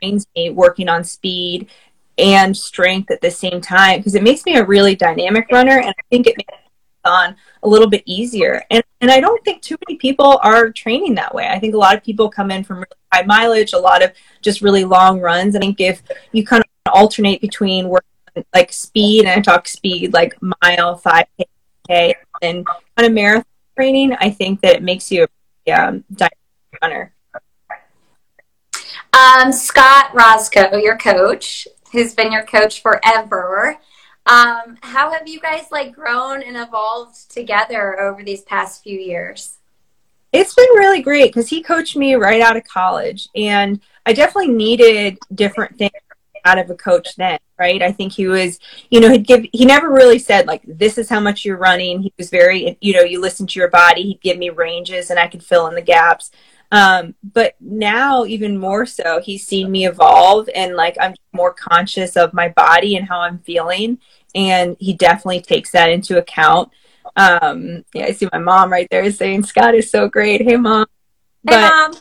trains 0.00 0.26
me 0.34 0.50
working 0.50 0.88
on 0.88 1.04
speed 1.04 1.70
and 2.18 2.56
strength 2.56 3.12
at 3.12 3.20
the 3.20 3.30
same 3.30 3.60
time 3.60 4.00
because 4.00 4.16
it 4.16 4.24
makes 4.24 4.44
me 4.44 4.56
a 4.56 4.64
really 4.64 4.96
dynamic 4.96 5.46
runner 5.52 5.78
and 5.78 5.90
I 5.90 6.02
think 6.10 6.26
it 6.26 6.36
makes 6.36 6.52
on 7.06 7.36
a 7.62 7.68
little 7.68 7.88
bit 7.88 8.02
easier. 8.06 8.62
And 8.70 8.82
and 9.00 9.10
I 9.10 9.20
don't 9.20 9.42
think 9.44 9.62
too 9.62 9.76
many 9.86 9.98
people 9.98 10.40
are 10.42 10.70
training 10.70 11.14
that 11.16 11.34
way. 11.34 11.46
I 11.48 11.58
think 11.58 11.74
a 11.74 11.78
lot 11.78 11.96
of 11.96 12.02
people 12.02 12.28
come 12.28 12.50
in 12.50 12.64
from 12.64 12.78
really 12.78 12.88
high 13.12 13.22
mileage, 13.22 13.72
a 13.72 13.78
lot 13.78 14.02
of 14.02 14.12
just 14.40 14.62
really 14.62 14.84
long 14.84 15.20
runs. 15.20 15.54
I 15.54 15.58
think 15.58 15.80
if 15.80 16.02
you 16.32 16.44
kind 16.44 16.62
of 16.62 16.92
alternate 16.92 17.40
between 17.40 17.88
work 17.88 18.04
like 18.54 18.72
speed 18.72 19.24
and 19.26 19.38
I 19.38 19.40
talk 19.40 19.68
speed 19.68 20.12
like 20.12 20.36
mile, 20.62 20.96
five 20.96 21.26
k, 21.88 22.14
and 22.42 22.66
kind 22.66 23.06
of 23.06 23.12
marathon 23.12 23.44
training, 23.76 24.14
I 24.20 24.30
think 24.30 24.60
that 24.62 24.76
it 24.76 24.82
makes 24.82 25.10
you 25.10 25.26
a 25.66 25.72
um, 25.72 26.04
dynamic 26.12 26.32
runner. 26.82 27.12
Um, 29.12 29.52
Scott 29.52 30.12
Raczko, 30.12 30.82
your 30.82 30.98
coach, 30.98 31.66
who's 31.92 32.14
been 32.14 32.32
your 32.32 32.44
coach 32.44 32.82
forever. 32.82 33.78
Um, 34.26 34.76
how 34.82 35.12
have 35.12 35.28
you 35.28 35.40
guys 35.40 35.66
like 35.70 35.94
grown 35.94 36.42
and 36.42 36.56
evolved 36.56 37.30
together 37.30 38.00
over 38.00 38.24
these 38.24 38.42
past 38.42 38.82
few 38.82 38.98
years? 38.98 39.58
It's 40.32 40.54
been 40.54 40.68
really 40.74 41.00
great 41.00 41.32
because 41.32 41.48
he 41.48 41.62
coached 41.62 41.96
me 41.96 42.14
right 42.14 42.40
out 42.40 42.56
of 42.56 42.64
college, 42.64 43.28
and 43.36 43.80
I 44.04 44.12
definitely 44.12 44.52
needed 44.52 45.18
different 45.34 45.78
things 45.78 45.92
out 46.46 46.58
of 46.58 46.70
a 46.70 46.74
coach 46.74 47.16
then, 47.16 47.38
right? 47.58 47.82
I 47.82 47.92
think 47.92 48.12
he 48.12 48.28
was, 48.28 48.58
you 48.90 49.00
know, 49.00 49.10
he'd 49.10 49.26
give, 49.26 49.44
he 49.52 49.64
never 49.64 49.90
really 49.90 50.18
said 50.18 50.46
like, 50.46 50.62
this 50.64 50.96
is 50.96 51.08
how 51.08 51.20
much 51.20 51.44
you're 51.44 51.56
running. 51.56 52.00
He 52.00 52.12
was 52.16 52.30
very, 52.30 52.78
you 52.80 52.94
know, 52.94 53.02
you 53.02 53.20
listen 53.20 53.46
to 53.48 53.58
your 53.58 53.68
body. 53.68 54.02
He'd 54.02 54.20
give 54.20 54.38
me 54.38 54.50
ranges 54.50 55.10
and 55.10 55.18
I 55.18 55.26
could 55.26 55.42
fill 55.42 55.66
in 55.66 55.74
the 55.74 55.82
gaps. 55.82 56.30
Um, 56.72 57.14
but 57.22 57.54
now 57.60 58.24
even 58.24 58.58
more 58.58 58.86
so, 58.86 59.20
he's 59.20 59.46
seen 59.46 59.70
me 59.70 59.86
evolve 59.86 60.48
and 60.54 60.74
like 60.74 60.96
I'm 61.00 61.14
more 61.32 61.52
conscious 61.52 62.16
of 62.16 62.34
my 62.34 62.48
body 62.50 62.96
and 62.96 63.08
how 63.08 63.20
I'm 63.20 63.38
feeling. 63.40 63.98
And 64.34 64.76
he 64.78 64.92
definitely 64.92 65.40
takes 65.40 65.70
that 65.72 65.90
into 65.90 66.18
account. 66.18 66.70
Um, 67.14 67.84
yeah, 67.94 68.06
I 68.06 68.12
see 68.12 68.28
my 68.32 68.38
mom 68.38 68.70
right 68.70 68.88
there 68.90 69.10
saying 69.10 69.44
Scott 69.44 69.74
is 69.74 69.90
so 69.90 70.08
great. 70.08 70.42
Hey 70.42 70.56
mom. 70.56 70.86
But, 71.44 71.54
hey 71.54 71.60
mom. 71.60 71.94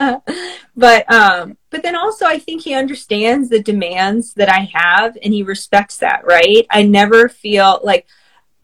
Uh, 0.00 0.18
but 0.76 1.10
um 1.10 1.56
but 1.70 1.82
then 1.82 1.96
also 1.96 2.26
I 2.26 2.38
think 2.38 2.62
he 2.62 2.74
understands 2.74 3.48
the 3.48 3.62
demands 3.62 4.34
that 4.34 4.48
I 4.48 4.68
have 4.74 5.16
and 5.22 5.32
he 5.32 5.42
respects 5.42 5.98
that, 5.98 6.24
right? 6.24 6.66
I 6.70 6.82
never 6.82 7.28
feel 7.28 7.80
like 7.82 8.06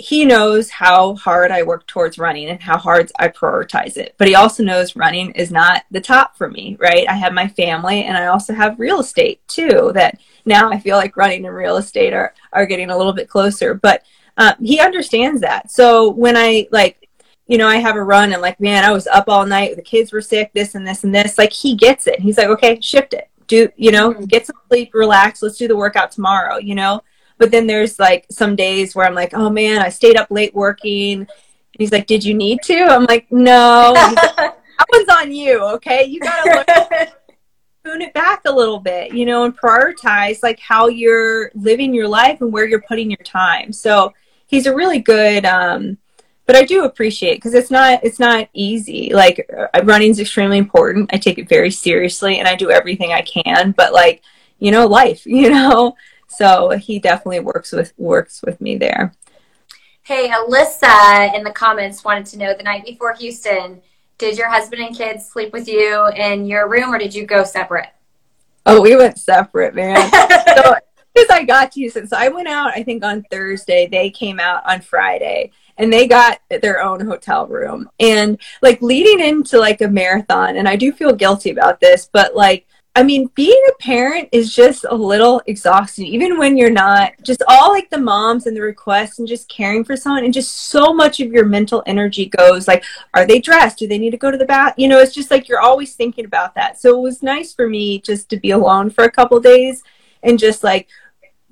he 0.00 0.24
knows 0.24 0.70
how 0.70 1.14
hard 1.16 1.50
I 1.50 1.62
work 1.62 1.86
towards 1.86 2.16
running 2.16 2.48
and 2.48 2.58
how 2.58 2.78
hard 2.78 3.12
I 3.18 3.28
prioritize 3.28 3.98
it. 3.98 4.14
But 4.16 4.28
he 4.28 4.34
also 4.34 4.62
knows 4.64 4.96
running 4.96 5.32
is 5.32 5.50
not 5.50 5.84
the 5.90 6.00
top 6.00 6.38
for 6.38 6.48
me, 6.48 6.78
right? 6.80 7.06
I 7.06 7.12
have 7.12 7.34
my 7.34 7.48
family 7.48 8.04
and 8.04 8.16
I 8.16 8.28
also 8.28 8.54
have 8.54 8.80
real 8.80 9.00
estate 9.00 9.46
too, 9.46 9.92
that 9.94 10.18
now 10.46 10.70
I 10.70 10.78
feel 10.78 10.96
like 10.96 11.18
running 11.18 11.44
and 11.44 11.54
real 11.54 11.76
estate 11.76 12.14
are, 12.14 12.32
are 12.54 12.64
getting 12.64 12.88
a 12.88 12.96
little 12.96 13.12
bit 13.12 13.28
closer. 13.28 13.74
But 13.74 14.02
um, 14.38 14.54
he 14.58 14.80
understands 14.80 15.42
that. 15.42 15.70
So 15.70 16.08
when 16.08 16.34
I 16.34 16.66
like, 16.72 17.06
you 17.46 17.58
know, 17.58 17.68
I 17.68 17.76
have 17.76 17.96
a 17.96 18.02
run 18.02 18.32
and 18.32 18.40
like, 18.40 18.58
man, 18.58 18.84
I 18.84 18.92
was 18.92 19.06
up 19.06 19.28
all 19.28 19.44
night, 19.44 19.76
the 19.76 19.82
kids 19.82 20.12
were 20.12 20.22
sick, 20.22 20.50
this 20.54 20.74
and 20.74 20.86
this 20.86 21.04
and 21.04 21.14
this, 21.14 21.36
like 21.36 21.52
he 21.52 21.76
gets 21.76 22.06
it. 22.06 22.20
He's 22.20 22.38
like, 22.38 22.48
okay, 22.48 22.80
shift 22.80 23.12
it. 23.12 23.28
Do, 23.48 23.68
you 23.76 23.92
know, 23.92 24.14
mm-hmm. 24.14 24.24
get 24.24 24.46
some 24.46 24.56
sleep, 24.68 24.94
relax, 24.94 25.42
let's 25.42 25.58
do 25.58 25.68
the 25.68 25.76
workout 25.76 26.10
tomorrow, 26.10 26.56
you 26.56 26.74
know? 26.74 27.02
But 27.40 27.50
then 27.50 27.66
there's 27.66 27.98
like 27.98 28.26
some 28.30 28.54
days 28.54 28.94
where 28.94 29.06
I'm 29.06 29.14
like, 29.14 29.32
oh 29.32 29.48
man, 29.48 29.80
I 29.80 29.88
stayed 29.88 30.18
up 30.18 30.30
late 30.30 30.54
working. 30.54 31.20
And 31.20 31.28
he's 31.78 31.90
like, 31.90 32.06
did 32.06 32.22
you 32.22 32.34
need 32.34 32.60
to? 32.64 32.84
I'm 32.84 33.04
like, 33.04 33.26
no. 33.32 33.94
That 33.94 34.86
one's 34.92 35.08
on 35.08 35.32
you, 35.32 35.62
okay? 35.74 36.04
You 36.04 36.20
gotta 36.20 37.12
tune 37.84 38.02
it 38.02 38.12
back 38.12 38.42
a 38.44 38.52
little 38.52 38.78
bit, 38.78 39.14
you 39.14 39.24
know, 39.24 39.44
and 39.44 39.58
prioritize 39.58 40.42
like 40.42 40.60
how 40.60 40.88
you're 40.88 41.50
living 41.54 41.94
your 41.94 42.08
life 42.08 42.42
and 42.42 42.52
where 42.52 42.68
you're 42.68 42.82
putting 42.82 43.10
your 43.10 43.24
time. 43.24 43.72
So 43.72 44.12
he's 44.46 44.66
a 44.66 44.74
really 44.74 44.98
good 44.98 45.46
um, 45.46 45.96
but 46.46 46.56
I 46.56 46.64
do 46.64 46.84
appreciate 46.84 47.36
because 47.36 47.54
it's 47.54 47.70
not 47.70 48.00
it's 48.02 48.18
not 48.18 48.48
easy. 48.52 49.12
Like 49.14 49.48
uh, 49.56 49.82
running 49.84 50.10
is 50.10 50.20
extremely 50.20 50.58
important. 50.58 51.08
I 51.12 51.16
take 51.16 51.38
it 51.38 51.48
very 51.48 51.70
seriously 51.70 52.38
and 52.38 52.48
I 52.48 52.54
do 52.54 52.70
everything 52.70 53.12
I 53.12 53.22
can. 53.22 53.72
But 53.72 53.94
like 53.94 54.22
you 54.58 54.70
know, 54.70 54.86
life, 54.86 55.24
you 55.26 55.48
know, 55.48 55.96
so 56.30 56.70
he 56.70 56.98
definitely 56.98 57.40
works 57.40 57.72
with 57.72 57.92
works 57.98 58.40
with 58.42 58.60
me 58.60 58.76
there. 58.76 59.12
Hey, 60.02 60.30
Alyssa 60.30 61.34
in 61.34 61.44
the 61.44 61.52
comments 61.52 62.04
wanted 62.04 62.26
to 62.26 62.38
know 62.38 62.54
the 62.56 62.62
night 62.62 62.84
before 62.84 63.14
Houston, 63.14 63.82
did 64.16 64.38
your 64.38 64.48
husband 64.48 64.82
and 64.82 64.96
kids 64.96 65.28
sleep 65.28 65.52
with 65.52 65.68
you 65.68 66.08
in 66.16 66.46
your 66.46 66.68
room 66.68 66.94
or 66.94 66.98
did 66.98 67.14
you 67.14 67.26
go 67.26 67.44
separate? 67.44 67.88
Oh, 68.66 68.80
we 68.80 68.96
went 68.96 69.18
separate, 69.18 69.74
man. 69.74 70.10
so 70.56 70.74
because 71.14 71.28
I 71.30 71.44
got 71.44 71.72
to 71.72 71.80
Houston, 71.80 72.06
so 72.06 72.16
I 72.16 72.28
went 72.28 72.48
out. 72.48 72.72
I 72.74 72.82
think 72.82 73.04
on 73.04 73.24
Thursday. 73.30 73.86
They 73.86 74.10
came 74.10 74.38
out 74.38 74.62
on 74.66 74.80
Friday, 74.80 75.50
and 75.76 75.92
they 75.92 76.06
got 76.06 76.38
their 76.62 76.82
own 76.82 77.04
hotel 77.04 77.46
room. 77.46 77.90
And 77.98 78.38
like 78.62 78.80
leading 78.80 79.26
into 79.26 79.58
like 79.58 79.80
a 79.80 79.88
marathon, 79.88 80.56
and 80.56 80.68
I 80.68 80.76
do 80.76 80.92
feel 80.92 81.12
guilty 81.12 81.50
about 81.50 81.80
this, 81.80 82.08
but 82.12 82.36
like 82.36 82.66
I 82.96 83.04
mean, 83.04 83.30
being 83.36 83.62
a 83.68 83.82
parent 83.82 84.28
is 84.32 84.52
just 84.52 84.84
a 84.88 84.94
little 84.94 85.40
exhausting, 85.46 86.06
even 86.06 86.38
when 86.38 86.56
you're 86.56 86.70
not. 86.70 87.12
Just 87.22 87.40
all 87.46 87.70
like 87.70 87.88
the 87.88 87.98
moms 87.98 88.46
and 88.46 88.56
the 88.56 88.62
requests 88.62 89.20
and 89.20 89.28
just 89.28 89.48
caring 89.48 89.84
for 89.84 89.96
someone, 89.96 90.24
and 90.24 90.34
just 90.34 90.70
so 90.70 90.92
much 90.92 91.20
of 91.20 91.32
your 91.32 91.44
mental 91.44 91.84
energy 91.86 92.26
goes 92.26 92.66
like, 92.66 92.84
are 93.14 93.24
they 93.24 93.38
dressed? 93.38 93.78
Do 93.78 93.86
they 93.86 93.96
need 93.96 94.10
to 94.10 94.16
go 94.16 94.32
to 94.32 94.36
the 94.36 94.44
bath? 94.44 94.74
You 94.76 94.88
know, 94.88 94.98
it's 94.98 95.14
just 95.14 95.30
like 95.30 95.48
you're 95.48 95.60
always 95.60 95.94
thinking 95.94 96.24
about 96.24 96.56
that. 96.56 96.80
So 96.80 96.98
it 96.98 97.00
was 97.00 97.22
nice 97.22 97.54
for 97.54 97.68
me 97.68 98.00
just 98.00 98.28
to 98.30 98.36
be 98.36 98.50
alone 98.50 98.90
for 98.90 99.04
a 99.04 99.10
couple 99.10 99.38
days 99.38 99.84
and 100.24 100.36
just 100.36 100.64
like 100.64 100.88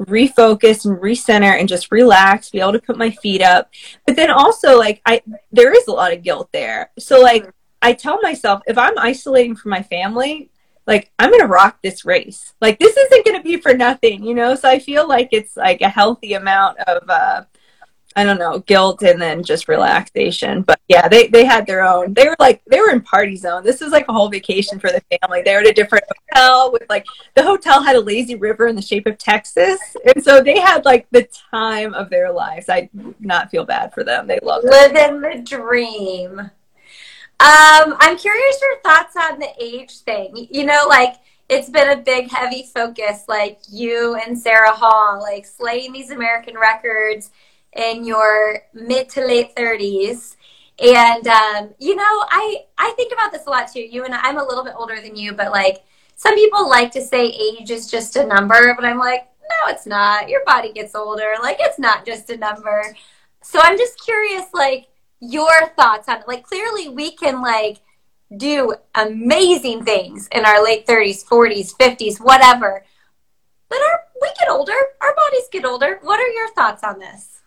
refocus 0.00 0.86
and 0.86 0.98
recenter 0.98 1.58
and 1.58 1.68
just 1.68 1.92
relax, 1.92 2.50
be 2.50 2.58
able 2.60 2.72
to 2.72 2.80
put 2.80 2.98
my 2.98 3.10
feet 3.10 3.42
up. 3.42 3.70
But 4.06 4.16
then 4.16 4.30
also, 4.30 4.76
like, 4.76 5.00
I 5.06 5.22
there 5.52 5.72
is 5.72 5.86
a 5.86 5.92
lot 5.92 6.12
of 6.12 6.22
guilt 6.22 6.50
there. 6.52 6.90
So 6.98 7.20
like. 7.20 7.42
Mm-hmm. 7.42 7.50
I 7.80 7.92
tell 7.92 8.20
myself 8.22 8.60
if 8.66 8.76
I'm 8.76 8.98
isolating 8.98 9.54
from 9.54 9.70
my 9.70 9.84
family, 9.84 10.50
like 10.88 11.12
I'm 11.18 11.30
gonna 11.30 11.46
rock 11.46 11.78
this 11.82 12.04
race. 12.04 12.54
Like 12.60 12.78
this 12.78 12.96
isn't 12.96 13.24
gonna 13.26 13.42
be 13.42 13.58
for 13.58 13.74
nothing, 13.74 14.24
you 14.24 14.34
know. 14.34 14.54
So 14.54 14.68
I 14.68 14.78
feel 14.78 15.06
like 15.06 15.28
it's 15.32 15.56
like 15.56 15.82
a 15.82 15.88
healthy 15.88 16.32
amount 16.32 16.78
of 16.80 17.08
uh 17.08 17.44
I 18.16 18.24
don't 18.24 18.38
know, 18.38 18.58
guilt 18.60 19.02
and 19.02 19.20
then 19.22 19.44
just 19.44 19.68
relaxation. 19.68 20.62
But 20.62 20.80
yeah, 20.88 21.06
they, 21.06 21.28
they 21.28 21.44
had 21.44 21.66
their 21.66 21.84
own. 21.84 22.14
They 22.14 22.26
were 22.26 22.34
like 22.40 22.62
they 22.66 22.80
were 22.80 22.90
in 22.90 23.02
party 23.02 23.36
zone. 23.36 23.62
This 23.62 23.80
is 23.80 23.92
like 23.92 24.08
a 24.08 24.12
whole 24.12 24.28
vacation 24.28 24.80
for 24.80 24.90
the 24.90 25.02
family. 25.20 25.42
They 25.42 25.52
were 25.52 25.60
at 25.60 25.66
a 25.66 25.72
different 25.72 26.04
hotel 26.32 26.72
with 26.72 26.82
like 26.88 27.06
the 27.36 27.44
hotel 27.44 27.80
had 27.80 27.94
a 27.94 28.00
lazy 28.00 28.34
river 28.34 28.66
in 28.66 28.74
the 28.74 28.82
shape 28.82 29.06
of 29.06 29.18
Texas. 29.18 29.78
And 30.06 30.24
so 30.24 30.42
they 30.42 30.58
had 30.58 30.84
like 30.84 31.06
the 31.12 31.28
time 31.50 31.94
of 31.94 32.10
their 32.10 32.32
lives. 32.32 32.68
I 32.68 32.88
not 33.20 33.50
feel 33.50 33.64
bad 33.64 33.92
for 33.92 34.02
them. 34.02 34.26
They 34.26 34.40
love 34.42 34.64
living 34.64 35.20
the 35.20 35.42
dream. 35.44 36.50
Um, 37.40 37.94
I'm 38.00 38.18
curious 38.18 38.60
your 38.60 38.80
thoughts 38.80 39.14
on 39.16 39.38
the 39.38 39.50
age 39.60 39.98
thing. 40.00 40.48
You 40.50 40.64
know, 40.66 40.86
like 40.88 41.14
it's 41.48 41.70
been 41.70 41.90
a 41.90 42.02
big, 42.02 42.30
heavy 42.30 42.64
focus, 42.74 43.24
like 43.28 43.60
you 43.70 44.16
and 44.16 44.36
Sarah 44.36 44.72
Hall, 44.72 45.20
like 45.22 45.46
slaying 45.46 45.92
these 45.92 46.10
American 46.10 46.58
records 46.58 47.30
in 47.74 48.04
your 48.04 48.62
mid 48.74 49.08
to 49.10 49.24
late 49.24 49.54
30s. 49.54 50.36
And 50.80 51.26
um, 51.28 51.74
you 51.78 51.94
know, 51.94 52.02
I 52.04 52.64
I 52.76 52.92
think 52.96 53.12
about 53.12 53.32
this 53.32 53.46
a 53.46 53.50
lot 53.50 53.72
too. 53.72 53.80
You 53.80 54.04
and 54.04 54.14
I, 54.14 54.20
I'm 54.22 54.38
a 54.38 54.44
little 54.44 54.64
bit 54.64 54.74
older 54.76 55.00
than 55.00 55.16
you, 55.16 55.32
but 55.32 55.52
like 55.52 55.84
some 56.16 56.34
people 56.34 56.68
like 56.68 56.90
to 56.92 57.02
say 57.02 57.26
age 57.26 57.70
is 57.70 57.88
just 57.88 58.16
a 58.16 58.26
number, 58.26 58.74
but 58.74 58.84
I'm 58.84 58.98
like, 58.98 59.28
no, 59.42 59.72
it's 59.72 59.86
not. 59.86 60.28
Your 60.28 60.44
body 60.44 60.72
gets 60.72 60.94
older. 60.96 61.34
Like 61.40 61.58
it's 61.60 61.78
not 61.78 62.04
just 62.04 62.30
a 62.30 62.36
number. 62.36 62.96
So 63.42 63.60
I'm 63.62 63.78
just 63.78 64.04
curious, 64.04 64.46
like 64.52 64.88
your 65.20 65.68
thoughts 65.76 66.08
on 66.08 66.18
it. 66.18 66.28
Like 66.28 66.44
clearly 66.44 66.88
we 66.88 67.12
can 67.12 67.42
like 67.42 67.80
do 68.36 68.74
amazing 68.94 69.84
things 69.84 70.28
in 70.32 70.44
our 70.44 70.62
late 70.62 70.86
30s, 70.86 71.26
40s, 71.26 71.74
50s, 71.76 72.20
whatever. 72.20 72.84
But 73.68 73.78
our 73.78 74.00
we 74.20 74.28
get 74.38 74.48
older, 74.48 74.72
our 75.00 75.14
bodies 75.14 75.48
get 75.50 75.64
older. 75.64 75.98
What 76.02 76.20
are 76.20 76.28
your 76.28 76.52
thoughts 76.52 76.82
on 76.82 76.98
this? 76.98 77.40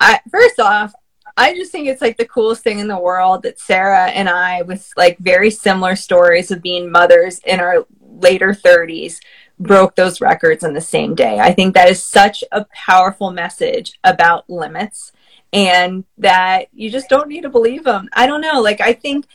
I 0.00 0.20
first 0.30 0.58
off, 0.60 0.92
I 1.36 1.54
just 1.54 1.70
think 1.70 1.86
it's 1.86 2.00
like 2.00 2.16
the 2.16 2.26
coolest 2.26 2.62
thing 2.62 2.78
in 2.78 2.88
the 2.88 2.98
world 2.98 3.42
that 3.42 3.60
Sarah 3.60 4.06
and 4.06 4.28
I, 4.28 4.62
with 4.62 4.90
like 4.96 5.18
very 5.18 5.50
similar 5.50 5.94
stories 5.94 6.50
of 6.50 6.62
being 6.62 6.90
mothers 6.90 7.40
in 7.40 7.60
our 7.60 7.86
later 8.00 8.52
30s, 8.52 9.18
broke 9.58 9.96
those 9.96 10.20
records 10.20 10.64
in 10.64 10.74
the 10.74 10.80
same 10.80 11.14
day. 11.14 11.38
I 11.38 11.52
think 11.52 11.74
that 11.74 11.88
is 11.88 12.02
such 12.02 12.44
a 12.52 12.66
powerful 12.72 13.30
message 13.30 13.98
about 14.04 14.48
limits 14.50 15.12
and 15.52 16.04
that 16.18 16.68
you 16.72 16.90
just 16.90 17.08
don't 17.08 17.28
need 17.28 17.42
to 17.42 17.48
believe 17.48 17.84
them. 17.84 18.08
I 18.12 18.26
don't 18.26 18.40
know. 18.40 18.60
Like, 18.60 18.80
I 18.80 18.92
think 18.92 19.26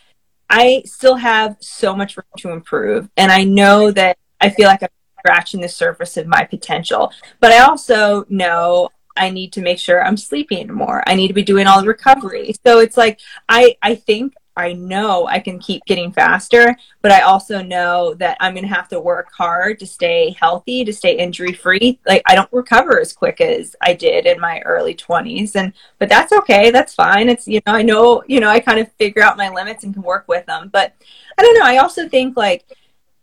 I 0.49 0.83
still 0.85 1.15
have 1.15 1.57
so 1.59 1.95
much 1.95 2.17
room 2.17 2.25
to 2.39 2.51
improve. 2.51 3.09
And 3.17 3.31
I 3.31 3.43
know 3.43 3.91
that 3.91 4.17
I 4.39 4.49
feel 4.49 4.67
like 4.67 4.83
I'm 4.83 4.89
scratching 5.19 5.61
the 5.61 5.69
surface 5.69 6.17
of 6.17 6.27
my 6.27 6.43
potential. 6.43 7.11
But 7.39 7.51
I 7.51 7.59
also 7.59 8.25
know 8.29 8.89
I 9.15 9.29
need 9.29 9.53
to 9.53 9.61
make 9.61 9.79
sure 9.79 10.03
I'm 10.03 10.17
sleeping 10.17 10.71
more. 10.73 11.03
I 11.07 11.15
need 11.15 11.27
to 11.27 11.33
be 11.33 11.43
doing 11.43 11.67
all 11.67 11.81
the 11.81 11.87
recovery. 11.87 12.55
So 12.65 12.79
it's 12.79 12.97
like 12.97 13.19
I 13.47 13.75
I 13.81 13.95
think 13.95 14.33
I 14.61 14.73
know 14.73 15.27
I 15.27 15.39
can 15.39 15.59
keep 15.59 15.83
getting 15.85 16.11
faster, 16.11 16.75
but 17.01 17.11
I 17.11 17.21
also 17.21 17.61
know 17.61 18.13
that 18.15 18.37
I'm 18.39 18.53
going 18.53 18.67
to 18.67 18.73
have 18.73 18.87
to 18.89 18.99
work 18.99 19.31
hard 19.33 19.79
to 19.79 19.87
stay 19.87 20.35
healthy, 20.39 20.85
to 20.85 20.93
stay 20.93 21.17
injury 21.17 21.53
free. 21.53 21.99
Like 22.07 22.21
I 22.25 22.35
don't 22.35 22.51
recover 22.51 22.99
as 22.99 23.13
quick 23.13 23.41
as 23.41 23.75
I 23.81 23.93
did 23.93 24.25
in 24.25 24.39
my 24.39 24.61
early 24.61 24.95
20s 24.95 25.55
and 25.55 25.73
but 25.99 26.09
that's 26.09 26.31
okay. 26.31 26.71
That's 26.71 26.93
fine. 26.93 27.29
It's 27.29 27.47
you 27.47 27.61
know, 27.65 27.73
I 27.73 27.81
know, 27.81 28.23
you 28.27 28.39
know, 28.39 28.49
I 28.49 28.59
kind 28.59 28.79
of 28.79 28.91
figure 28.93 29.21
out 29.21 29.37
my 29.37 29.49
limits 29.49 29.83
and 29.83 29.93
can 29.93 30.03
work 30.03 30.27
with 30.27 30.45
them. 30.45 30.69
But 30.71 30.93
I 31.37 31.41
don't 31.41 31.59
know, 31.59 31.65
I 31.65 31.77
also 31.77 32.07
think 32.07 32.37
like 32.37 32.65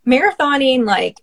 marathoning 0.05 0.85
like 0.85 1.17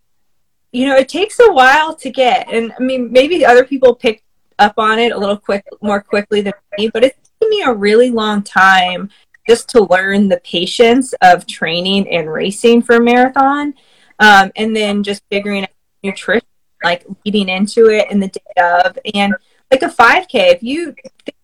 you 0.73 0.87
know, 0.87 0.97
it 0.97 1.09
takes 1.09 1.39
a 1.41 1.53
while 1.53 1.95
to 1.97 2.11
get. 2.11 2.49
And 2.53 2.73
I 2.79 2.83
mean, 2.83 3.11
maybe 3.11 3.47
other 3.47 3.65
people 3.65 3.95
pick 3.95 4.23
up 4.59 4.75
on 4.79 4.99
it 4.99 5.13
a 5.13 5.19
little 5.19 5.37
quick 5.37 5.65
more 5.83 6.03
quickly 6.03 6.41
than 6.41 6.53
me, 6.79 6.89
but 6.89 7.05
it's 7.05 7.17
taken 7.41 7.51
me 7.51 7.63
a 7.63 7.73
really 7.73 8.11
long 8.11 8.43
time 8.43 9.11
just 9.49 9.69
to 9.71 9.85
learn 9.85 10.29
the 10.29 10.41
patience 10.41 11.15
of 11.23 11.47
training 11.47 12.09
and 12.09 12.33
racing 12.33 12.83
for 12.83 12.97
a 12.97 13.01
marathon. 13.01 13.75
Um, 14.19 14.51
and 14.57 14.75
then 14.75 15.03
just 15.03 15.23
figuring 15.31 15.65
out 15.65 15.71
nutrition, 16.03 16.47
like 16.83 17.05
leading 17.25 17.49
into 17.49 17.91
it 17.91 18.07
and 18.11 18.23
the 18.23 18.29
day 18.29 18.63
of. 18.63 18.99
And 19.15 19.35
like 19.71 19.83
a 19.83 19.89
5K, 19.89 20.55
if 20.55 20.63
you 20.63 20.95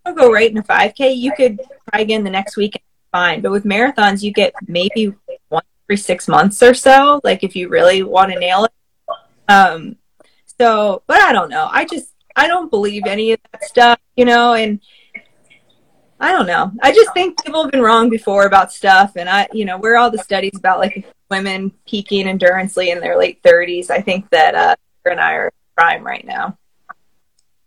don't 0.05 0.16
go 0.16 0.32
right 0.32 0.50
in 0.50 0.59
a 0.59 0.62
5K, 0.62 1.16
you 1.16 1.32
could 1.32 1.61
try 1.90 2.00
again 2.00 2.24
the 2.24 2.30
next 2.30 2.57
week 2.57 2.76
and 2.76 2.82
fine. 3.12 3.40
But 3.40 3.53
with 3.53 3.64
marathons, 3.64 4.22
you 4.22 4.32
get 4.32 4.55
maybe 4.66 5.14
one 5.48 5.62
every 5.86 5.96
six 5.98 6.28
months 6.28 6.62
or 6.62 6.74
so, 6.74 7.20
like 7.24 7.44
if 7.44 7.55
you 7.55 7.68
really 7.68 8.03
want 8.03 8.32
to 8.32 8.38
nail 8.38 8.64
it. 8.64 8.72
Um, 9.48 9.96
so, 10.59 11.03
but 11.07 11.20
I 11.20 11.32
don't 11.32 11.50
know. 11.50 11.68
I 11.70 11.84
just, 11.84 12.14
I 12.36 12.46
don't 12.46 12.70
believe 12.70 13.03
any 13.07 13.32
of 13.32 13.40
that 13.50 13.64
stuff, 13.64 13.98
you 14.16 14.24
know, 14.24 14.55
and 14.55 14.80
I 16.22 16.30
don't 16.30 16.46
know. 16.46 16.70
I 16.80 16.92
just 16.92 17.12
think 17.14 17.44
people 17.44 17.62
have 17.64 17.72
been 17.72 17.82
wrong 17.82 18.08
before 18.08 18.46
about 18.46 18.72
stuff, 18.72 19.16
and 19.16 19.28
I, 19.28 19.48
you 19.52 19.64
know, 19.64 19.76
where 19.76 19.96
all 19.96 20.08
the 20.08 20.18
studies 20.18 20.52
about 20.54 20.78
like 20.78 21.04
women 21.28 21.72
peaking 21.84 22.28
endurancely 22.28 22.90
in 22.90 23.00
their 23.00 23.18
late 23.18 23.42
30s. 23.42 23.90
I 23.90 24.00
think 24.00 24.30
that 24.30 24.54
uh, 24.54 24.76
and 25.04 25.18
I 25.18 25.32
are 25.32 25.52
prime 25.76 26.04
right 26.04 26.24
now. 26.24 26.56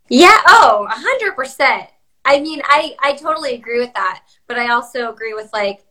Yeah. 0.08 0.38
Oh, 0.48 0.88
hundred 0.90 1.36
percent. 1.36 1.90
I 2.24 2.40
mean, 2.40 2.62
I 2.64 2.96
I 3.00 3.12
totally 3.12 3.54
agree 3.54 3.78
with 3.78 3.92
that, 3.92 4.22
but 4.46 4.58
I 4.58 4.70
also 4.70 5.12
agree 5.12 5.34
with 5.34 5.50
like 5.52 5.84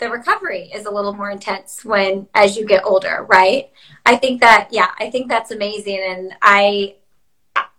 the 0.00 0.10
recovery 0.10 0.70
is 0.74 0.84
a 0.84 0.90
little 0.90 1.14
more 1.14 1.30
intense 1.30 1.82
when 1.82 2.28
as 2.34 2.58
you 2.58 2.66
get 2.66 2.84
older, 2.84 3.26
right? 3.30 3.70
I 4.04 4.16
think 4.16 4.42
that 4.42 4.68
yeah, 4.70 4.90
I 4.98 5.08
think 5.08 5.30
that's 5.30 5.50
amazing, 5.50 6.00
and 6.06 6.34
I 6.42 6.96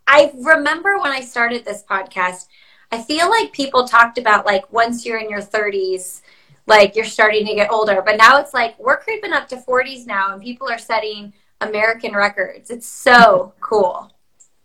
I 0.08 0.32
remember 0.36 0.98
when 1.00 1.12
I 1.12 1.22
started 1.22 1.66
this 1.66 1.84
podcast 1.84 2.48
I 2.92 3.02
feel 3.02 3.30
like 3.30 3.54
people 3.54 3.88
talked 3.88 4.18
about 4.18 4.46
like 4.46 4.72
once 4.72 5.06
you're 5.06 5.20
in 5.20 5.30
your 5.30 5.42
30s, 5.42 6.22
like 6.68 6.96
you're 6.96 7.06
starting 7.06 7.46
to 7.46 7.56
get 7.56 7.72
older. 7.72 8.02
But 8.02 8.18
now 8.18 8.40
it's 8.40 8.54
like 8.54 8.78
we're 8.80 8.98
creeping 8.98 9.34
up 9.34 9.48
to 9.50 9.58
40s 9.58 10.06
now 10.06 10.34
and 10.34 10.42
people 10.42 10.70
are 10.70 10.78
setting 10.78 11.34
American 11.62 12.14
records. 12.14 12.70
It's 12.70 12.88
so 12.88 13.54
cool. 13.60 14.12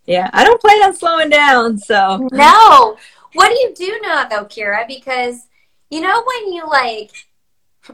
Yeah, 0.07 0.31
I 0.33 0.45
don't 0.45 0.61
plan 0.61 0.83
on 0.85 0.95
slowing 0.95 1.31
down, 1.31 1.79
so. 1.79 2.29
No. 2.33 2.97
What 3.33 3.49
do 3.49 3.55
you 3.55 3.75
do 3.75 3.99
now 4.03 4.25
though, 4.29 4.45
Keira? 4.45 4.87
Because 4.87 5.47
you 5.91 6.01
know 6.01 6.25
when 6.25 6.53
you 6.53 6.67
like 6.67 7.13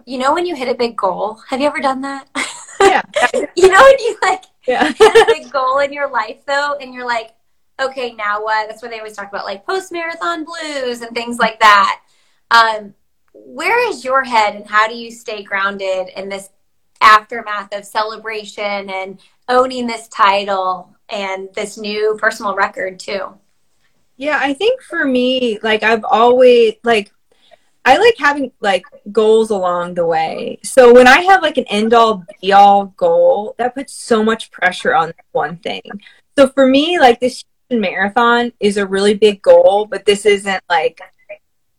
you 0.07 0.19
know 0.19 0.33
when 0.33 0.47
you 0.47 0.55
hit 0.55 0.69
a 0.69 0.75
big 0.75 0.97
goal? 0.97 1.41
Have 1.49 1.61
you 1.61 1.67
ever 1.67 1.81
done 1.81 2.01
that? 2.03 2.29
Yeah. 2.81 3.03
you 3.57 3.69
know 3.69 3.83
when 3.83 3.99
you 3.99 4.19
like 4.23 4.45
yeah. 4.67 4.93
hit 4.93 5.01
a 5.01 5.27
big 5.27 5.53
goal 5.53 5.79
in 5.79 5.93
your 5.93 6.11
life 6.11 6.45
though 6.47 6.77
and 6.81 6.93
you're 6.95 7.07
like, 7.07 7.35
okay, 7.81 8.13
now 8.13 8.43
what? 8.43 8.69
That's 8.69 8.83
what 8.83 8.91
they 8.91 8.99
always 8.99 9.17
talk 9.17 9.29
about, 9.29 9.45
like 9.45 9.67
post 9.67 9.93
marathon 9.93 10.45
blues 10.45 11.01
and 11.01 11.15
things 11.15 11.39
like 11.39 11.61
that. 11.61 12.01
Um, 12.51 12.95
where 13.33 13.89
is 13.89 14.05
your 14.05 14.25
head 14.25 14.55
and 14.55 14.67
how 14.67 14.89
do 14.89 14.95
you 14.95 15.11
stay 15.11 15.43
grounded 15.43 16.09
in 16.17 16.29
this 16.29 16.51
aftermath 17.01 17.75
of 17.75 17.85
celebration 17.85 18.91
and 18.91 19.21
owning 19.49 19.87
this 19.87 20.09
title 20.09 20.95
and 21.09 21.49
this 21.55 21.79
new 21.79 22.17
personal 22.21 22.55
record 22.55 22.99
too? 22.99 23.35
Yeah, 24.17 24.39
I 24.41 24.55
think 24.55 24.83
for 24.83 25.05
me, 25.05 25.59
like 25.63 25.83
I've 25.83 26.05
always 26.05 26.75
like 26.85 27.13
I 27.85 27.97
like 27.97 28.15
having 28.19 28.53
like 28.61 28.85
goals 29.11 29.51
along 29.51 29.95
the 29.95 30.07
way. 30.07 30.61
So 30.63 30.95
when 30.95 31.09
I 31.09 31.23
have 31.23 31.43
like 31.43 31.59
an 31.59 31.65
end 31.65 31.93
all 31.95 32.25
be 32.41 32.53
all 32.53 32.87
goal, 32.97 33.55
that 33.59 33.75
puts 33.75 33.95
so 33.95 34.23
much 34.23 34.51
pressure 34.51 34.95
on 34.95 35.13
one 35.33 35.57
thing. 35.57 35.83
So 36.39 36.49
for 36.49 36.67
me, 36.67 37.01
like 37.01 37.19
this 37.19 37.45
marathon 37.81 38.53
is 38.61 38.77
a 38.77 38.87
really 38.87 39.15
big 39.15 39.43
goal, 39.43 39.87
but 39.87 40.05
this 40.05 40.27
isn't 40.27 40.63
like 40.69 41.01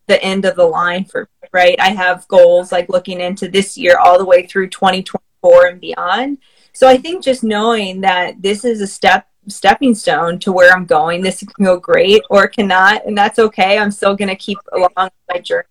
the 0.07 0.21
end 0.23 0.45
of 0.45 0.55
the 0.55 0.65
line 0.65 1.05
for 1.05 1.21
me, 1.21 1.49
right? 1.51 1.79
I 1.79 1.89
have 1.89 2.27
goals 2.27 2.71
like 2.71 2.89
looking 2.89 3.21
into 3.21 3.47
this 3.47 3.77
year 3.77 3.97
all 3.97 4.17
the 4.17 4.25
way 4.25 4.45
through 4.45 4.69
2024 4.69 5.67
and 5.67 5.79
beyond. 5.79 6.37
So 6.73 6.87
I 6.87 6.97
think 6.97 7.23
just 7.23 7.43
knowing 7.43 8.01
that 8.01 8.41
this 8.41 8.65
is 8.65 8.81
a 8.81 8.87
step 8.87 9.27
stepping 9.47 9.93
stone 9.93 10.39
to 10.39 10.51
where 10.51 10.73
I'm 10.73 10.85
going, 10.85 11.21
this 11.21 11.39
can 11.39 11.65
go 11.65 11.77
great 11.77 12.21
or 12.29 12.47
cannot, 12.47 13.05
and 13.05 13.17
that's 13.17 13.39
okay. 13.39 13.77
I'm 13.77 13.91
still 13.91 14.15
going 14.15 14.29
to 14.29 14.35
keep 14.35 14.57
along 14.71 15.09
my 15.29 15.39
journey. 15.39 15.67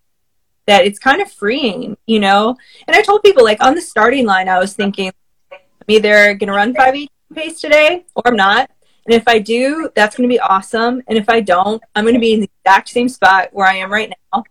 That 0.67 0.85
it's 0.85 0.99
kind 0.99 1.21
of 1.21 1.33
freeing, 1.33 1.97
you 2.07 2.21
know. 2.21 2.57
And 2.87 2.95
I 2.95 3.03
told 3.03 3.23
people 3.23 3.43
like 3.43 3.63
on 3.63 3.75
the 3.75 3.81
starting 3.81 4.27
line, 4.27 4.49
I 4.49 4.59
was 4.59 4.75
thinking 4.75 5.11
I'm 5.51 5.59
either 5.89 6.35
going 6.35 6.49
to 6.49 6.53
run 6.53 6.75
five 6.75 6.95
pace 7.35 7.61
today 7.61 8.05
or 8.15 8.23
I'm 8.27 8.37
not. 8.37 8.71
And 9.07 9.15
if 9.15 9.27
I 9.27 9.39
do, 9.39 9.91
that's 9.95 10.17
going 10.17 10.29
to 10.29 10.33
be 10.33 10.41
awesome. 10.41 11.03
And 11.09 11.19
if 11.19 11.29
I 11.29 11.41
don't, 11.41 11.83
I'm 11.95 12.05
going 12.05 12.15
to 12.15 12.21
be 12.21 12.35
in 12.35 12.41
the 12.41 12.51
exact 12.65 12.89
same 12.89 13.09
spot 13.09 13.49
where 13.53 13.67
I 13.67 13.75
am 13.75 13.91
right 13.91 14.13
now. 14.33 14.45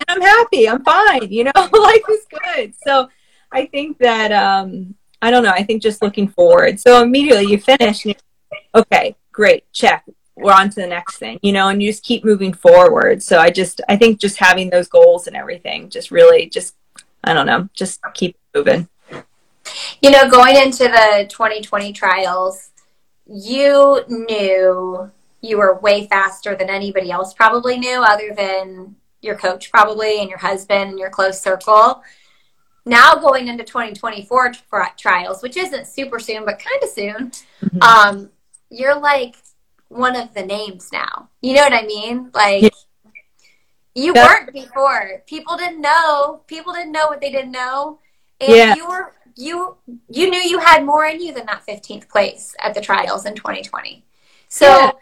And 0.00 0.08
I'm 0.08 0.20
happy. 0.20 0.68
I'm 0.68 0.82
fine. 0.82 1.30
You 1.30 1.44
know, 1.44 1.52
life 1.54 2.02
is 2.10 2.26
good. 2.28 2.74
So 2.84 3.08
I 3.52 3.66
think 3.66 3.98
that, 3.98 4.32
um, 4.32 4.94
I 5.22 5.30
don't 5.30 5.44
know. 5.44 5.50
I 5.50 5.62
think 5.62 5.82
just 5.82 6.02
looking 6.02 6.28
forward. 6.28 6.80
So 6.80 7.02
immediately 7.02 7.46
you 7.46 7.58
finish 7.58 8.04
and 8.04 8.14
okay, 8.74 9.16
great, 9.32 9.70
check. 9.72 10.04
We're 10.36 10.52
on 10.52 10.68
to 10.70 10.80
the 10.80 10.86
next 10.86 11.18
thing, 11.18 11.38
you 11.42 11.52
know, 11.52 11.68
and 11.68 11.80
you 11.80 11.90
just 11.90 12.02
keep 12.02 12.24
moving 12.24 12.52
forward. 12.52 13.22
So 13.22 13.38
I 13.38 13.50
just, 13.50 13.80
I 13.88 13.96
think 13.96 14.20
just 14.20 14.36
having 14.36 14.68
those 14.68 14.88
goals 14.88 15.28
and 15.28 15.36
everything 15.36 15.88
just 15.90 16.10
really 16.10 16.48
just, 16.48 16.74
I 17.22 17.32
don't 17.32 17.46
know, 17.46 17.68
just 17.72 18.00
keep 18.14 18.36
moving. 18.54 18.88
You 20.02 20.10
know, 20.10 20.28
going 20.28 20.56
into 20.56 20.84
the 20.84 21.26
2020 21.28 21.92
trials, 21.92 22.70
you 23.26 24.04
knew 24.08 25.10
you 25.40 25.58
were 25.58 25.78
way 25.78 26.06
faster 26.06 26.54
than 26.54 26.70
anybody 26.70 27.10
else 27.10 27.34
probably 27.34 27.78
knew, 27.78 28.02
other 28.02 28.34
than 28.34 28.96
your 29.20 29.36
coach, 29.36 29.70
probably, 29.70 30.20
and 30.20 30.28
your 30.28 30.38
husband 30.38 30.90
and 30.90 30.98
your 30.98 31.10
close 31.10 31.40
circle. 31.40 32.02
Now 32.86 33.14
going 33.14 33.48
into 33.48 33.64
2024 33.64 34.52
trials, 34.98 35.42
which 35.42 35.56
isn't 35.56 35.86
super 35.86 36.18
soon, 36.18 36.44
but 36.44 36.58
kind 36.58 36.82
of 36.82 36.88
soon, 36.90 37.30
mm-hmm. 37.62 37.82
um, 37.82 38.30
you're 38.70 38.98
like 38.98 39.36
one 39.88 40.16
of 40.16 40.34
the 40.34 40.44
names 40.44 40.90
now. 40.92 41.28
You 41.40 41.54
know 41.54 41.62
what 41.62 41.72
I 41.72 41.86
mean? 41.86 42.30
Like, 42.34 42.62
yeah. 42.62 42.68
you 43.94 44.12
weren't 44.12 44.52
before. 44.52 45.22
People 45.26 45.56
didn't 45.56 45.80
know. 45.80 46.42
People 46.46 46.72
didn't 46.74 46.92
know 46.92 47.06
what 47.06 47.20
they 47.20 47.30
didn't 47.30 47.52
know. 47.52 48.00
And 48.40 48.50
yeah. 48.50 48.74
you 48.74 48.86
were 48.86 49.14
you 49.36 49.76
you 50.08 50.30
knew 50.30 50.40
you 50.40 50.58
had 50.58 50.84
more 50.84 51.06
in 51.06 51.20
you 51.20 51.32
than 51.32 51.46
that 51.46 51.64
15th 51.66 52.08
place 52.08 52.54
at 52.62 52.74
the 52.74 52.80
trials 52.80 53.26
in 53.26 53.34
2020. 53.34 54.04
So 54.48 54.66
yeah. 54.66 54.92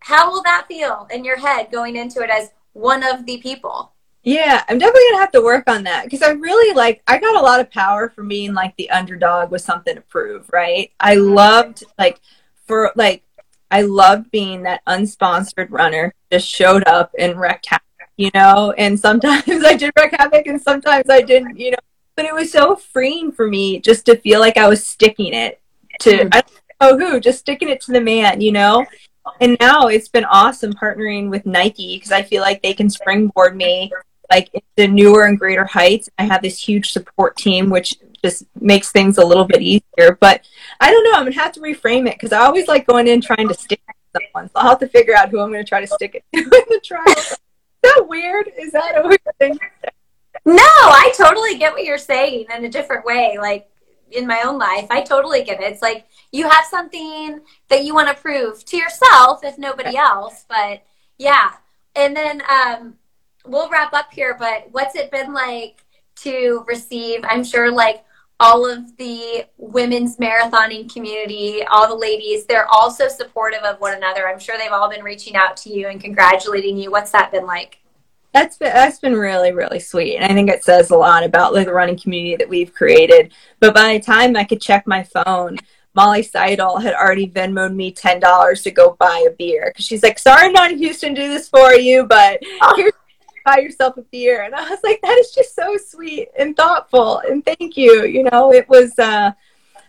how 0.00 0.30
will 0.30 0.42
that 0.44 0.66
feel 0.68 1.06
in 1.10 1.24
your 1.24 1.38
head 1.38 1.70
going 1.70 1.96
into 1.96 2.22
it 2.22 2.30
as 2.30 2.50
one 2.72 3.02
of 3.02 3.26
the 3.26 3.38
people? 3.38 3.92
Yeah, 4.22 4.64
I'm 4.68 4.78
definitely 4.78 5.02
gonna 5.10 5.20
have 5.20 5.32
to 5.32 5.42
work 5.42 5.68
on 5.68 5.84
that 5.84 6.04
because 6.04 6.22
I 6.22 6.30
really 6.30 6.74
like 6.74 7.02
I 7.06 7.18
got 7.18 7.36
a 7.36 7.44
lot 7.44 7.60
of 7.60 7.70
power 7.70 8.08
from 8.08 8.28
being 8.28 8.54
like 8.54 8.74
the 8.76 8.90
underdog 8.90 9.50
with 9.50 9.60
something 9.60 9.94
to 9.94 10.00
prove, 10.00 10.48
right? 10.50 10.90
I 10.98 11.16
mm-hmm. 11.16 11.34
loved 11.34 11.84
like 11.98 12.20
for 12.66 12.90
like 12.96 13.22
I 13.70 13.82
loved 13.82 14.30
being 14.30 14.62
that 14.62 14.82
unsponsored 14.86 15.70
runner 15.70 16.14
just 16.32 16.48
showed 16.48 16.86
up 16.86 17.12
and 17.18 17.38
wrecked 17.38 17.66
havoc, 17.66 17.82
you 18.16 18.30
know, 18.32 18.72
and 18.78 18.98
sometimes 18.98 19.44
I 19.48 19.74
did 19.74 19.92
wreck 19.96 20.14
havoc 20.16 20.46
and 20.46 20.60
sometimes 20.60 21.10
I 21.10 21.20
didn't, 21.20 21.58
you 21.58 21.72
know, 21.72 21.76
but 22.16 22.24
it 22.24 22.34
was 22.34 22.52
so 22.52 22.76
freeing 22.76 23.32
for 23.32 23.48
me 23.48 23.80
just 23.80 24.06
to 24.06 24.16
feel 24.16 24.40
like 24.40 24.56
I 24.56 24.68
was 24.68 24.86
sticking 24.86 25.34
it 25.34 25.60
to 26.00 26.10
mm-hmm. 26.10 26.28
I 26.32 26.42
don't 26.80 26.98
know 26.98 27.06
who, 27.06 27.20
just 27.20 27.40
sticking 27.40 27.68
it 27.68 27.80
to 27.82 27.92
the 27.92 28.00
man, 28.00 28.40
you 28.40 28.52
know. 28.52 28.84
And 29.40 29.56
now 29.58 29.86
it's 29.86 30.08
been 30.08 30.24
awesome 30.26 30.72
partnering 30.74 31.30
with 31.30 31.46
Nike 31.46 31.96
because 31.96 32.12
I 32.12 32.22
feel 32.22 32.42
like 32.42 32.62
they 32.62 32.74
can 32.74 32.90
springboard 32.90 33.56
me 33.56 33.90
like 34.30 34.50
into 34.52 34.92
newer 34.92 35.24
and 35.24 35.38
greater 35.38 35.64
heights. 35.64 36.08
I 36.18 36.24
have 36.24 36.42
this 36.42 36.62
huge 36.62 36.92
support 36.92 37.36
team, 37.36 37.70
which 37.70 37.94
just 38.22 38.44
makes 38.60 38.90
things 38.90 39.18
a 39.18 39.24
little 39.24 39.44
bit 39.44 39.62
easier. 39.62 40.18
But 40.20 40.46
I 40.80 40.90
don't 40.90 41.04
know. 41.04 41.12
I'm 41.12 41.24
gonna 41.24 41.34
have 41.34 41.52
to 41.52 41.60
reframe 41.60 42.06
it 42.08 42.14
because 42.14 42.32
I 42.32 42.40
always 42.40 42.68
like 42.68 42.86
going 42.86 43.08
in 43.08 43.20
trying 43.20 43.48
to 43.48 43.54
stick 43.54 43.80
to 43.86 44.20
someone. 44.20 44.48
So 44.48 44.52
I'll 44.56 44.70
have 44.70 44.78
to 44.80 44.88
figure 44.88 45.16
out 45.16 45.30
who 45.30 45.40
I'm 45.40 45.50
gonna 45.50 45.64
try 45.64 45.80
to 45.80 45.86
stick 45.86 46.14
it 46.14 46.24
to 46.34 46.42
in 46.42 46.64
the 46.68 46.80
trial. 46.84 47.04
Is 47.08 47.38
that 47.82 48.06
weird? 48.08 48.50
Is 48.58 48.72
that 48.72 48.98
a 49.02 49.06
weird 49.06 49.20
thing? 49.38 49.58
No, 50.44 50.62
I 50.62 51.12
totally 51.16 51.56
get 51.56 51.72
what 51.72 51.84
you're 51.84 51.98
saying 51.98 52.46
in 52.54 52.64
a 52.64 52.68
different 52.68 53.04
way. 53.04 53.36
Like 53.38 53.68
in 54.10 54.26
my 54.26 54.42
own 54.44 54.58
life, 54.58 54.86
I 54.90 55.02
totally 55.02 55.42
get 55.42 55.60
it. 55.60 55.72
It's 55.72 55.82
like 55.82 56.06
you 56.32 56.48
have 56.48 56.64
something 56.66 57.40
that 57.68 57.84
you 57.84 57.94
want 57.94 58.08
to 58.08 58.22
prove 58.22 58.64
to 58.66 58.76
yourself, 58.76 59.42
if 59.42 59.58
nobody 59.58 59.96
else. 59.96 60.44
But 60.48 60.84
yeah, 61.18 61.52
and 61.96 62.14
then 62.14 62.42
um, 62.48 62.94
we'll 63.46 63.70
wrap 63.70 63.92
up 63.94 64.12
here. 64.12 64.36
But 64.38 64.68
what's 64.72 64.96
it 64.96 65.10
been 65.10 65.32
like 65.32 65.84
to 66.16 66.64
receive? 66.68 67.20
I'm 67.24 67.44
sure 67.44 67.70
like 67.70 68.04
all 68.40 68.68
of 68.68 68.96
the 68.96 69.46
women's 69.56 70.16
marathoning 70.16 70.92
community, 70.92 71.62
all 71.70 71.88
the 71.88 71.94
ladies, 71.94 72.46
they're 72.46 72.66
all 72.66 72.90
so 72.90 73.08
supportive 73.08 73.62
of 73.62 73.80
one 73.80 73.96
another. 73.96 74.28
I'm 74.28 74.40
sure 74.40 74.58
they've 74.58 74.72
all 74.72 74.90
been 74.90 75.04
reaching 75.04 75.36
out 75.36 75.56
to 75.58 75.70
you 75.70 75.88
and 75.88 76.00
congratulating 76.00 76.76
you. 76.76 76.90
What's 76.90 77.12
that 77.12 77.32
been 77.32 77.46
like? 77.46 77.78
That's 78.34 78.58
been 78.58 78.72
that's 78.74 78.98
been 78.98 79.16
really 79.16 79.52
really 79.52 79.78
sweet 79.78 80.16
and 80.16 80.24
i 80.24 80.34
think 80.34 80.50
it 80.50 80.64
says 80.64 80.90
a 80.90 80.96
lot 80.96 81.24
about 81.24 81.54
like 81.54 81.66
the 81.66 81.72
running 81.72 81.98
community 81.98 82.36
that 82.36 82.48
we've 82.48 82.74
created. 82.74 83.32
But 83.60 83.74
by 83.74 83.94
the 83.94 84.04
time 84.04 84.36
i 84.36 84.44
could 84.44 84.60
check 84.60 84.86
my 84.86 85.02
phone 85.04 85.56
molly 85.94 86.22
seidel 86.22 86.78
had 86.78 86.94
already 86.94 87.30
venmoed 87.30 87.74
me 87.74 87.94
$10 87.94 88.62
to 88.64 88.70
go 88.72 88.96
buy 88.98 89.24
a 89.28 89.32
beer 89.36 89.66
because 89.68 89.86
she's 89.86 90.02
like 90.02 90.18
sorry 90.18 90.46
i'm 90.46 90.52
not 90.52 90.72
in 90.72 90.78
houston 90.78 91.14
to 91.14 91.22
do 91.22 91.28
this 91.28 91.48
for 91.48 91.72
you 91.72 92.04
but 92.04 92.42
here's 92.76 92.92
buy 93.44 93.58
yourself 93.58 93.96
a 93.96 94.02
beer. 94.02 94.42
And 94.42 94.54
i 94.54 94.68
was 94.68 94.80
like 94.82 95.00
that 95.02 95.18
is 95.18 95.30
just 95.30 95.54
so 95.54 95.76
sweet 95.76 96.28
and 96.36 96.56
thoughtful 96.56 97.18
and 97.18 97.44
thank 97.44 97.76
you. 97.76 98.04
You 98.04 98.24
know 98.24 98.52
it 98.52 98.68
was 98.68 98.98
uh 98.98 99.30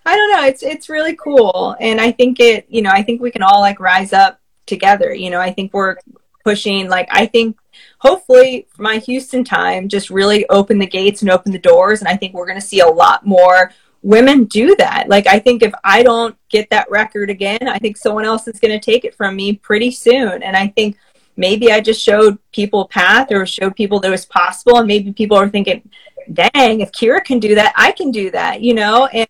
i 0.06 0.16
don't 0.16 0.32
know 0.32 0.46
it's 0.46 0.62
it's 0.62 0.90
really 0.90 1.16
cool 1.16 1.76
and 1.80 2.00
i 2.00 2.12
think 2.12 2.40
it 2.40 2.66
you 2.70 2.82
know 2.82 2.92
i 2.92 3.02
think 3.02 3.22
we 3.22 3.32
can 3.32 3.42
all 3.42 3.60
like 3.60 3.80
rise 3.80 4.14
up 4.14 4.40
together 4.68 5.14
you 5.14 5.30
know 5.30 5.40
i 5.40 5.52
think 5.52 5.74
we're 5.74 5.96
pushing 6.44 6.88
like 6.88 7.08
i 7.12 7.26
think 7.26 7.58
hopefully 8.06 8.68
my 8.78 8.98
Houston 9.00 9.44
time 9.44 9.90
just 9.90 10.12
really 10.12 10.48
open 10.50 10.78
the 10.78 10.86
gates 10.86 11.24
and 11.24 11.32
open 11.32 11.52
the 11.52 11.58
doors. 11.58 12.02
And 12.02 12.08
I 12.08 12.16
think 12.16 12.34
we're 12.34 12.46
going 12.46 12.60
to 12.60 12.66
see 12.66 12.82
a 12.82 12.88
lot 12.88 13.26
more 13.26 13.72
women 14.04 14.44
do 14.46 14.76
that. 14.76 15.10
Like, 15.10 15.26
I 15.26 15.40
think 15.40 15.64
if 15.64 15.74
I 15.84 16.04
don't 16.04 16.38
get 16.50 16.70
that 16.70 16.90
record 16.92 17.32
again, 17.32 17.68
I 17.68 17.80
think 17.80 17.98
someone 17.98 18.24
else 18.24 18.48
is 18.48 18.60
going 18.60 18.80
to 18.80 18.86
take 18.86 19.06
it 19.06 19.16
from 19.16 19.36
me 19.36 19.54
pretty 19.54 19.90
soon. 19.90 20.44
And 20.44 20.56
I 20.56 20.68
think 20.68 20.98
maybe 21.36 21.72
I 21.72 21.82
just 21.82 22.00
showed 22.00 22.38
people 22.52 22.88
path 22.88 23.32
or 23.32 23.44
showed 23.48 23.76
people 23.76 24.00
that 24.02 24.10
it 24.10 24.12
was 24.12 24.28
possible. 24.28 24.78
And 24.78 24.88
maybe 24.88 25.12
people 25.12 25.38
are 25.38 25.50
thinking, 25.50 25.90
dang, 26.32 26.82
if 26.82 26.92
Keira 26.92 27.24
can 27.24 27.40
do 27.40 27.56
that, 27.56 27.74
I 27.76 27.92
can 27.92 28.12
do 28.12 28.30
that, 28.30 28.62
you 28.62 28.76
know? 28.76 29.08
And 29.08 29.28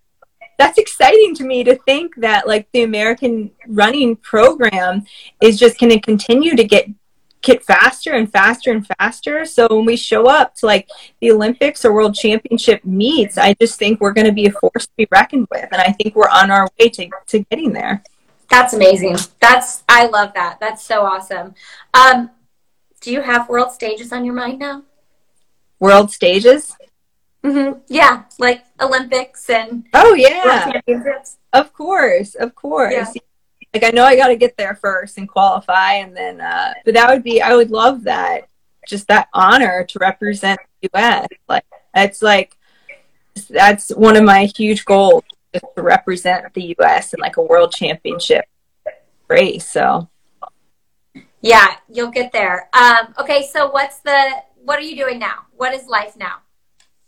that's 0.58 0.78
exciting 0.78 1.34
to 1.36 1.46
me 1.46 1.64
to 1.64 1.76
think 1.86 2.14
that 2.18 2.46
like 2.46 2.68
the 2.74 2.84
American 2.84 3.52
running 3.68 4.18
program 4.18 5.06
is 5.42 5.58
just 5.58 5.80
going 5.80 5.92
to 5.92 6.00
continue 6.02 6.58
to 6.58 6.64
get 6.66 6.90
get 7.46 7.64
faster 7.64 8.12
and 8.14 8.30
faster 8.30 8.72
and 8.72 8.86
faster. 8.86 9.46
So 9.46 9.68
when 9.70 9.86
we 9.86 9.96
show 9.96 10.28
up 10.28 10.56
to 10.56 10.66
like 10.66 10.90
the 11.22 11.32
Olympics 11.32 11.86
or 11.86 11.94
World 11.94 12.16
Championship 12.16 12.84
meets, 12.84 13.38
I 13.38 13.54
just 13.62 13.80
think 13.80 14.02
we're 14.02 14.14
going 14.14 14.28
to 14.28 14.34
be 14.34 14.48
a 14.48 14.52
force 14.52 14.88
to 14.88 14.94
be 14.98 15.08
reckoned 15.12 15.48
with, 15.52 15.70
and 15.72 15.82
I 15.82 15.92
think 15.94 16.16
we're 16.16 16.28
on 16.30 16.52
our 16.52 16.68
way 16.78 16.90
to 16.90 17.10
to 17.28 17.40
getting 17.50 17.72
there. 17.72 18.04
That's 18.50 18.74
amazing. 18.74 19.18
That's 19.40 19.84
I 19.88 20.08
love 20.08 20.34
that. 20.34 20.60
That's 20.60 20.84
so 20.84 21.06
awesome. 21.06 21.56
Um, 21.94 22.32
Do 23.02 23.12
you 23.12 23.22
have 23.22 23.48
world 23.48 23.72
stages 23.72 24.12
on 24.12 24.26
your 24.26 24.34
mind 24.34 24.60
now? 24.60 24.84
World 25.80 26.12
stages? 26.12 26.76
Mm-hmm. 27.44 27.80
Yeah, 27.88 28.24
like 28.40 28.66
Olympics 28.82 29.50
and 29.50 29.86
oh 29.94 30.10
world 30.10 30.20
yeah, 30.20 30.72
championships. 30.72 31.38
of 31.54 31.74
course, 31.74 32.34
of 32.34 32.56
course. 32.56 32.94
Yeah. 32.94 33.22
Like 33.76 33.84
I 33.84 33.90
know 33.90 34.06
I 34.06 34.16
got 34.16 34.30
to 34.30 34.38
get 34.38 34.56
there 34.56 34.76
first 34.76 35.18
and 35.18 35.28
qualify, 35.28 35.96
and 35.96 36.16
then. 36.16 36.40
Uh, 36.40 36.74
but 36.86 36.94
that 36.94 37.10
would 37.10 37.24
be 37.24 37.42
I 37.42 37.54
would 37.54 37.72
love 37.72 38.06
that, 38.06 38.48
just 38.88 39.10
that 39.10 39.28
honor 39.34 39.84
to 39.84 40.00
represent 40.00 40.62
the 40.82 40.90
U.S. 40.94 41.28
Like 41.50 41.66
that's 41.94 42.22
like 42.22 42.56
that's 43.50 43.90
one 43.90 44.16
of 44.16 44.24
my 44.24 44.46
huge 44.46 44.86
goals, 44.86 45.24
just 45.54 45.66
to 45.76 45.82
represent 45.82 46.54
the 46.54 46.74
U.S. 46.80 47.14
in 47.14 47.20
like 47.20 47.36
a 47.36 47.42
world 47.42 47.74
championship 47.74 48.46
race. 49.28 49.68
So 49.68 50.08
Yeah, 51.42 51.76
you'll 51.90 52.12
get 52.12 52.32
there. 52.32 52.70
Um, 52.72 53.14
okay, 53.20 53.46
so 53.52 53.72
what's 53.72 54.00
the 54.00 54.36
what 54.64 54.80
are 54.80 54.84
you 54.84 54.96
doing 54.96 55.20
now? 55.20 55.48
What 55.58 55.74
is 55.74 55.86
life 55.88 56.16
now? 56.16 56.38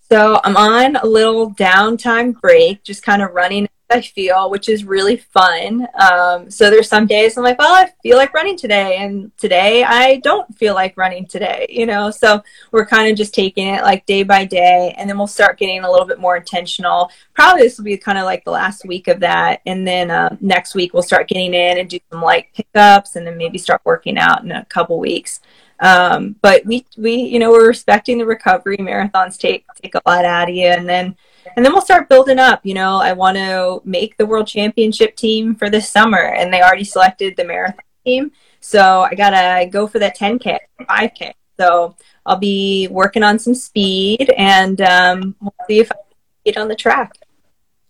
So 0.09 0.41
I'm 0.43 0.57
on 0.57 0.97
a 0.97 1.05
little 1.05 1.49
downtime 1.53 2.37
break, 2.41 2.83
just 2.83 3.03
kind 3.03 3.21
of 3.21 3.31
running 3.31 3.69
I 3.89 4.01
feel, 4.01 4.49
which 4.49 4.67
is 4.67 4.83
really 4.83 5.17
fun. 5.17 5.87
Um, 5.99 6.51
so 6.51 6.69
there's 6.69 6.89
some 6.89 7.07
days 7.07 7.37
I'm 7.37 7.43
like, 7.43 7.57
well, 7.57 7.73
I 7.73 7.89
feel 8.03 8.17
like 8.17 8.33
running 8.33 8.57
today, 8.57 8.97
and 8.97 9.31
today 9.37 9.83
I 9.83 10.17
don't 10.17 10.53
feel 10.57 10.73
like 10.73 10.97
running 10.97 11.25
today, 11.25 11.67
you 11.69 11.85
know. 11.85 12.11
So 12.11 12.43
we're 12.71 12.85
kind 12.85 13.09
of 13.09 13.17
just 13.17 13.33
taking 13.33 13.67
it 13.67 13.83
like 13.83 14.05
day 14.05 14.23
by 14.23 14.43
day, 14.43 14.93
and 14.97 15.09
then 15.09 15.17
we'll 15.17 15.27
start 15.27 15.57
getting 15.57 15.83
a 15.83 15.91
little 15.91 16.05
bit 16.05 16.19
more 16.19 16.35
intentional. 16.35 17.11
Probably 17.33 17.61
this 17.61 17.77
will 17.77 17.85
be 17.85 17.97
kind 17.97 18.17
of 18.17 18.25
like 18.25 18.43
the 18.43 18.51
last 18.51 18.85
week 18.85 19.07
of 19.07 19.21
that, 19.21 19.61
and 19.65 19.87
then 19.87 20.11
uh, 20.11 20.35
next 20.41 20.75
week 20.75 20.93
we'll 20.93 21.03
start 21.03 21.29
getting 21.29 21.53
in 21.53 21.77
and 21.77 21.89
do 21.89 21.99
some 22.11 22.21
like 22.21 22.53
pickups, 22.53 23.15
and 23.15 23.25
then 23.25 23.37
maybe 23.37 23.57
start 23.57 23.81
working 23.85 24.17
out 24.17 24.43
in 24.43 24.51
a 24.51 24.65
couple 24.65 24.99
weeks. 24.99 25.39
Um, 25.79 26.35
but 26.41 26.65
we 26.65 26.85
we 26.97 27.13
you 27.15 27.39
know 27.39 27.51
we're 27.51 27.67
respecting 27.67 28.17
the 28.17 28.25
recovery. 28.25 28.77
Marathons 28.77 29.37
take 29.37 29.65
take 29.81 29.95
a 29.95 30.01
lot 30.05 30.25
out 30.25 30.49
of 30.49 30.55
you, 30.55 30.67
and 30.67 30.89
then 30.89 31.15
and 31.55 31.65
then 31.65 31.73
we'll 31.73 31.81
start 31.81 32.09
building 32.09 32.39
up. 32.39 32.65
You 32.65 32.73
know, 32.73 32.97
I 32.97 33.13
want 33.13 33.37
to 33.37 33.81
make 33.85 34.17
the 34.17 34.25
world 34.25 34.47
championship 34.47 35.15
team 35.15 35.55
for 35.55 35.69
this 35.69 35.89
summer, 35.89 36.33
and 36.35 36.53
they 36.53 36.61
already 36.61 36.83
selected 36.83 37.35
the 37.35 37.45
marathon 37.45 37.81
team. 38.05 38.31
So 38.59 39.07
I 39.09 39.15
gotta 39.15 39.67
go 39.69 39.87
for 39.87 39.99
that 39.99 40.17
10k, 40.17 40.57
5k. 40.81 41.33
So 41.59 41.95
I'll 42.25 42.37
be 42.37 42.87
working 42.89 43.23
on 43.23 43.39
some 43.39 43.55
speed, 43.55 44.33
and 44.37 44.81
um, 44.81 45.35
we'll 45.41 45.53
see 45.67 45.79
if 45.79 45.91
I 45.91 45.95
can 45.95 46.03
get 46.45 46.57
on 46.57 46.67
the 46.67 46.75
track. 46.75 47.13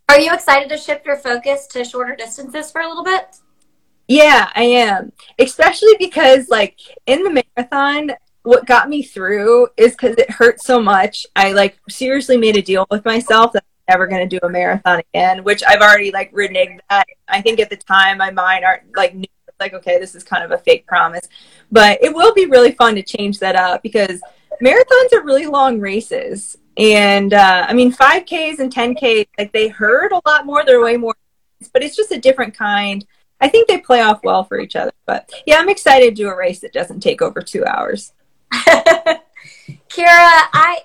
Are 0.09 0.19
you 0.19 0.33
excited 0.33 0.69
to 0.69 0.77
shift 0.77 1.05
your 1.05 1.17
focus 1.17 1.67
to 1.67 1.83
shorter 1.83 2.15
distances 2.15 2.71
for 2.71 2.81
a 2.81 2.87
little 2.87 3.03
bit? 3.03 3.37
Yeah, 4.07 4.49
I 4.55 4.63
am. 4.63 5.11
Especially 5.37 5.95
because, 5.99 6.47
like, 6.47 6.79
in 7.05 7.23
the 7.23 7.43
marathon, 7.57 8.11
what 8.47 8.65
got 8.65 8.87
me 8.87 9.03
through 9.03 9.67
is 9.75 9.91
because 9.91 10.15
it 10.15 10.31
hurt 10.31 10.61
so 10.61 10.79
much. 10.79 11.25
I, 11.35 11.51
like, 11.51 11.77
seriously 11.89 12.37
made 12.37 12.55
a 12.55 12.61
deal 12.61 12.87
with 12.89 13.03
myself 13.03 13.51
that 13.51 13.65
I'm 13.65 13.93
never 13.93 14.07
going 14.07 14.27
to 14.27 14.39
do 14.39 14.39
a 14.41 14.49
marathon 14.49 15.01
again, 15.13 15.43
which 15.43 15.63
I've 15.67 15.81
already, 15.81 16.11
like, 16.11 16.31
reneged 16.31 16.79
that. 16.89 17.05
I 17.27 17.41
think 17.41 17.59
at 17.59 17.69
the 17.69 17.75
time, 17.75 18.19
my 18.19 18.31
mind, 18.31 18.63
aren't 18.63 18.95
like, 18.95 19.13
knew, 19.13 19.27
like, 19.59 19.73
okay, 19.73 19.99
this 19.99 20.15
is 20.15 20.23
kind 20.23 20.45
of 20.45 20.51
a 20.51 20.57
fake 20.59 20.87
promise. 20.87 21.27
But 21.73 22.01
it 22.01 22.15
will 22.15 22.33
be 22.33 22.45
really 22.45 22.71
fun 22.71 22.95
to 22.95 23.03
change 23.03 23.37
that 23.39 23.57
up 23.57 23.83
because 23.83 24.21
marathons 24.63 25.11
are 25.11 25.25
really 25.25 25.45
long 25.45 25.81
races. 25.81 26.55
And, 26.77 27.33
uh, 27.33 27.65
I 27.67 27.73
mean, 27.73 27.91
5Ks 27.91 28.59
and 28.59 28.73
10Ks, 28.73 29.27
like, 29.37 29.51
they 29.51 29.67
hurt 29.67 30.13
a 30.13 30.21
lot 30.25 30.45
more. 30.45 30.63
They're 30.63 30.81
way 30.81 30.95
more, 30.95 31.15
but 31.73 31.83
it's 31.83 31.97
just 31.97 32.13
a 32.13 32.17
different 32.17 32.53
kind. 32.53 33.05
I 33.41 33.49
think 33.49 33.67
they 33.67 33.79
play 33.79 33.99
off 34.01 34.23
well 34.23 34.45
for 34.45 34.57
each 34.57 34.77
other. 34.77 34.93
But 35.05 35.29
yeah, 35.45 35.57
I'm 35.57 35.67
excited 35.67 36.15
to 36.15 36.23
do 36.23 36.29
a 36.29 36.37
race 36.37 36.61
that 36.61 36.71
doesn't 36.71 37.01
take 37.01 37.21
over 37.21 37.41
two 37.41 37.65
hours. 37.65 38.13
Keira, 39.89 40.41
I 40.53 40.79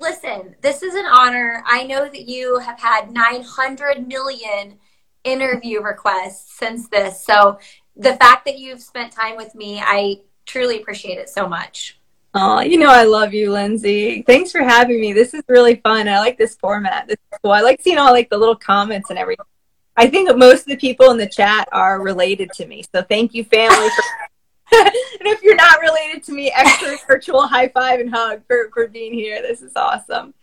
listen, 0.00 0.54
this 0.60 0.82
is 0.82 0.94
an 0.94 1.06
honor. 1.06 1.62
I 1.66 1.84
know 1.84 2.04
that 2.04 2.28
you 2.28 2.58
have 2.58 2.80
had 2.80 3.12
900 3.12 4.06
million 4.06 4.78
interview 5.24 5.80
requests 5.80 6.56
since 6.56 6.88
this. 6.88 7.24
So 7.24 7.58
the 7.96 8.14
fact 8.16 8.44
that 8.46 8.58
you've 8.58 8.82
spent 8.82 9.12
time 9.12 9.36
with 9.36 9.54
me, 9.54 9.80
I 9.80 10.20
truly 10.46 10.80
appreciate 10.80 11.18
it 11.18 11.28
so 11.28 11.48
much. 11.48 11.98
Oh, 12.36 12.60
you 12.60 12.78
know 12.78 12.90
I 12.90 13.04
love 13.04 13.32
you, 13.32 13.52
Lindsey. 13.52 14.22
Thanks 14.22 14.50
for 14.50 14.62
having 14.62 15.00
me. 15.00 15.12
This 15.12 15.34
is 15.34 15.42
really 15.46 15.76
fun. 15.76 16.08
I 16.08 16.18
like 16.18 16.36
this 16.36 16.56
format. 16.56 17.06
This 17.06 17.16
is 17.32 17.38
cool. 17.40 17.52
I 17.52 17.60
like 17.60 17.80
seeing 17.80 17.98
all 17.98 18.10
like 18.10 18.28
the 18.28 18.38
little 18.38 18.56
comments 18.56 19.10
and 19.10 19.18
everything. 19.18 19.46
I 19.96 20.08
think 20.08 20.36
most 20.36 20.62
of 20.62 20.66
the 20.66 20.76
people 20.76 21.12
in 21.12 21.16
the 21.16 21.28
chat 21.28 21.68
are 21.70 22.02
related 22.02 22.50
to 22.54 22.66
me. 22.66 22.82
So 22.92 23.02
thank 23.02 23.34
you, 23.34 23.44
family. 23.44 23.88
For- 23.88 24.28
and 25.20 25.28
if 25.28 25.42
you're 25.42 25.56
not 25.56 25.80
related 25.80 26.22
to 26.24 26.32
me, 26.32 26.50
extra 26.54 26.96
virtual 27.06 27.46
high 27.46 27.68
five 27.68 28.00
and 28.00 28.10
hug 28.10 28.42
for, 28.46 28.70
for 28.72 28.88
being 28.88 29.12
here. 29.12 29.42
This 29.42 29.62
is 29.62 29.72
awesome. 29.76 30.34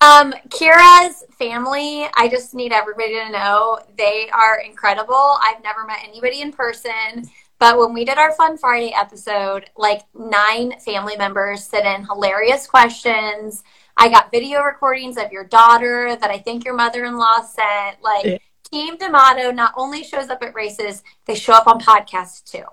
Um, 0.00 0.32
Keira's 0.48 1.24
family, 1.38 2.06
I 2.14 2.28
just 2.28 2.54
need 2.54 2.72
everybody 2.72 3.14
to 3.14 3.30
know 3.30 3.80
they 3.96 4.30
are 4.32 4.60
incredible. 4.60 5.38
I've 5.42 5.62
never 5.62 5.84
met 5.84 5.98
anybody 6.06 6.40
in 6.40 6.52
person, 6.52 7.28
but 7.58 7.78
when 7.78 7.92
we 7.92 8.04
did 8.04 8.16
our 8.16 8.32
Fun 8.32 8.56
Friday 8.56 8.92
episode, 8.94 9.68
like 9.76 10.02
nine 10.14 10.78
family 10.80 11.16
members 11.16 11.64
sent 11.64 11.84
in 11.84 12.06
hilarious 12.06 12.66
questions. 12.66 13.64
I 13.96 14.08
got 14.08 14.30
video 14.30 14.62
recordings 14.62 15.16
of 15.16 15.32
your 15.32 15.42
daughter 15.42 16.16
that 16.20 16.30
I 16.30 16.38
think 16.38 16.64
your 16.64 16.74
mother 16.74 17.04
in 17.04 17.18
law 17.18 17.42
sent. 17.42 18.00
Like, 18.00 18.24
Yeah. 18.24 18.38
Team 18.70 18.98
D'Amato 18.98 19.50
not 19.50 19.72
only 19.76 20.04
shows 20.04 20.28
up 20.28 20.42
at 20.42 20.54
races, 20.54 21.02
they 21.24 21.34
show 21.34 21.54
up 21.54 21.66
on 21.66 21.80
podcasts 21.80 22.44
too. 22.44 22.64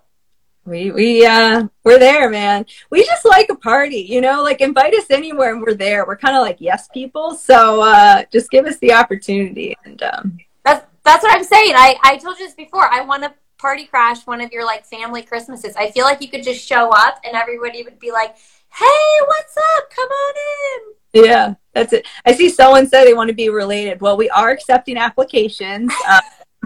We 0.65 0.91
we 0.91 1.25
uh 1.25 1.67
we're 1.83 1.99
there, 1.99 2.29
man. 2.29 2.65
We 2.89 3.05
just 3.05 3.23
like 3.23 3.49
a 3.49 3.55
party, 3.55 3.97
you 3.97 4.19
know, 4.19 4.41
like 4.41 4.61
invite 4.61 4.95
us 4.95 5.05
anywhere 5.11 5.53
and 5.53 5.61
we're 5.61 5.75
there. 5.75 6.05
We're 6.07 6.17
kind 6.17 6.35
of 6.35 6.41
like 6.41 6.57
yes 6.59 6.87
people. 6.93 7.35
So 7.35 7.81
uh 7.81 8.23
just 8.31 8.49
give 8.49 8.65
us 8.65 8.77
the 8.79 8.93
opportunity 8.93 9.75
and 9.85 10.01
um 10.03 10.39
That's 10.63 10.85
that's 11.03 11.23
what 11.23 11.35
I'm 11.35 11.43
saying. 11.43 11.73
I, 11.75 11.97
I 12.03 12.17
told 12.17 12.39
you 12.39 12.45
this 12.45 12.55
before. 12.55 12.91
I 12.91 13.01
want 13.01 13.23
to 13.23 13.33
party 13.59 13.85
crash 13.85 14.25
one 14.25 14.41
of 14.41 14.51
your 14.51 14.65
like 14.65 14.85
family 14.85 15.21
Christmases. 15.21 15.75
I 15.75 15.91
feel 15.91 16.05
like 16.05 16.21
you 16.21 16.29
could 16.29 16.43
just 16.43 16.67
show 16.67 16.89
up 16.89 17.19
and 17.23 17.35
everybody 17.35 17.83
would 17.83 17.99
be 17.99 18.11
like, 18.11 18.35
"Hey, 18.73 19.25
what's 19.25 19.55
up? 19.57 19.89
Come 19.91 20.09
on 20.09 20.33
in." 20.35 20.95
yeah, 21.25 21.53
that's 21.73 21.93
it. 21.93 22.07
I 22.25 22.33
see 22.33 22.49
someone 22.49 22.87
said 22.87 23.05
they 23.05 23.13
want 23.13 23.29
to 23.29 23.35
be 23.35 23.49
related. 23.49 24.01
Well, 24.01 24.17
we 24.17 24.29
are 24.31 24.49
accepting 24.49 24.97
applications. 24.97 25.91
Uh, 26.07 26.21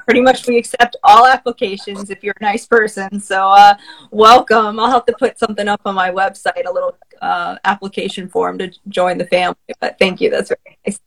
pretty 0.10 0.22
much 0.22 0.48
we 0.48 0.58
accept 0.58 0.96
all 1.04 1.28
applications 1.28 2.10
if 2.10 2.24
you're 2.24 2.34
a 2.42 2.44
nice 2.44 2.66
person. 2.66 3.20
So 3.20 3.50
uh 3.50 3.76
welcome. 4.10 4.80
I'll 4.80 4.90
have 4.90 5.06
to 5.06 5.14
put 5.14 5.38
something 5.38 5.68
up 5.68 5.82
on 5.86 5.94
my 5.94 6.10
website, 6.10 6.66
a 6.66 6.72
little 6.72 6.98
uh 7.22 7.58
application 7.64 8.28
form 8.28 8.58
to 8.58 8.72
join 8.88 9.20
the 9.20 9.28
family. 9.28 9.56
But 9.80 10.00
thank 10.00 10.20
you. 10.20 10.32
That's 10.32 10.50
very 10.50 10.78
nice. 10.86 11.00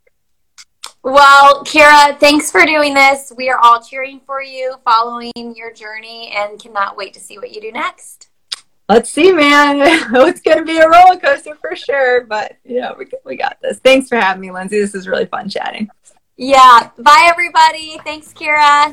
Well, 1.02 1.64
Keira, 1.64 2.16
thanks 2.20 2.52
for 2.52 2.64
doing 2.64 2.94
this. 2.94 3.32
We 3.36 3.50
are 3.50 3.58
all 3.58 3.82
cheering 3.82 4.20
for 4.24 4.40
you, 4.40 4.76
following 4.84 5.32
your 5.34 5.72
journey, 5.72 6.32
and 6.36 6.60
cannot 6.62 6.96
wait 6.96 7.12
to 7.14 7.20
see 7.20 7.38
what 7.38 7.50
you 7.50 7.60
do 7.60 7.72
next. 7.72 8.30
Let's 8.88 9.10
see, 9.10 9.32
man. 9.32 9.78
it's 10.28 10.40
going 10.42 10.58
to 10.58 10.64
be 10.64 10.78
a 10.78 10.88
roller 10.88 11.18
coaster 11.18 11.56
for 11.56 11.74
sure, 11.74 12.24
but 12.24 12.56
yeah, 12.64 12.92
we, 12.96 13.06
we 13.24 13.36
got 13.36 13.58
this. 13.60 13.80
Thanks 13.80 14.08
for 14.08 14.14
having 14.16 14.42
me, 14.42 14.52
Lindsey. 14.52 14.78
This 14.78 14.94
is 14.94 15.08
really 15.08 15.26
fun 15.26 15.48
chatting. 15.48 15.90
Yeah. 16.42 16.90
Bye, 16.98 17.28
everybody. 17.30 17.98
Thanks, 18.02 18.32
Keira. 18.32 18.92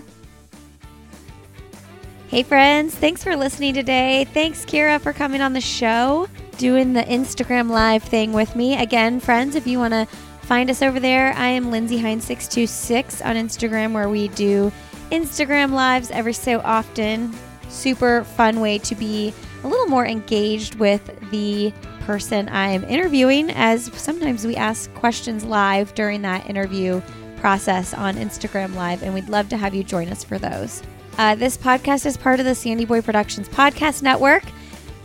Hey, 2.27 2.43
friends. 2.43 2.93
Thanks 2.93 3.23
for 3.23 3.35
listening 3.35 3.73
today. 3.73 4.25
Thanks, 4.35 4.63
Keira, 4.63 5.01
for 5.01 5.13
coming 5.13 5.41
on 5.41 5.53
the 5.53 5.59
show, 5.59 6.27
doing 6.59 6.93
the 6.93 7.01
Instagram 7.01 7.71
live 7.71 8.03
thing 8.03 8.33
with 8.33 8.55
me. 8.55 8.77
Again, 8.79 9.19
friends, 9.19 9.55
if 9.55 9.65
you 9.65 9.79
want 9.79 9.95
to 9.95 10.05
find 10.43 10.69
us 10.69 10.83
over 10.83 10.99
there, 10.99 11.33
I 11.33 11.47
am 11.47 11.71
Lindsay 11.71 11.97
Hines626 11.99 13.25
on 13.25 13.35
Instagram, 13.35 13.93
where 13.93 14.09
we 14.09 14.27
do 14.27 14.71
Instagram 15.09 15.71
lives 15.71 16.11
every 16.11 16.33
so 16.33 16.59
often. 16.59 17.33
Super 17.67 18.25
fun 18.25 18.59
way 18.59 18.77
to 18.77 18.93
be 18.93 19.33
a 19.63 19.67
little 19.67 19.87
more 19.87 20.05
engaged 20.05 20.75
with 20.75 21.01
the 21.31 21.73
person 22.01 22.47
I'm 22.49 22.83
interviewing, 22.83 23.49
as 23.49 23.91
sometimes 23.99 24.45
we 24.45 24.55
ask 24.55 24.93
questions 24.93 25.43
live 25.43 25.95
during 25.95 26.21
that 26.21 26.47
interview 26.47 27.01
process 27.39 27.93
on 27.93 28.15
Instagram 28.15 28.75
Live, 28.75 29.03
and 29.03 29.13
we'd 29.13 29.29
love 29.29 29.49
to 29.49 29.57
have 29.57 29.73
you 29.73 29.83
join 29.83 30.09
us 30.09 30.23
for 30.23 30.37
those. 30.37 30.83
Uh, 31.17 31.35
this 31.35 31.57
podcast 31.57 32.05
is 32.05 32.15
part 32.17 32.39
of 32.39 32.45
the 32.45 32.55
Sandy 32.55 32.85
Boy 32.85 33.01
Productions 33.01 33.49
Podcast 33.49 34.01
Network. 34.01 34.43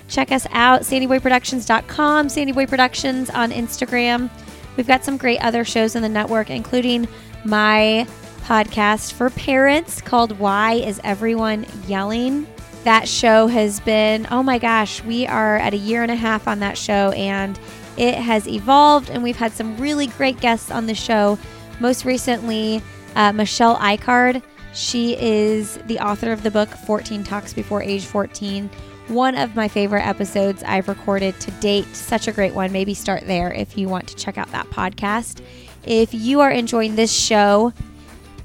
Check 0.09 0.31
us 0.31 0.47
out, 0.53 0.83
sandyboyproductions.com, 0.83 2.29
Sandy 2.29 2.53
Boy 2.53 2.67
Productions 2.67 3.31
on 3.31 3.51
Instagram. 3.51 4.31
We've 4.77 4.87
got 4.87 5.05
some 5.05 5.17
great 5.17 5.41
other 5.43 5.65
shows 5.65 5.97
in 5.97 6.03
the 6.03 6.09
network, 6.09 6.51
including 6.51 7.09
my 7.45 8.07
podcast 8.43 9.15
for 9.15 9.31
parents 9.31 10.01
called 10.01 10.39
Why 10.39 10.75
Is 10.75 11.01
Everyone 11.03 11.67
Yelling? 11.87 12.47
That 12.85 13.09
show 13.09 13.47
has 13.47 13.81
been, 13.81 14.27
oh 14.31 14.43
my 14.43 14.59
gosh, 14.59 15.03
we 15.05 15.27
are 15.27 15.57
at 15.57 15.73
a 15.73 15.79
year 15.79 16.03
and 16.03 16.11
a 16.11 16.17
half 16.17 16.47
on 16.47 16.61
that 16.61 16.77
show, 16.77 17.13
and 17.13 17.59
it 17.97 18.15
has 18.15 18.47
evolved, 18.47 19.09
and 19.09 19.23
we've 19.23 19.37
had 19.37 19.53
some 19.53 19.77
really 19.79 20.09
great 20.09 20.39
guests 20.41 20.71
on 20.71 20.87
the 20.87 20.95
show. 20.95 21.39
Most 21.81 22.05
recently, 22.05 22.83
uh, 23.17 23.33
Michelle 23.33 23.77
Icard. 23.77 24.43
She 24.73 25.17
is 25.21 25.77
the 25.87 26.01
author 26.01 26.33
of 26.33 26.43
the 26.43 26.51
book 26.51 26.69
14 26.69 27.23
Talks 27.23 27.53
Before 27.53 27.83
Age 27.83 28.05
14, 28.05 28.69
one 29.09 29.37
of 29.37 29.55
my 29.55 29.69
favorite 29.69 30.07
episodes 30.07 30.63
I've 30.65 30.89
recorded 30.89 31.39
to 31.41 31.51
date. 31.53 31.87
Such 31.95 32.27
a 32.27 32.33
great 32.33 32.55
one. 32.55 32.73
Maybe 32.73 32.95
start 32.95 33.27
there 33.27 33.53
if 33.53 33.77
you 33.77 33.89
want 33.89 34.09
to 34.09 34.17
check 34.17 34.39
out 34.39 34.51
that 34.53 34.69
podcast. 34.71 35.43
If 35.85 36.15
you 36.15 36.41
are 36.41 36.51
enjoying 36.51 36.97
this 36.97 37.13
show, 37.13 37.73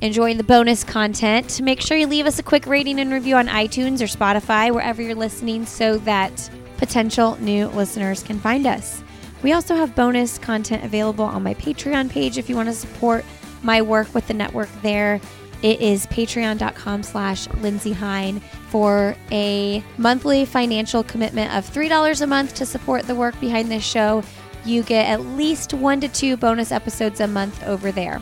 enjoying 0.02 0.38
the 0.38 0.44
bonus 0.44 0.84
content, 0.84 1.62
make 1.62 1.82
sure 1.82 1.98
you 1.98 2.08
leave 2.08 2.26
us 2.26 2.40
a 2.40 2.44
quick 2.44 2.68
rating 2.68 3.00
and 3.00 3.12
review 3.12 3.36
on 3.36 3.48
iTunes 3.48 4.02
or 4.02 4.06
Spotify, 4.06 4.74
wherever 4.74 5.02
you're 5.02 5.16
listening, 5.16 5.66
so 5.66 5.98
that 6.00 6.50
potential 6.78 7.38
new 7.42 7.68
listeners 7.70 8.22
can 8.22 8.40
find 8.40 8.68
us. 8.68 9.02
We 9.42 9.54
also 9.54 9.76
have 9.76 9.96
bonus 9.96 10.38
content 10.38 10.84
available 10.84 11.26
on 11.26 11.44
my 11.44 11.54
Patreon 11.54 12.10
page 12.10 12.38
if 12.38 12.50
you 12.50 12.56
want 12.56 12.70
to 12.70 12.76
support 12.76 13.24
my 13.64 13.82
work 13.82 14.14
with 14.14 14.28
the 14.28 14.34
network 14.34 14.70
there. 14.82 15.22
It 15.62 15.82
is 15.82 16.08
patreon.com 16.08 17.04
slash 17.04 17.48
Lindsey 17.56 17.92
Hein 17.92 18.40
for 18.70 19.16
a 19.32 19.84
monthly 19.98 20.46
financial 20.46 21.04
commitment 21.04 21.54
of 21.54 21.70
$3 21.70 22.22
a 22.22 22.28
month 22.28 22.54
to 22.56 22.66
support 22.66 23.04
the 23.04 23.16
work 23.16 23.40
behind 23.42 23.70
this 23.70 23.84
show. 23.84 24.24
You 24.64 24.84
get 24.84 25.08
at 25.08 25.22
least 25.22 25.74
one 25.74 26.00
to 26.02 26.08
two 26.08 26.38
bonus 26.38 26.72
episodes 26.72 27.20
a 27.20 27.28
month 27.28 27.64
over 27.64 27.92
there. 27.92 28.22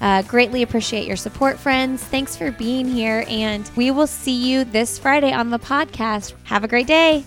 Uh, 0.00 0.22
greatly 0.22 0.62
appreciate 0.62 1.08
your 1.08 1.16
support, 1.16 1.58
friends. 1.58 2.04
Thanks 2.04 2.36
for 2.36 2.52
being 2.52 2.86
here, 2.86 3.24
and 3.28 3.68
we 3.74 3.90
will 3.90 4.06
see 4.06 4.48
you 4.48 4.62
this 4.64 4.98
Friday 4.98 5.32
on 5.32 5.50
the 5.50 5.58
podcast. 5.58 6.34
Have 6.44 6.62
a 6.62 6.68
great 6.68 6.86
day. 6.86 7.24